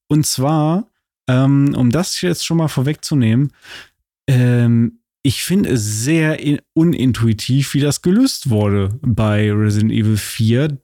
[0.09, 0.88] Und zwar,
[1.28, 3.53] ähm, um das jetzt schon mal vorwegzunehmen,
[4.28, 6.38] ähm, ich finde es sehr
[6.72, 10.78] unintuitiv, wie das gelöst wurde bei Resident Evil 4.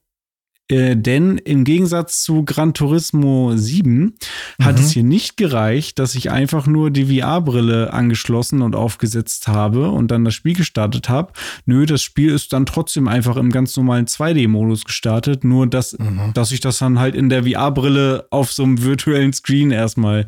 [0.73, 4.15] Äh, denn im Gegensatz zu Gran Turismo 7
[4.59, 4.81] hat mhm.
[4.83, 10.09] es hier nicht gereicht, dass ich einfach nur die VR-Brille angeschlossen und aufgesetzt habe und
[10.09, 11.31] dann das Spiel gestartet habe.
[11.67, 16.31] Nö, das Spiel ist dann trotzdem einfach im ganz normalen 2D-Modus gestartet, nur dass, mhm.
[16.33, 20.25] dass ich das dann halt in der VR-Brille auf so einem virtuellen Screen erstmal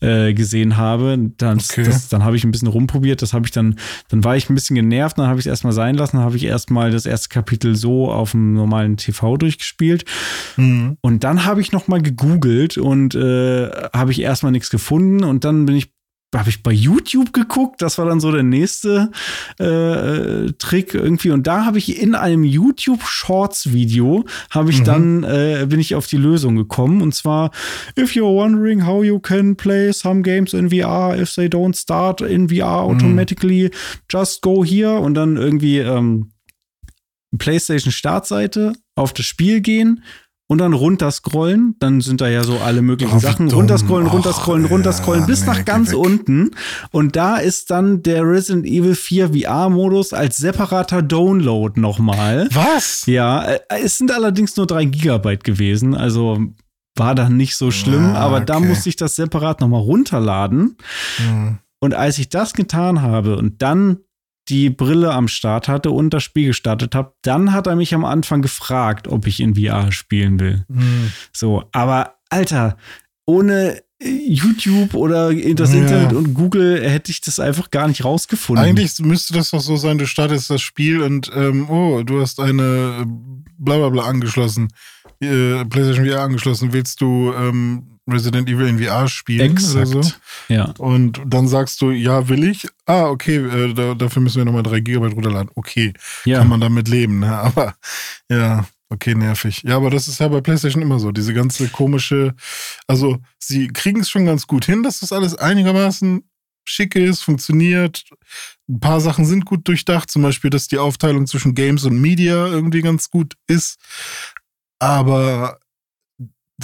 [0.00, 1.18] äh, gesehen habe.
[1.38, 1.90] Dann, okay.
[2.10, 3.74] dann habe ich ein bisschen rumprobiert, das habe ich dann,
[4.10, 6.36] dann war ich ein bisschen genervt, dann habe ich es erstmal sein lassen, dann habe
[6.36, 10.04] ich erstmal das erste Kapitel so auf dem normalen TV durchgespielt gespielt.
[10.56, 10.96] Mhm.
[11.00, 15.44] Und dann habe ich noch mal gegoogelt und äh, habe ich erstmal nichts gefunden und
[15.44, 15.92] dann bin ich
[16.36, 19.10] habe ich bei YouTube geguckt, das war dann so der nächste
[19.58, 24.80] äh, äh Trick irgendwie und da habe ich in einem YouTube Shorts Video habe ich
[24.80, 24.84] mhm.
[24.84, 27.50] dann äh, bin ich auf die Lösung gekommen und zwar
[27.98, 32.20] if you're wondering how you can play some games in VR if they don't start
[32.20, 32.90] in VR mhm.
[32.90, 34.00] automatically mhm.
[34.12, 36.32] just go here und dann irgendwie ähm,
[37.36, 40.02] PlayStation Startseite auf das Spiel gehen
[40.48, 41.76] und dann runterscrollen.
[41.78, 43.48] Dann sind da ja so alle möglichen oh, Sachen.
[43.48, 43.60] Dumm.
[43.60, 46.50] Runterscrollen, runterscrollen, Och, runterscrollen, ja, bis nee, nach ganz unten.
[46.90, 52.48] Und da ist dann der Resident Evil 4 VR-Modus als separater Download nochmal.
[52.52, 53.04] Was?
[53.06, 55.94] Ja, äh, es sind allerdings nur drei Gigabyte gewesen.
[55.94, 56.38] Also
[56.96, 58.06] war dann nicht so schlimm.
[58.06, 60.76] Ah, aber da musste ich das separat nochmal runterladen.
[61.18, 61.58] Hm.
[61.80, 63.98] Und als ich das getan habe und dann
[64.48, 68.04] die Brille am Start hatte und das Spiel gestartet habe, dann hat er mich am
[68.04, 70.64] Anfang gefragt, ob ich in VR spielen will.
[70.68, 71.12] Mhm.
[71.32, 72.76] So, aber Alter,
[73.26, 75.80] ohne YouTube oder das ja.
[75.80, 78.64] Internet und Google hätte ich das einfach gar nicht rausgefunden.
[78.64, 82.38] Eigentlich müsste das doch so sein, du startest das Spiel und ähm, oh, du hast
[82.38, 83.04] eine
[83.58, 84.68] Blablabla bla bla angeschlossen,
[85.20, 89.94] äh, PlayStation VR angeschlossen, willst du ähm, Resident Evil in VR spielen Exakt.
[89.94, 90.12] oder so.
[90.48, 90.74] Ja.
[90.78, 92.66] Und dann sagst du, ja, will ich.
[92.86, 95.50] Ah, okay, äh, da, dafür müssen wir nochmal 3 GB runterladen.
[95.54, 95.92] Okay,
[96.24, 96.38] ja.
[96.38, 97.32] kann man damit leben, ne?
[97.38, 97.74] Aber
[98.30, 99.62] ja, okay, nervig.
[99.64, 101.12] Ja, aber das ist ja bei PlayStation immer so.
[101.12, 102.34] Diese ganze komische,
[102.86, 106.22] also sie kriegen es schon ganz gut hin, dass das alles einigermaßen
[106.64, 108.04] schick ist, funktioniert.
[108.68, 112.46] Ein paar Sachen sind gut durchdacht, zum Beispiel, dass die Aufteilung zwischen Games und Media
[112.46, 113.78] irgendwie ganz gut ist.
[114.78, 115.58] Aber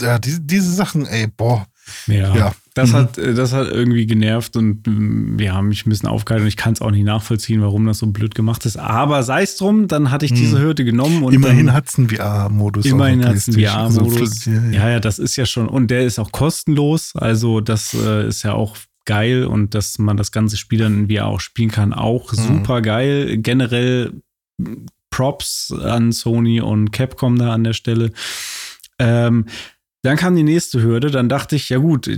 [0.00, 1.66] ja, diese, diese Sachen, ey, boah.
[2.06, 2.52] Ja, ja.
[2.72, 2.94] Das, mhm.
[2.94, 6.72] hat, das hat irgendwie genervt und mm, ja, mich ein bisschen aufgehalten und ich kann
[6.72, 8.76] es auch nicht nachvollziehen, warum das so blöd gemacht ist.
[8.76, 10.36] Aber sei es drum, dann hatte ich mhm.
[10.36, 11.22] diese Hürde genommen.
[11.22, 12.86] Und immerhin hat es einen VR-Modus.
[12.86, 14.46] Immerhin hat es einen VR-Modus.
[14.46, 14.70] ja, ja.
[14.70, 15.68] ja, ja, das ist ja schon.
[15.68, 17.14] Und der ist auch kostenlos.
[17.14, 21.14] Also, das äh, ist ja auch geil und dass man das ganze Spiel dann in
[21.14, 22.36] VR auch spielen kann, auch mhm.
[22.36, 23.36] super geil.
[23.36, 24.14] Generell
[24.58, 28.10] mm, Props an Sony und Capcom da an der Stelle.
[28.98, 29.46] Ähm,
[30.04, 32.10] dann kam die nächste Hürde, dann dachte ich, ja gut,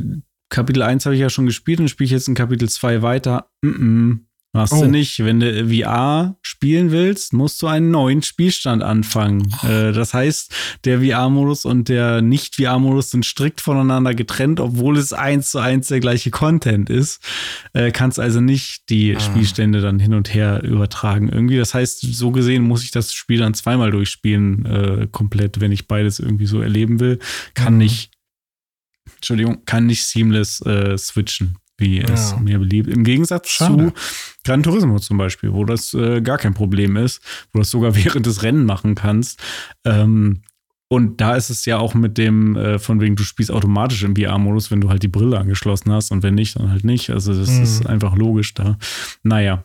[0.49, 3.51] Kapitel 1 habe ich ja schon gespielt und spiele ich jetzt in Kapitel 2 weiter.
[3.62, 4.18] Mm -mm.
[4.57, 4.85] Machst oh.
[4.85, 5.19] du nicht.
[5.23, 9.53] Wenn du VR spielen willst, musst du einen neuen Spielstand anfangen.
[9.63, 10.51] Äh, das heißt,
[10.85, 16.01] der VR-Modus und der Nicht-VR-Modus sind strikt voneinander getrennt, obwohl es eins zu eins der
[16.01, 17.23] gleiche Content ist.
[17.75, 19.21] Äh, kannst also nicht die ah.
[19.21, 21.59] Spielstände dann hin und her übertragen irgendwie.
[21.59, 25.87] Das heißt, so gesehen muss ich das Spiel dann zweimal durchspielen, äh, komplett, wenn ich
[25.87, 27.19] beides irgendwie so erleben will.
[27.53, 27.81] Kann mhm.
[27.81, 28.11] nicht,
[29.17, 32.09] Entschuldigung, kann nicht seamless äh, switchen wie ja.
[32.12, 32.89] es mir beliebt.
[32.89, 33.89] Im Gegensatz Schade.
[33.89, 33.93] zu
[34.45, 37.20] Gran Turismo zum Beispiel, wo das äh, gar kein Problem ist,
[37.53, 39.43] wo du das sogar während des Rennen machen kannst.
[39.85, 40.43] Ähm,
[40.89, 44.14] und da ist es ja auch mit dem, äh, von wegen, du spielst automatisch im
[44.14, 47.11] VR-Modus, wenn du halt die Brille angeschlossen hast und wenn nicht, dann halt nicht.
[47.11, 47.62] Also das mhm.
[47.62, 48.79] ist einfach logisch da.
[49.22, 49.64] Naja.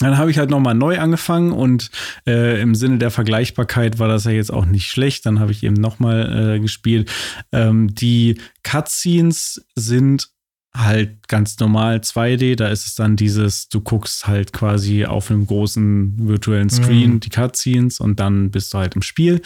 [0.00, 1.90] Dann habe ich halt nochmal neu angefangen und
[2.24, 5.26] äh, im Sinne der Vergleichbarkeit war das ja jetzt auch nicht schlecht.
[5.26, 7.10] Dann habe ich eben nochmal äh, gespielt.
[7.50, 10.28] Ähm, die Cutscenes sind
[10.74, 15.46] halt ganz normal 2D, da ist es dann dieses, du guckst halt quasi auf einem
[15.46, 17.20] großen virtuellen Screen mhm.
[17.20, 19.40] die Cutscenes und dann bist du halt im Spiel.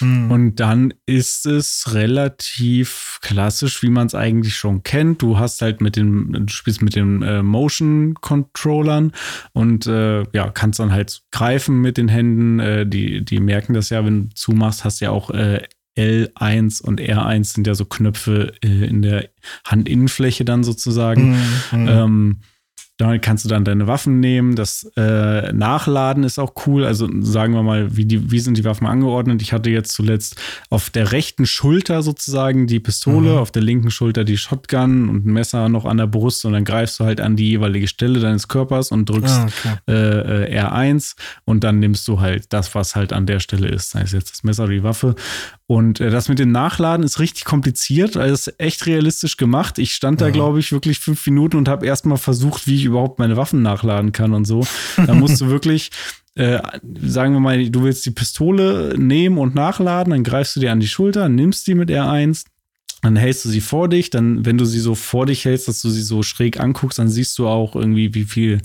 [0.00, 0.30] Mhm.
[0.30, 5.22] Und dann ist es relativ klassisch, wie man es eigentlich schon kennt.
[5.22, 9.12] Du hast halt mit den, du spielst mit den äh, Motion Controllern
[9.52, 12.60] und äh, ja, kannst dann halt greifen mit den Händen.
[12.60, 15.62] Äh, die, die merken das ja, wenn du zumachst, hast ja auch äh,
[15.96, 19.28] L1 und R1 sind ja so Knöpfe äh, in der
[19.66, 21.36] Handinnenfläche dann sozusagen.
[21.72, 21.88] Mhm.
[21.88, 22.40] Ähm,
[22.98, 24.56] damit kannst du dann deine Waffen nehmen.
[24.56, 26.86] Das äh, Nachladen ist auch cool.
[26.86, 29.42] Also sagen wir mal, wie, die, wie sind die Waffen angeordnet?
[29.42, 30.36] Ich hatte jetzt zuletzt
[30.70, 33.38] auf der rechten Schulter sozusagen die Pistole, mhm.
[33.38, 36.64] auf der linken Schulter die Shotgun und ein Messer noch an der Brust und dann
[36.64, 39.76] greifst du halt an die jeweilige Stelle deines Körpers und drückst ah, okay.
[39.88, 43.90] äh, äh R1 und dann nimmst du halt das, was halt an der Stelle ist.
[43.90, 45.16] Sei es jetzt das Messer oder die Waffe.
[45.68, 48.16] Und äh, das mit dem Nachladen ist richtig kompliziert.
[48.16, 49.78] Also ist echt realistisch gemacht.
[49.78, 53.18] Ich stand da, glaube ich, wirklich fünf Minuten und habe erstmal versucht, wie ich überhaupt
[53.18, 54.64] meine Waffen nachladen kann und so.
[54.96, 55.90] Da musst du wirklich,
[56.36, 56.60] äh,
[57.02, 60.80] sagen wir mal, du willst die Pistole nehmen und nachladen, dann greifst du dir an
[60.80, 62.44] die Schulter, nimmst die mit R1,
[63.02, 65.82] dann hältst du sie vor dich, dann, wenn du sie so vor dich hältst, dass
[65.82, 68.60] du sie so schräg anguckst, dann siehst du auch irgendwie, wie viel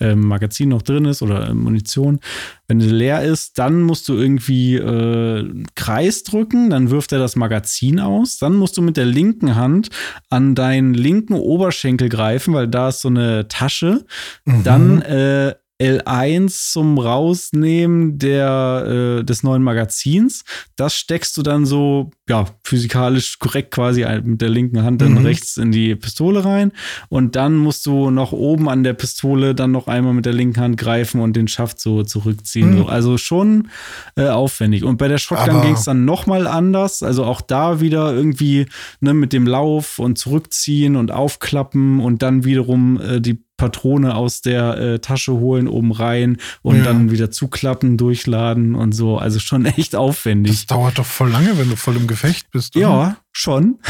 [0.00, 2.20] äh, Magazin noch drin ist oder äh, Munition.
[2.66, 7.36] Wenn sie leer ist, dann musst du irgendwie äh, Kreis drücken, dann wirft er das
[7.36, 8.38] Magazin aus.
[8.38, 9.90] Dann musst du mit der linken Hand
[10.30, 14.04] an deinen linken Oberschenkel greifen, weil da ist so eine Tasche.
[14.44, 14.64] Mhm.
[14.64, 20.44] Dann äh, L1 zum Rausnehmen der, äh, des neuen Magazins.
[20.74, 25.26] Das steckst du dann so, ja, physikalisch korrekt quasi mit der linken Hand dann mhm.
[25.26, 26.72] rechts in die Pistole rein.
[27.10, 30.60] Und dann musst du noch oben an der Pistole dann noch einmal mit der linken
[30.60, 32.72] Hand greifen und den Schaft so zurückziehen.
[32.72, 32.78] Mhm.
[32.78, 32.86] So.
[32.86, 33.68] Also schon
[34.16, 34.82] äh, aufwendig.
[34.82, 37.02] Und bei der Shotgun ging es dann nochmal anders.
[37.02, 38.66] Also auch da wieder irgendwie
[39.00, 44.42] ne, mit dem Lauf und zurückziehen und aufklappen und dann wiederum äh, die Patrone aus
[44.42, 46.84] der äh, Tasche holen, oben rein und ja.
[46.84, 49.18] dann wieder zuklappen, durchladen und so.
[49.18, 50.52] Also schon echt aufwendig.
[50.52, 52.76] Das dauert doch voll lange, wenn du voll im Gefecht bist.
[52.76, 52.82] Oder?
[52.82, 53.78] Ja, schon.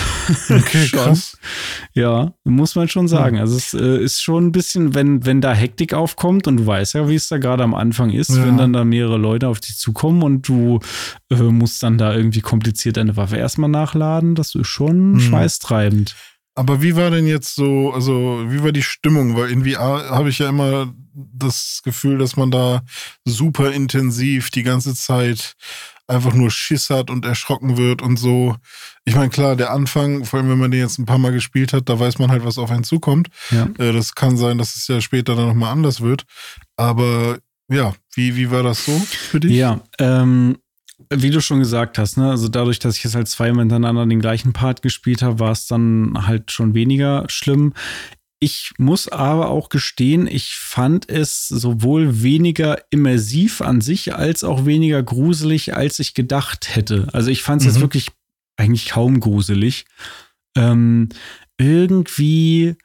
[0.51, 0.99] Okay, schon.
[0.99, 1.39] krass.
[1.95, 3.39] Ja, muss man schon sagen.
[3.39, 6.95] Also es äh, ist schon ein bisschen, wenn, wenn da Hektik aufkommt und du weißt
[6.95, 8.45] ja, wie es da gerade am Anfang ist, ja.
[8.45, 10.81] wenn dann da mehrere Leute auf dich zukommen und du
[11.31, 15.21] äh, musst dann da irgendwie kompliziert deine Waffe erstmal nachladen, das ist schon hm.
[15.21, 16.17] schweißtreibend.
[16.57, 19.37] Aber wie war denn jetzt so, also wie war die Stimmung?
[19.37, 22.83] Weil in VR habe ich ja immer das Gefühl, dass man da
[23.27, 25.55] super intensiv die ganze Zeit
[26.09, 28.57] einfach nur Schiss hat und erschrocken wird und so.
[29.05, 31.73] Ich meine, klar, der Anfang, vor allem wenn man den jetzt ein paar Mal gespielt
[31.73, 33.29] hat, da weiß man halt, was auf einen zukommt.
[33.51, 33.69] Ja.
[33.79, 36.25] Äh, das kann sein, dass es ja später dann nochmal anders wird.
[36.77, 37.39] Aber
[37.69, 39.53] ja, wie, wie war das so für dich?
[39.53, 40.57] Ja, ähm,
[41.11, 44.21] wie du schon gesagt hast, ne, also dadurch, dass ich jetzt halt zweimal hintereinander den
[44.21, 47.73] gleichen Part gespielt habe, war es dann halt schon weniger schlimm.
[48.39, 54.67] Ich muss aber auch gestehen, ich fand es sowohl weniger immersiv an sich als auch
[54.67, 57.09] weniger gruselig, als ich gedacht hätte.
[57.13, 57.73] Also ich fand es mhm.
[57.73, 58.11] jetzt wirklich
[58.59, 59.87] eigentlich kaum gruselig.
[60.55, 61.09] Ähm,
[61.59, 62.77] irgendwie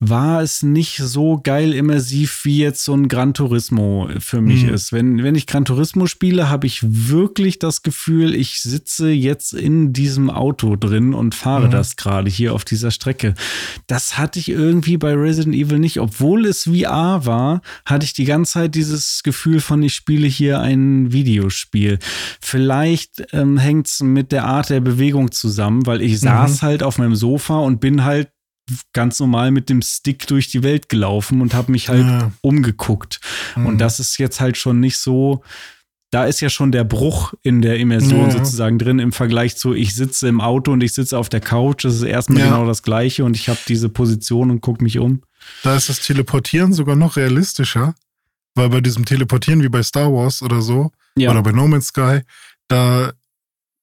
[0.00, 4.74] war es nicht so geil immersiv, wie jetzt so ein Gran Turismo für mich mhm.
[4.74, 4.92] ist.
[4.92, 9.92] Wenn, wenn ich Gran Turismo spiele, habe ich wirklich das Gefühl, ich sitze jetzt in
[9.92, 11.72] diesem Auto drin und fahre mhm.
[11.72, 13.34] das gerade hier auf dieser Strecke.
[13.88, 15.98] Das hatte ich irgendwie bei Resident Evil nicht.
[15.98, 20.60] Obwohl es VR war, hatte ich die ganze Zeit dieses Gefühl von, ich spiele hier
[20.60, 21.98] ein Videospiel.
[22.40, 26.18] Vielleicht ähm, hängt es mit der Art der Bewegung zusammen, weil ich mhm.
[26.18, 28.28] saß halt auf meinem Sofa und bin halt
[28.92, 32.32] ganz normal mit dem Stick durch die Welt gelaufen und habe mich halt ja.
[32.40, 33.20] umgeguckt.
[33.56, 33.66] Mhm.
[33.66, 35.42] Und das ist jetzt halt schon nicht so,
[36.10, 38.30] da ist ja schon der Bruch in der Immersion Ja.
[38.30, 41.84] sozusagen drin im Vergleich zu, ich sitze im Auto und ich sitze auf der Couch.
[41.84, 42.46] Das ist erstmal Ja.
[42.46, 45.22] genau das Gleiche und ich habe diese Position und gucke mich um.
[45.62, 47.94] Da ist das Teleportieren sogar noch realistischer,
[48.54, 51.88] weil bei diesem Teleportieren wie bei Star Wars oder so, Ja, oder bei No Man's
[51.88, 52.20] Sky,
[52.68, 53.12] da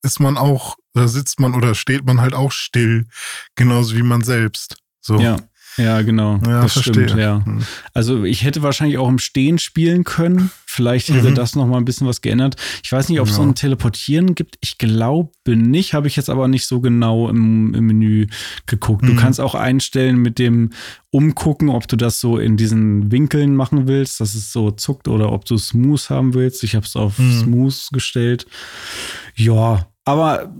[0.05, 3.05] ist man auch, da sitzt man oder steht man halt auch still,
[3.55, 4.77] genauso wie man selbst.
[5.01, 5.19] So.
[5.19, 5.37] ja,
[5.77, 6.39] ja, genau.
[6.45, 6.93] Ja, das verstehe.
[7.09, 7.43] stimmt, ja.
[7.45, 7.59] Hm.
[7.93, 10.49] Also ich hätte wahrscheinlich auch im Stehen spielen können.
[10.65, 11.35] Vielleicht hätte Mhm.
[11.35, 12.55] das noch mal ein bisschen was geändert.
[12.83, 13.37] Ich weiß nicht, ob es Ja.
[13.37, 14.57] so ein Teleportieren gibt.
[14.61, 15.93] Ich glaube nicht.
[15.93, 18.27] Habe ich jetzt aber nicht so genau im, im Menü
[18.67, 19.03] geguckt.
[19.05, 19.17] Du Mhm.
[19.17, 20.71] kannst auch einstellen mit dem
[21.11, 25.31] Umgucken, ob du das so in diesen Winkeln machen willst, dass es so zuckt oder
[25.33, 26.63] ob du Smooth haben willst.
[26.63, 27.41] Ich habe es auf Mhm.
[27.41, 28.45] Smooth gestellt.
[29.35, 30.53] Ja, aber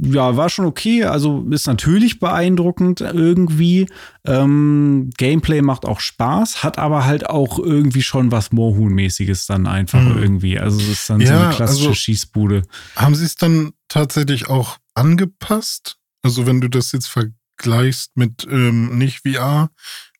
[0.00, 1.04] ja, war schon okay.
[1.04, 3.88] Also ist natürlich beeindruckend irgendwie.
[4.24, 10.00] Ähm, Gameplay macht auch Spaß, hat aber halt auch irgendwie schon was Moorhuhn-mäßiges dann einfach
[10.00, 10.22] Mhm.
[10.22, 10.58] irgendwie.
[10.58, 12.62] Also es ist dann so Ja, eine klassische also- Schießbude.
[12.94, 15.96] Haben sie es dann tatsächlich auch angepasst?
[16.22, 19.70] Also wenn du das jetzt vergleichst mit ähm, nicht VR,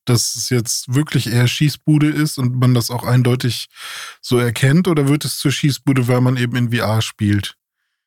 [0.04, 3.68] dass es jetzt wirklich eher Schießbude ist und man das auch eindeutig
[4.22, 7.56] so erkennt, oder wird es zur Schießbude, weil man eben in VR spielt?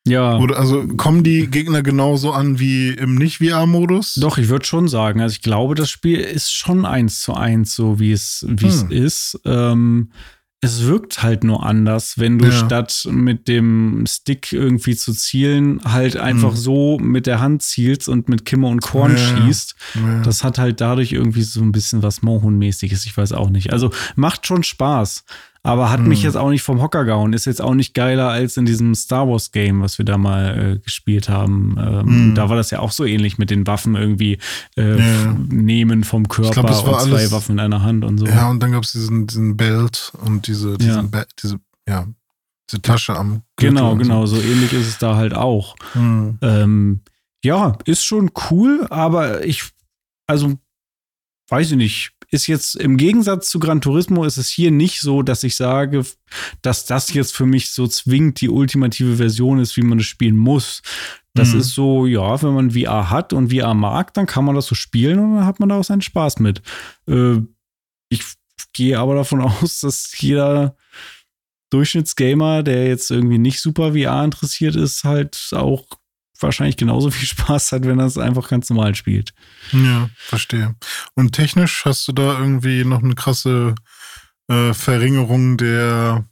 [0.06, 0.38] Ja.
[0.38, 4.14] Oder also kommen die Gegner genauso an wie im Nicht-VR-Modus?
[4.14, 5.20] Doch, ich würde schon sagen.
[5.20, 8.82] Also ich glaube, das Spiel ist schon eins zu eins, so wie es, wie es
[8.82, 8.90] Hm.
[8.90, 9.40] ist.
[9.44, 10.10] Ähm,
[10.64, 12.52] es wirkt halt nur anders, wenn du Ja.
[12.52, 16.56] statt mit dem Stick irgendwie zu zielen, halt einfach Hm.
[16.56, 19.18] so mit der Hand zielst und mit Kimme und Korn Ja.
[19.18, 19.74] schießt.
[19.94, 20.22] Ja.
[20.22, 23.06] Das hat halt dadurch irgendwie so ein bisschen was Mohun-mäßiges.
[23.06, 23.72] Ich weiß auch nicht.
[23.72, 25.24] Also macht schon Spaß.
[25.64, 26.08] Aber hat Hm.
[26.08, 27.32] mich jetzt auch nicht vom Hocker gehauen.
[27.32, 30.74] Ist jetzt auch nicht geiler als in diesem Star Wars Game, was wir da mal
[30.74, 31.76] äh, gespielt haben.
[31.78, 32.34] Ähm, Hm.
[32.34, 34.38] Da war das ja auch so ähnlich mit den Waffen irgendwie
[34.76, 35.32] äh, Ja.
[35.48, 38.26] nehmen vom Körper glaub, und zwei alles- Waffen in einer Hand und so.
[38.26, 41.24] Ja, und dann gab es diesen, diesen Belt und diese, diesen Ja.
[41.42, 42.06] Diese, ja,
[42.68, 44.26] diese Tasche am Gürtel genau, genau.
[44.26, 45.76] So ähnlich ist es da halt auch.
[45.94, 46.00] So.
[46.00, 46.38] Hm.
[46.42, 47.00] Ähm,
[47.44, 49.62] ja, ist schon cool, aber ich,
[50.26, 50.54] also,
[51.50, 55.22] weiß ich nicht, ist jetzt im Gegensatz zu Gran Turismo ist es hier nicht so,
[55.22, 56.04] dass ich sage,
[56.62, 60.36] dass das jetzt für mich so zwingend die ultimative Version ist, wie man es spielen
[60.38, 60.82] muss.
[61.34, 61.60] Das Mhm.
[61.60, 64.74] ist so, ja, wenn man VR hat und VR mag, dann kann man das so
[64.74, 66.62] spielen und dann hat man da auch seinen Spaß mit.
[67.06, 67.36] Äh,
[68.08, 68.22] ich
[68.72, 70.74] gehe aber davon aus, dass jeder
[71.70, 75.84] Durchschnittsgamer, der jetzt irgendwie nicht super VR interessiert ist, halt auch
[76.42, 79.32] wahrscheinlich genauso viel Spaß hat, wenn er es einfach ganz normal spielt.
[79.72, 80.74] Ja, verstehe.
[81.14, 83.74] Und technisch hast du da irgendwie noch eine krasse
[84.48, 86.24] äh, Verringerung der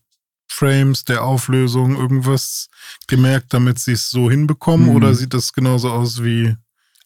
[0.51, 2.69] Frames, der Auflösung, irgendwas
[3.07, 4.91] gemerkt, damit sie es so hinbekommen?
[4.91, 4.97] Mhm.
[4.97, 6.57] Oder sieht das genauso aus wie.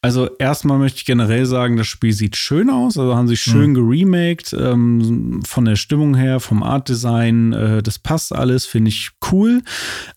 [0.04, 2.98] Also erstmal möchte ich generell sagen, das Spiel sieht schön aus.
[2.98, 7.54] Also haben sie schön geremaked ähm, von der Stimmung her, vom Artdesign.
[7.54, 9.62] Äh, das passt alles, finde ich cool.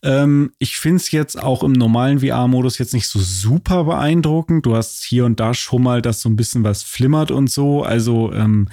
[0.03, 4.65] Ähm, ich finde es jetzt auch im normalen VR-Modus jetzt nicht so super beeindruckend.
[4.65, 7.81] Du hast hier und da schon mal, dass so ein bisschen was flimmert und so.
[7.81, 8.67] Also ähm,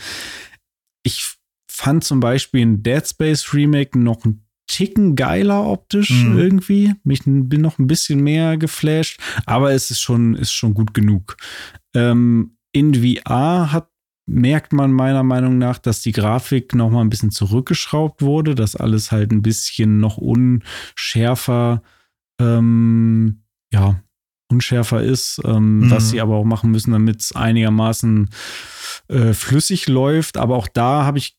[1.05, 1.37] ich
[1.71, 6.39] fand zum Beispiel ein Dead Space Remake noch ein Ticken geiler optisch Mhm.
[6.39, 6.95] irgendwie.
[7.05, 11.37] Mich bin noch ein bisschen mehr geflasht, aber es ist schon, ist schon gut genug.
[11.95, 13.89] Ähm, in VR hat,
[14.27, 18.75] merkt man meiner Meinung nach, dass die Grafik noch mal ein bisschen zurückgeschraubt wurde, dass
[18.75, 21.83] alles halt ein bisschen noch unschärfer,
[22.41, 23.43] ähm,
[23.73, 24.01] ja,
[24.51, 25.91] unschärfer ist, ähm, Mhm.
[25.91, 28.31] was sie aber auch machen müssen, damit es einigermaßen
[29.09, 30.37] äh, flüssig läuft.
[30.39, 31.37] Aber auch da habe ich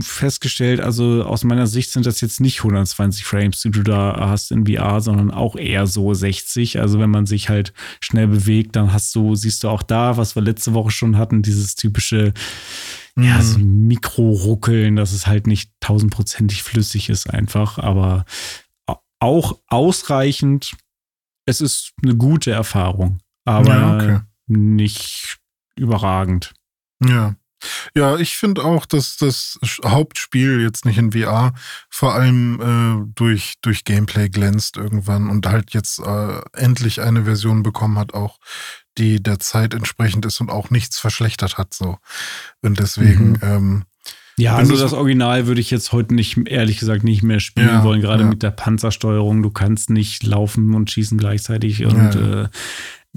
[0.00, 4.50] festgestellt, also aus meiner Sicht sind das jetzt nicht 120 Frames, die du da hast
[4.50, 6.80] in VR, sondern auch eher so 60.
[6.80, 10.34] Also wenn man sich halt schnell bewegt, dann hast du, siehst du auch da, was
[10.34, 12.32] wir letzte Woche schon hatten, dieses typische,
[13.16, 13.42] ja, Mhm.
[13.42, 18.24] so Mikro-Ruckeln, dass es halt nicht tausendprozentig flüssig ist einfach, aber
[18.86, 20.72] au- auch ausreichend.
[21.44, 24.20] Es ist eine gute Erfahrung, aber Ja, okay.
[24.46, 25.38] nicht
[25.76, 26.54] überragend.
[27.04, 27.36] Ja.
[27.94, 31.52] Ja, ich finde auch, dass das Hauptspiel jetzt nicht in VR
[31.90, 32.60] vor allem
[33.06, 38.14] äh, durch, durch Gameplay glänzt irgendwann und halt jetzt äh, endlich eine Version bekommen hat,
[38.14, 38.38] auch
[38.98, 41.72] die der Zeit entsprechend ist und auch nichts verschlechtert hat.
[41.74, 41.98] so.
[42.60, 43.38] Und deswegen, Mhm.
[43.42, 43.84] ähm,
[44.38, 47.84] Ja, also das Original würde ich jetzt heute nicht, ehrlich gesagt, nicht mehr spielen Ja,
[47.84, 48.28] wollen, gerade ja.
[48.28, 49.42] mit der Panzersteuerung.
[49.42, 52.42] Du kannst nicht laufen und schießen gleichzeitig und Ja.
[52.44, 52.48] Äh,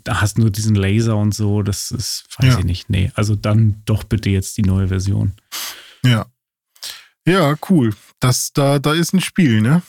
[0.06, 1.62] da hast nur diesen Laser und so.
[1.62, 2.60] Das ist, weiß Ja.
[2.60, 2.90] ich nicht.
[2.90, 5.34] Nee, also dann doch bitte jetzt die neue Version.
[6.06, 6.26] ja.
[7.28, 7.92] Ja, cool.
[8.20, 9.82] Das, da, da ist ein Spiel, ne?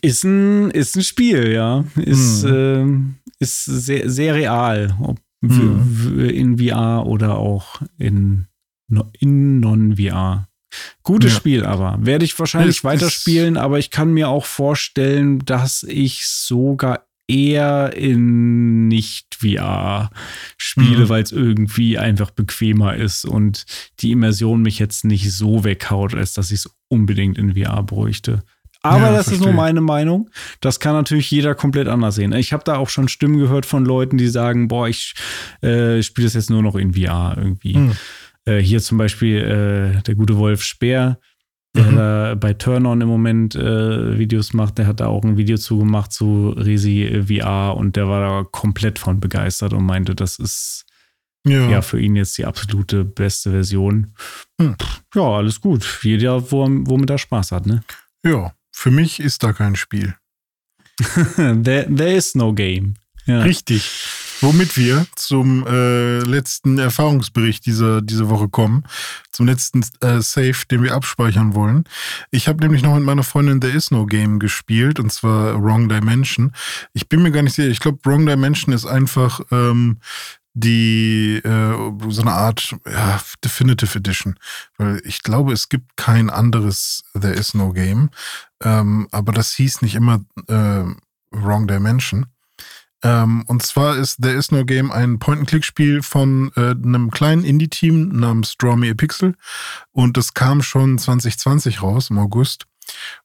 [0.00, 1.84] Ist ein, ist ein Spiel, ja.
[1.96, 2.54] Ist, Hm.
[2.54, 4.96] ähm, ist sehr, sehr real.
[5.00, 6.18] Ob Hm.
[6.30, 8.46] in VR oder auch in,
[9.20, 10.48] in Non-VR.
[11.02, 11.36] Gutes Ja.
[11.38, 11.98] Spiel aber.
[12.00, 17.92] Werde ich wahrscheinlich Es weiterspielen, aber ich kann mir auch vorstellen, dass ich sogar eher
[17.96, 20.10] in nicht-VR
[20.56, 21.08] spiele, Mhm.
[21.08, 23.64] weil es irgendwie einfach bequemer ist und
[24.00, 28.42] die Immersion mich jetzt nicht so weghaut, als dass ich es unbedingt in VR bräuchte.
[28.82, 29.54] Aber Ja, das ist nur verstehe.
[29.56, 30.30] meine Meinung.
[30.60, 32.32] Das kann natürlich jeder komplett anders sehen.
[32.32, 35.14] Ich habe da auch schon Stimmen gehört von Leuten, die sagen, boah, ich
[35.62, 37.74] äh, spiele das jetzt nur noch in VR irgendwie.
[37.74, 37.92] Hm.
[38.44, 39.36] Äh, hier zum Beispiel
[39.98, 41.18] äh, der gute Wolf Speer,
[41.78, 41.96] der Mhm.
[41.96, 46.12] da bei Turn-On im Moment äh, Videos macht, der hat da auch ein Video zugemacht
[46.12, 50.84] zu Resi äh, VR und der war da komplett von begeistert und meinte, das ist
[51.46, 51.68] Ja.
[51.70, 54.14] ja für ihn jetzt die absolute beste Version.
[54.60, 54.76] Hm.
[55.14, 56.00] Ja, alles gut.
[56.02, 57.82] Jeder, wo, womit er Spaß hat, ne?
[58.24, 58.52] ja.
[58.70, 60.14] Für mich ist da kein Spiel.
[61.36, 62.94] there, there is no game.
[63.26, 63.40] Ja.
[63.40, 63.90] Richtig.
[64.40, 68.84] Womit wir zum äh, letzten Erfahrungsbericht dieser, dieser Woche kommen.
[69.32, 71.84] Zum letzten äh, Save, den wir abspeichern wollen.
[72.30, 75.88] Ich habe nämlich noch mit meiner Freundin There Is No Game gespielt, und zwar Wrong
[75.88, 76.52] Dimension.
[76.92, 77.68] Ich bin mir gar nicht sicher.
[77.68, 79.98] Ich glaube, Wrong Dimension ist einfach ähm,
[80.54, 84.36] die äh, so eine Art ja, Definitive Edition.
[84.76, 88.10] Weil ich glaube, es gibt kein anderes There Is No Game.
[88.62, 90.84] Ähm, aber das hieß nicht immer äh,
[91.30, 92.26] Wrong Dimension.
[93.02, 98.08] Ähm, und zwar ist There Is No Game ein Point-and-Click-Spiel von äh, einem kleinen Indie-Team
[98.08, 99.34] namens Draw Me a Pixel.
[99.92, 102.66] Und das kam schon 2020 raus, im August.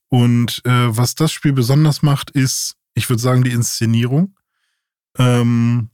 [0.08, 4.36] Und äh, was das Spiel besonders macht, ist, ich würde sagen, die Inszenierung.
[5.18, 5.90] Ähm,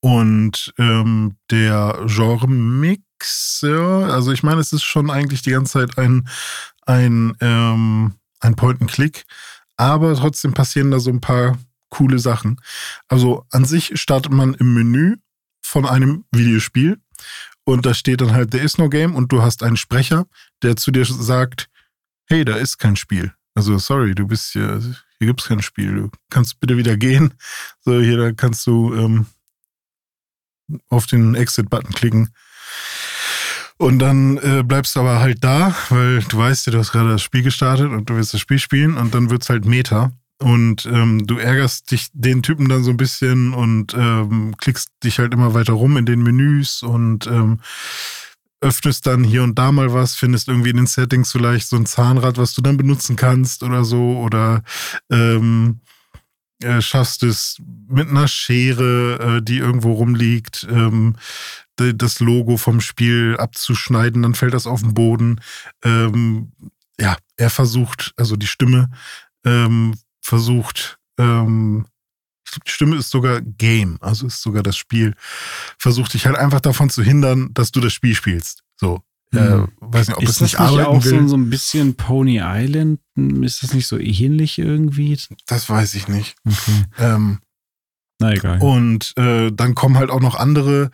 [0.00, 5.98] und ähm, der Genre-Mix, ja, also ich meine, es ist schon eigentlich die ganze Zeit
[5.98, 6.28] ein,
[6.82, 9.24] ein, ähm, ein Point-and-Click,
[9.76, 11.58] aber trotzdem passieren da so ein paar
[11.88, 12.60] coole Sachen.
[13.08, 15.16] Also an sich startet man im Menü
[15.62, 16.98] von einem Videospiel
[17.64, 20.26] und da steht dann halt, there is no game und du hast einen Sprecher,
[20.62, 21.68] der zu dir sagt,
[22.26, 23.32] hey, da ist kein Spiel.
[23.54, 24.80] Also sorry, du bist hier,
[25.18, 25.94] hier gibt's kein Spiel.
[25.94, 27.34] Du kannst bitte wieder gehen.
[27.80, 29.26] So, hier, da kannst du ähm,
[30.88, 32.34] auf den Exit-Button klicken.
[33.78, 37.10] Und dann äh, bleibst du aber halt da, weil du weißt ja, du hast gerade
[37.10, 40.12] das Spiel gestartet und du willst das Spiel spielen und dann wird's halt Meta.
[40.38, 45.18] Und ähm, du ärgerst dich den Typen dann so ein bisschen und ähm, klickst dich
[45.18, 47.60] halt immer weiter rum in den Menüs und ähm,
[48.60, 51.86] öffnest dann hier und da mal was, findest irgendwie in den Settings vielleicht so ein
[51.86, 54.62] Zahnrad, was du dann benutzen kannst oder so oder
[55.10, 55.80] ähm,
[56.62, 61.16] äh, schaffst es mit einer Schere, äh, die irgendwo rumliegt, ähm,
[61.76, 65.40] das Logo vom Spiel abzuschneiden, dann fällt das auf den Boden.
[65.84, 66.52] Ähm,
[66.98, 68.88] ja, er versucht, also die Stimme
[69.44, 69.94] ähm,
[70.26, 71.86] versucht, ähm,
[72.44, 75.14] ich glaub, die Stimme ist sogar Game, also ist sogar das Spiel,
[75.78, 78.62] versucht dich halt einfach davon zu hindern, dass du das Spiel spielst.
[78.76, 79.02] So.
[79.32, 79.68] Äh, Mhm.
[79.80, 81.22] weiß nicht, ob ist es das nicht nicht arbeiten auch will.
[81.22, 83.00] so, so ein bisschen Pony Island?
[83.16, 85.18] Ist das nicht so ähnlich irgendwie?
[85.46, 86.36] das weiß ich nicht.
[86.44, 86.84] Okay.
[86.98, 87.38] Ähm,
[88.18, 88.60] Na egal.
[88.60, 90.90] Und äh, dann kommen halt auch noch andere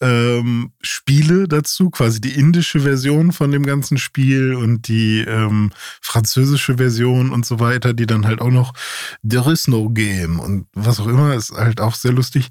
[0.00, 6.78] ähm, Spiele dazu, quasi die indische Version von dem ganzen Spiel und die ähm, französische
[6.78, 8.72] Version und so weiter, die dann halt auch noch
[9.28, 12.48] There is no game und was auch immer, ist halt auch sehr lustig.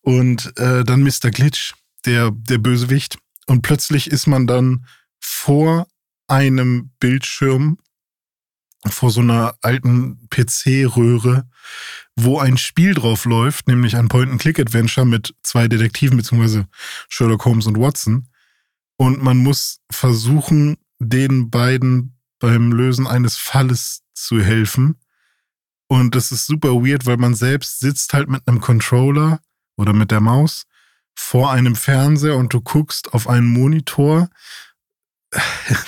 [0.00, 1.30] Und äh, dann Mr.
[1.30, 1.74] Glitch,
[2.06, 3.18] der, der Bösewicht.
[3.46, 4.84] Und plötzlich ist man dann
[5.20, 5.86] vor
[6.26, 7.78] einem Bildschirm,
[8.86, 11.48] vor so einer alten PC-Röhre,
[12.16, 16.66] wo ein Spiel drauf läuft, nämlich ein Point-and-Click-Adventure mit zwei Detektiven, beziehungsweise
[17.08, 18.28] Sherlock Holmes und Watson.
[18.96, 24.96] Und man muss versuchen, den beiden beim Lösen eines Falles zu helfen.
[25.88, 29.40] Und das ist super weird, weil man selbst sitzt halt mit einem Controller
[29.76, 30.66] oder mit der Maus
[31.14, 34.28] vor einem Fernseher und du guckst auf einen Monitor,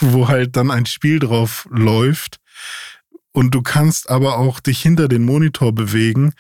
[0.01, 2.41] wo halt dann ein Spiel drauf läuft.
[3.33, 6.33] Und du kannst aber auch dich hinter den Monitor bewegen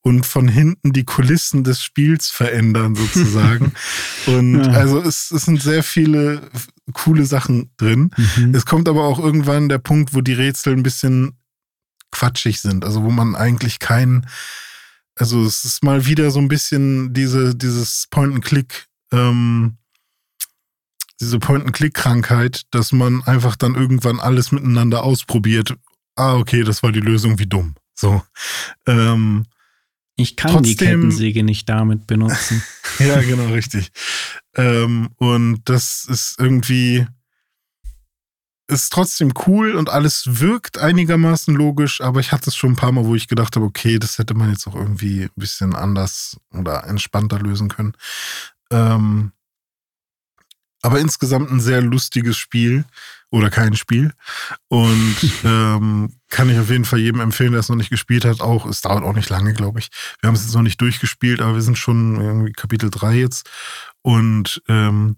[0.00, 3.72] und von hinten die Kulissen des Spiels verändern, sozusagen.
[4.26, 4.70] und Ja.
[4.72, 6.48] also es, es sind sehr viele
[6.94, 8.10] coole Sachen drin.
[8.36, 8.54] Mhm.
[8.54, 11.36] Es kommt aber auch irgendwann der Punkt, wo die Rätsel ein bisschen
[12.10, 12.84] quatschig sind.
[12.84, 14.26] Also wo man eigentlich keinen,
[15.16, 19.76] also es ist mal wieder so ein bisschen diese, dieses Point-and-Click, ähm,
[21.20, 25.74] diese Point-and-Click-Krankheit, dass man einfach dann irgendwann alles miteinander ausprobiert.
[26.16, 27.74] Ah, okay, das war die Lösung, wie dumm.
[27.94, 28.22] So.
[28.86, 29.44] Ähm,
[30.16, 32.62] Ich kann die Trotzdem- Kettensäge nicht damit benutzen.
[32.98, 33.90] ja, genau, richtig.
[34.56, 37.06] Ähm, und das ist irgendwie,
[38.68, 42.92] ist trotzdem cool und alles wirkt einigermaßen logisch, aber ich hatte es schon ein paar
[42.92, 46.36] Mal, wo ich gedacht habe, okay, das hätte man jetzt auch irgendwie ein bisschen anders
[46.52, 47.92] oder entspannter lösen können.
[48.70, 49.32] Ähm,
[50.82, 52.84] aber insgesamt ein sehr lustiges Spiel
[53.30, 54.12] oder kein Spiel.
[54.68, 58.40] Und ähm, kann ich auf jeden Fall jedem empfehlen, der es noch nicht gespielt hat.
[58.40, 59.90] Auch, es dauert auch nicht lange, glaube ich.
[60.20, 63.50] Wir haben es jetzt noch nicht durchgespielt, aber wir sind schon irgendwie Kapitel 3 jetzt.
[64.02, 65.16] Und ähm,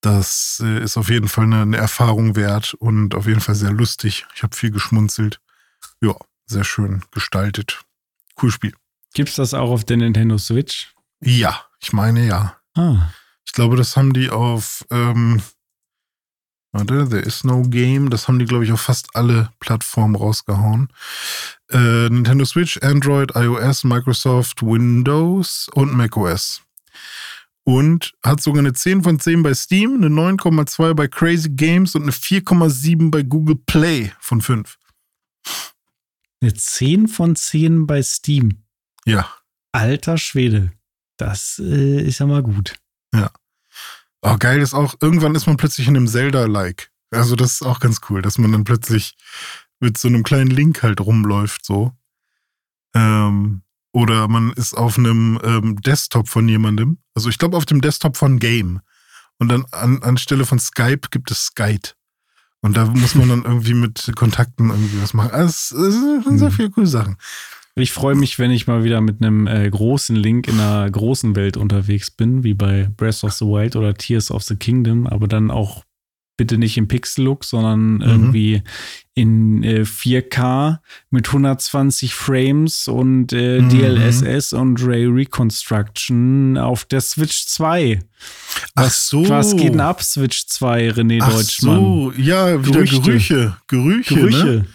[0.00, 3.72] das äh, ist auf jeden Fall eine, eine Erfahrung wert und auf jeden Fall sehr
[3.72, 4.26] lustig.
[4.34, 5.40] Ich habe viel geschmunzelt.
[6.00, 6.14] Ja,
[6.46, 7.82] sehr schön gestaltet.
[8.40, 8.74] Cool Spiel.
[9.14, 10.92] Gibt's das auch auf der Nintendo Switch?
[11.20, 12.56] Ja, ich meine ja.
[12.74, 13.10] Ah.
[13.46, 15.42] Ich glaube, das haben die auf, ähm,
[16.72, 18.10] warte, There is no game.
[18.10, 20.88] Das haben die, glaube ich, auf fast alle Plattformen rausgehauen.
[21.70, 26.62] Äh, Nintendo Switch, Android, iOS, Microsoft, Windows und macOS.
[27.64, 32.02] Und hat sogar eine 10 von 10 bei Steam, eine 9,2 bei Crazy Games und
[32.02, 34.78] eine 4,7 bei Google Play von 5.
[36.40, 38.64] Eine 10 von 10 bei Steam.
[39.04, 39.28] Ja.
[39.70, 40.72] Alter Schwede.
[41.16, 42.74] Das äh, ist ja mal gut.
[43.14, 43.30] Ja.
[44.22, 46.90] Oh, geil ist auch, irgendwann ist man plötzlich in einem Zelda-like.
[47.10, 49.16] Also, das ist auch ganz cool, dass man dann plötzlich
[49.80, 51.92] mit so einem kleinen Link halt rumläuft, so.
[52.94, 56.98] Ähm, oder man ist auf einem ähm, Desktop von jemandem.
[57.14, 58.80] Also, ich glaube, auf dem Desktop von Game.
[59.38, 61.90] Und dann an, anstelle von Skype gibt es Skype.
[62.60, 65.32] Und da muss man dann irgendwie mit Kontakten irgendwie was machen.
[65.32, 66.52] Also, es sind sehr Mhm.
[66.52, 67.16] viele coole Sachen.
[67.74, 71.34] Ich freue mich, wenn ich mal wieder mit einem äh, großen Link in einer großen
[71.36, 75.26] Welt unterwegs bin, wie bei Breath of the Wild oder Tears of the Kingdom, aber
[75.26, 75.82] dann auch
[76.36, 78.62] bitte nicht im Pixel-Look, sondern irgendwie
[79.14, 80.78] in äh, 4K
[81.10, 83.68] mit 120 Frames und äh, Mhm.
[83.70, 88.00] DLSS und Ray Reconstruction auf der Switch 2.
[88.74, 89.28] Ach Was, so.
[89.28, 91.76] was geht denn ab, Switch 2, René Ach Deutschmann?
[91.80, 93.00] so, ja, wieder Gerüchte.
[93.00, 93.56] Gerüche.
[93.68, 94.44] Gerüche, Gerüche.
[94.46, 94.66] Ne?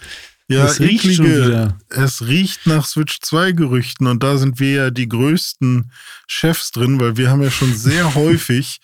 [0.49, 1.77] Ja, Es riecht schon eklige- wieder.
[1.89, 5.91] Es riecht nach Switch 2 Gerüchten und da sind wir ja die größten
[6.25, 8.79] Chefs drin, weil wir haben ja schon sehr häufig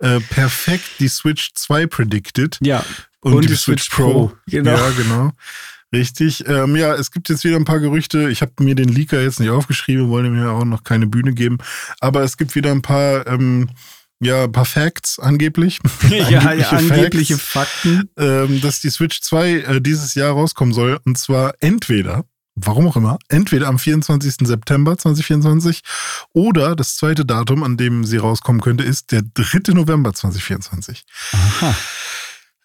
[0.00, 2.84] äh, perfekt die Switch 2 predicted Ja,
[3.20, 4.32] und, die, Switch, Pro.
[4.46, 4.72] Genau.
[4.76, 5.32] Ja, genau.
[5.92, 6.44] Richtig.
[6.48, 8.28] Ähm, ja, es gibt jetzt wieder ein paar Gerüchte.
[8.28, 11.58] Ich habe mir den Leaker jetzt nicht aufgeschrieben, wollte mir auch noch keine Bühne geben.
[12.00, 13.70] Aber es gibt wieder ein paar, ähm,
[14.24, 15.80] ja, ein paar Facts angeblich.
[16.10, 18.10] ja, ja, Facts angebliche Fakten.
[18.18, 20.98] ähm, dass die Switch 2 äh, dieses Jahr rauskommen soll.
[21.04, 24.46] Und zwar entweder, warum auch immer, entweder am 24.
[24.46, 25.82] September 2024
[26.32, 29.72] oder das zweite Datum, an dem sie rauskommen könnte, ist der 3.
[29.74, 31.04] November 2024.
[31.32, 31.74] Aha.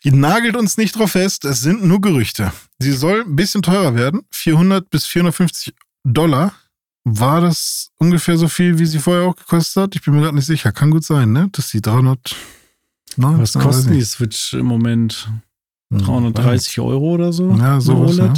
[0.03, 2.53] Die nagelt uns nicht drauf fest, es sind nur Gerüchte.
[2.79, 5.73] Sie soll ein bisschen teurer werden, 400 bis 450
[6.05, 6.53] Dollar.
[7.03, 9.95] War das ungefähr so viel, wie sie vorher auch gekostet hat?
[9.95, 10.71] Ich bin mir gerade nicht sicher.
[10.71, 11.49] Kann gut sein, ne?
[11.51, 12.35] Dass die 300.
[13.15, 14.01] Nein, Was kosten die.
[14.03, 15.29] Switch im Moment?
[15.91, 17.51] Hm, 330 Euro oder so?
[17.55, 18.33] Ja, sowas, ja.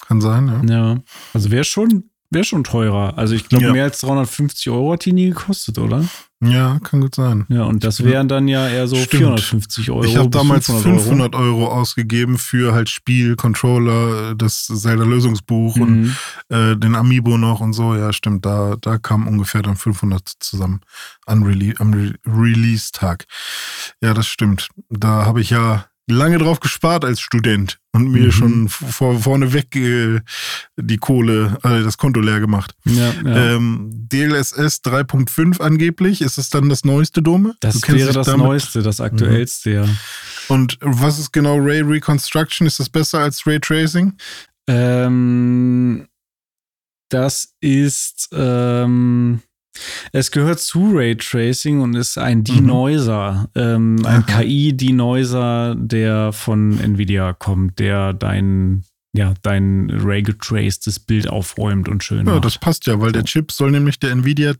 [0.00, 0.74] Kann sein, ja.
[0.92, 0.98] Ja.
[1.32, 3.16] Also wäre schon, wär schon teurer.
[3.18, 3.72] Also ich glaube, Ja.
[3.72, 6.04] mehr als 350 Euro hat die nie gekostet, oder?
[6.44, 7.44] Ja, kann gut sein.
[7.50, 9.10] Ja, und das wären dann ja eher so Stimmt.
[9.22, 10.02] 450 Euro.
[10.04, 11.68] ich habe damals 500, 500 Euro.
[11.68, 15.84] ausgegeben für halt Spiel, Controller, das Zelda-Lösungsbuch Euro.
[15.86, 16.16] und Mhm.
[16.48, 17.94] äh, den Amiibo noch und so.
[17.94, 18.44] Ja, stimmt.
[18.44, 20.80] Da, da kam ungefähr dann 500 zusammen
[21.26, 23.26] an Rele am Re Release-Tag.
[24.00, 24.68] Ja, das stimmt.
[24.90, 28.32] Da habe ich ja lange drauf gespart als Student und mir Mhm.
[28.32, 30.20] schon vor, vorneweg äh,
[30.76, 32.74] die Kohle, äh, das Konto leer gemacht.
[32.84, 33.54] Ja, ja.
[33.56, 36.20] Ähm, DLSS 3.5 angeblich.
[36.20, 37.54] Ist es dann das neueste Dome?
[37.60, 39.84] das wäre das damit- Neueste, das Aktuellste, ja.
[40.48, 42.66] Und was ist genau Ray Reconstruction?
[42.66, 44.14] Ist das besser als Ray Tracing?
[44.68, 46.06] Ähm,
[47.10, 49.40] das ist, ähm,
[50.12, 54.24] es gehört zu Raytracing und ist ein Denoiser, ähm, ein.
[54.26, 62.34] KI-Denoiser, der von Nvidia kommt, der dein, ja, dein Ray-getracedes Bild aufräumt und schön Ja,
[62.34, 62.44] macht.
[62.46, 63.12] das passt ja, weil So.
[63.12, 64.52] der Chip soll nämlich der Nvidia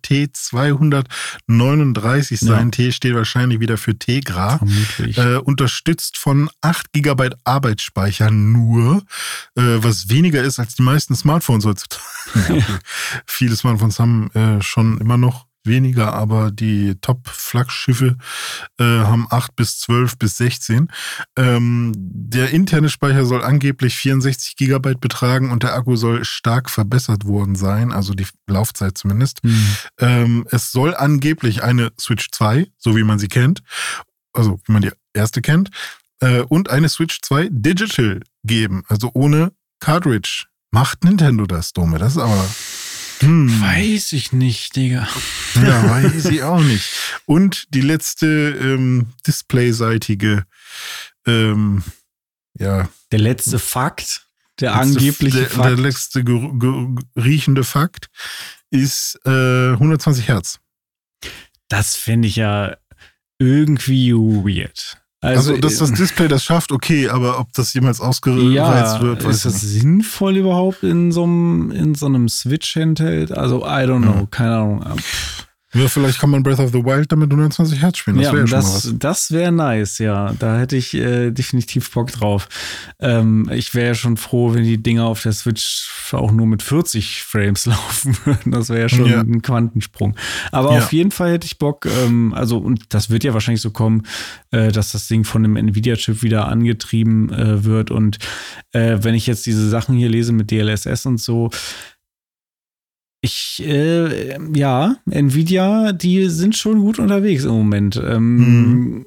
[1.49, 2.65] T239 sein.
[2.67, 2.71] Ja.
[2.71, 4.59] T steht wahrscheinlich wieder für Tegra.
[4.59, 5.19] Vermutlich.
[5.19, 9.03] Äh, unterstützt von 8 GB Arbeitsspeicher nur,
[9.57, 12.03] äh, was weniger ist als die meisten Smartphones heutzutage.
[12.49, 12.65] Ja.
[13.27, 18.17] Viele Smartphones haben äh, schon immer noch weniger, aber die Top-Flaggschiffe
[18.79, 20.89] äh, haben 8 bis 12 bis 16.
[21.37, 27.25] Ähm, der interne Speicher soll angeblich 64 GB betragen und der Akku soll stark verbessert
[27.25, 29.41] worden sein, also die Laufzeit zumindest.
[29.43, 29.67] Hm.
[29.99, 33.63] Ähm, es soll angeblich eine Switch 2, so wie man sie kennt,
[34.33, 35.71] also wie man die erste kennt,
[36.21, 40.47] äh, und eine Switch 2 Digital geben, also ohne Cartridge.
[40.71, 41.99] Macht Nintendo das, Dome?
[41.99, 42.49] Das ist aber.
[43.23, 45.09] Hm, Weiß ich nicht, Digga.
[45.55, 46.85] ja, weiß ich auch nicht.
[47.25, 50.45] Und die letzte ähm, displayseitige,
[51.27, 51.83] ähm,
[52.59, 54.27] ja, Der letzte Fakt,
[54.61, 55.65] der letzte- angebliche der, Fakt.
[55.69, 56.25] der letzte
[57.17, 58.09] riechende Fakt
[58.71, 60.59] ist äh, 120 Hertz.
[61.69, 62.77] das finde ich ja
[63.39, 65.02] irgendwie weird.
[65.23, 69.45] Also, dass das Display das schafft, okay, aber ob das jemals ausgereizt ja, wird, ist
[69.45, 73.31] das sinnvoll überhaupt in so einem, in so einem Switch-Handheld?
[73.31, 74.83] Also, I don't know, keine Ahnung.
[75.75, 78.19] Ja, vielleicht kann man Breath of the Wild damit 120 Hertz spielen.
[78.19, 80.35] Das ja, wäre ja das, das wäre nice, ja.
[80.39, 82.49] Da hätte ich äh, definitiv Bock drauf.
[83.01, 86.63] Ähm, ich wäre ja schon froh, wenn die Dinger auf der Switch auch nur mit
[86.63, 88.53] 40 Frames laufen würden.
[88.53, 89.21] Das wäre ja schon ja.
[89.21, 90.15] ein Quantensprung.
[90.51, 90.79] Aber ja.
[90.79, 94.03] auf jeden Fall hätte ich Bock, ähm, also, und das wird ja wahrscheinlich so kommen,
[94.51, 97.91] äh, dass das Ding von dem Nvidia-Chip wieder angetrieben äh, wird.
[97.91, 98.19] Und
[98.73, 101.51] äh, wenn ich jetzt diese Sachen hier lese mit DLSS und so,
[103.23, 107.97] ich, äh, ja, Nvidia, die sind schon gut unterwegs im Moment.
[107.97, 109.07] Ähm, mhm.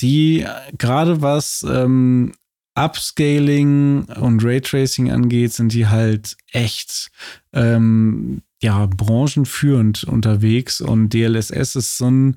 [0.00, 0.46] Die,
[0.78, 2.32] gerade was ähm,
[2.78, 7.10] Upscaling und Raytracing angeht, sind die halt echt,
[7.52, 12.36] ähm, ja, branchenführend unterwegs und DLSS ist so ein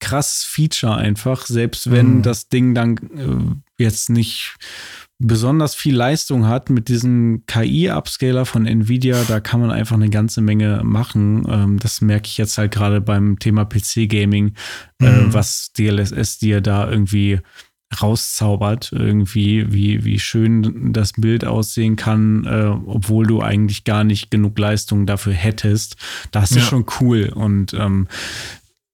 [0.00, 2.22] krasses Feature einfach, selbst wenn mhm.
[2.22, 4.56] das Ding dann äh, jetzt nicht
[5.18, 10.42] besonders viel Leistung hat mit diesem KI-Upscaler von Nvidia, da kann man einfach eine ganze
[10.42, 11.46] Menge machen.
[11.48, 14.54] Ähm, das merke ich jetzt halt gerade beim Thema PC-Gaming,
[15.00, 15.32] äh, mhm.
[15.32, 17.40] was DLSS dir da irgendwie
[18.02, 24.30] rauszaubert, irgendwie, wie, wie schön das Bild aussehen kann, äh, obwohl du eigentlich gar nicht
[24.30, 25.96] genug Leistung dafür hättest.
[26.30, 26.62] Das ist ja.
[26.62, 27.30] schon cool.
[27.34, 28.08] Und ähm,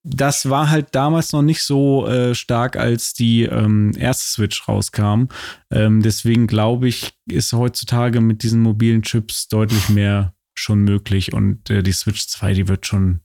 [0.05, 5.27] das war halt damals noch nicht so äh, stark, als die ähm, erste Switch rauskam.
[5.70, 11.70] Ähm, deswegen glaube ich, ist heutzutage mit diesen mobilen Chips deutlich mehr schon möglich und
[11.70, 13.20] äh, die Switch 2, die wird schon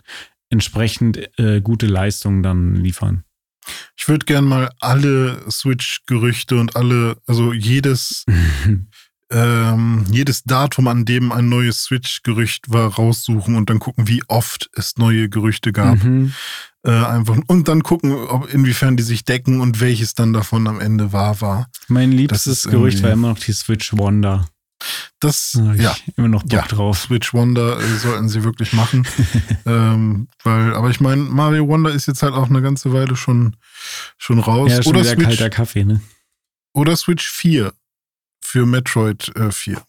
[0.49, 3.23] entsprechend äh, gute Leistungen dann liefern.
[3.97, 8.23] Ich würde gern mal alle Switch-Gerüchte und alle, also jedes,
[9.29, 14.69] ähm, jedes Datum, an dem ein neues Switch-Gerücht war, raussuchen und dann gucken, wie oft
[14.73, 16.03] es neue Gerüchte gab.
[16.03, 16.33] Mhm.
[16.83, 20.79] Äh, einfach und dann gucken, ob inwiefern die sich decken und welches dann davon am
[20.79, 21.69] Ende wahr war.
[21.89, 24.47] Mein liebstes Gerücht war immer noch die Switch Wonder.
[25.19, 26.99] Das, ja, immer noch Bock ja, drauf.
[26.99, 29.07] Switch Wonder äh, sollten sie wirklich machen.
[29.65, 33.57] ähm, weil, aber ich meine, Mario Wonder ist jetzt halt auch eine ganze Weile schon,
[34.17, 34.71] schon raus.
[34.71, 36.01] Ja, schon oder Switch, kalter Kaffee, ne?
[36.73, 37.73] Oder Switch 4
[38.41, 39.81] für Metroid äh, 4.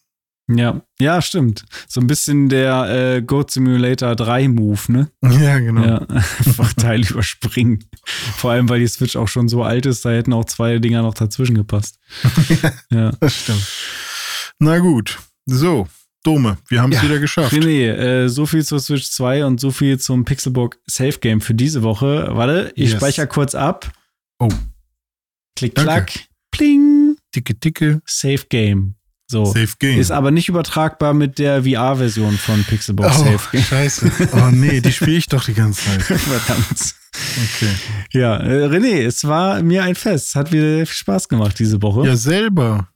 [0.50, 1.66] Ja, ja, stimmt.
[1.88, 5.10] So ein bisschen der äh, Goat Simulator 3 Move, ne?
[5.22, 5.84] Ja, genau.
[5.84, 5.98] Ja,
[6.46, 7.84] einfach Teil überspringen.
[8.04, 11.02] Vor allem, weil die Switch auch schon so alt ist, da hätten auch zwei Dinger
[11.02, 11.98] noch dazwischen gepasst.
[12.90, 13.66] ja, das stimmt.
[14.58, 15.18] Na gut.
[15.44, 15.86] So,
[16.24, 17.52] Dome, wir haben es ja, wieder geschafft.
[17.52, 21.54] René, äh, so viel zur Switch 2 und so viel zum Pixelbook Safe Game für
[21.54, 22.28] diese Woche.
[22.32, 22.98] Warte, ich yes.
[22.98, 23.90] speichere kurz ab.
[24.38, 24.48] Oh.
[25.56, 26.27] Klick, klack,
[27.32, 27.44] pling.
[27.44, 28.02] Ticke, ticke.
[28.06, 28.94] Safe Game.
[29.30, 29.44] So.
[29.44, 30.00] Safe Game.
[30.00, 33.62] Ist aber nicht übertragbar mit der VR-Version von Pixelbook oh, Safe Game.
[33.62, 34.10] Scheiße.
[34.32, 36.02] Oh nee, die spiele ich doch die ganze Zeit.
[36.18, 36.94] Verdammt.
[37.12, 37.72] Okay.
[38.12, 40.34] Ja, äh, René, es war mir ein Fest.
[40.34, 42.06] Hat wieder viel Spaß gemacht diese Woche.
[42.06, 42.88] Ja, selber.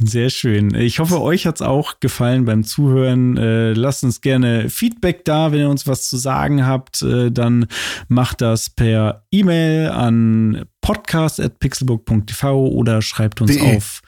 [0.00, 0.74] Sehr schön.
[0.76, 3.36] Ich hoffe, euch hat es auch gefallen beim Zuhören.
[3.36, 5.50] Äh, lasst uns gerne Feedback da.
[5.50, 7.66] Wenn ihr uns was zu sagen habt, äh, dann
[8.06, 13.76] macht das per E-Mail an podcast.pixelbook.tv oder schreibt uns De.
[13.76, 14.02] auf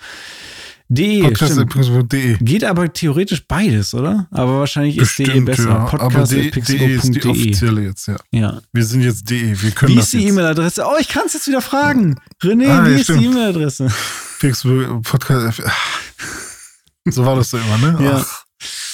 [0.93, 1.23] De.
[1.23, 2.39] Podcast.pixelbook.de.
[2.41, 4.27] Geht aber theoretisch beides, oder?
[4.33, 5.69] Aber wahrscheinlich ist Bestimmt, de besser.
[5.69, 5.85] Ja.
[5.85, 8.17] Podcast.pixelbook.de ist die offizielle jetzt, ja.
[8.33, 8.61] ja.
[8.73, 9.63] Wir sind jetzt de.
[9.63, 10.85] Wir können wie ist die E-Mail-Adresse?
[10.85, 12.21] Oh, ich kann es jetzt wieder fragen.
[12.43, 13.21] René, ah, wie ja, ist stimmt.
[13.21, 13.89] die E-Mail-Adresse?
[14.41, 15.63] Pixelbook Podcast.
[17.07, 18.05] So war das so immer, ne?
[18.05, 18.27] Ja.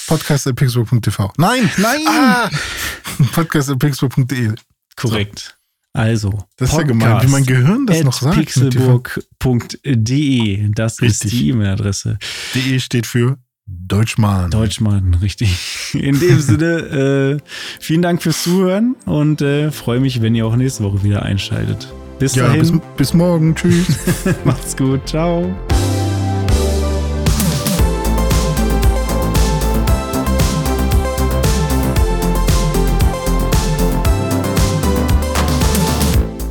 [0.06, 1.32] Podcast.pixelbook.tv.
[1.38, 2.06] Nein, nein!
[2.06, 2.48] Ah,
[3.32, 4.54] Podcast.pixelbook.de.
[4.96, 5.58] Korrekt.
[5.96, 8.36] Also, das ist ja gemein, wie mein Gehirn das noch sagt.
[8.36, 11.24] Pixelburg.de, das richtig.
[11.24, 12.18] ist die E-Mail-Adresse.
[12.54, 14.50] DE steht für Deutschmann.
[14.50, 15.94] Deutschmann, richtig.
[15.94, 16.66] In dem Sinne,
[17.40, 17.42] äh,
[17.80, 21.90] vielen Dank fürs Zuhören und äh, freue mich, wenn ihr auch nächste Woche wieder einschaltet.
[22.18, 22.60] Bis ja, dahin.
[22.60, 23.54] Bis, bis morgen.
[23.54, 23.86] Tschüss.
[24.44, 25.08] Macht's gut.
[25.08, 25.56] Ciao.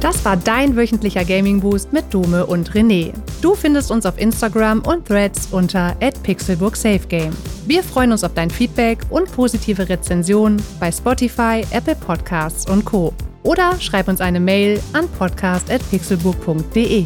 [0.05, 3.11] Das war dein wöchentlicher Gaming Boost mit Dome und René.
[3.41, 7.31] Du findest uns auf Instagram und Threads unter @pixelburgsafegame.
[7.65, 13.15] Wir freuen uns auf dein Feedback und positive Rezensionen bei Spotify, Apple Podcasts und Co.
[13.41, 17.05] Oder schreib uns eine Mail an podcast@pixelburg.de.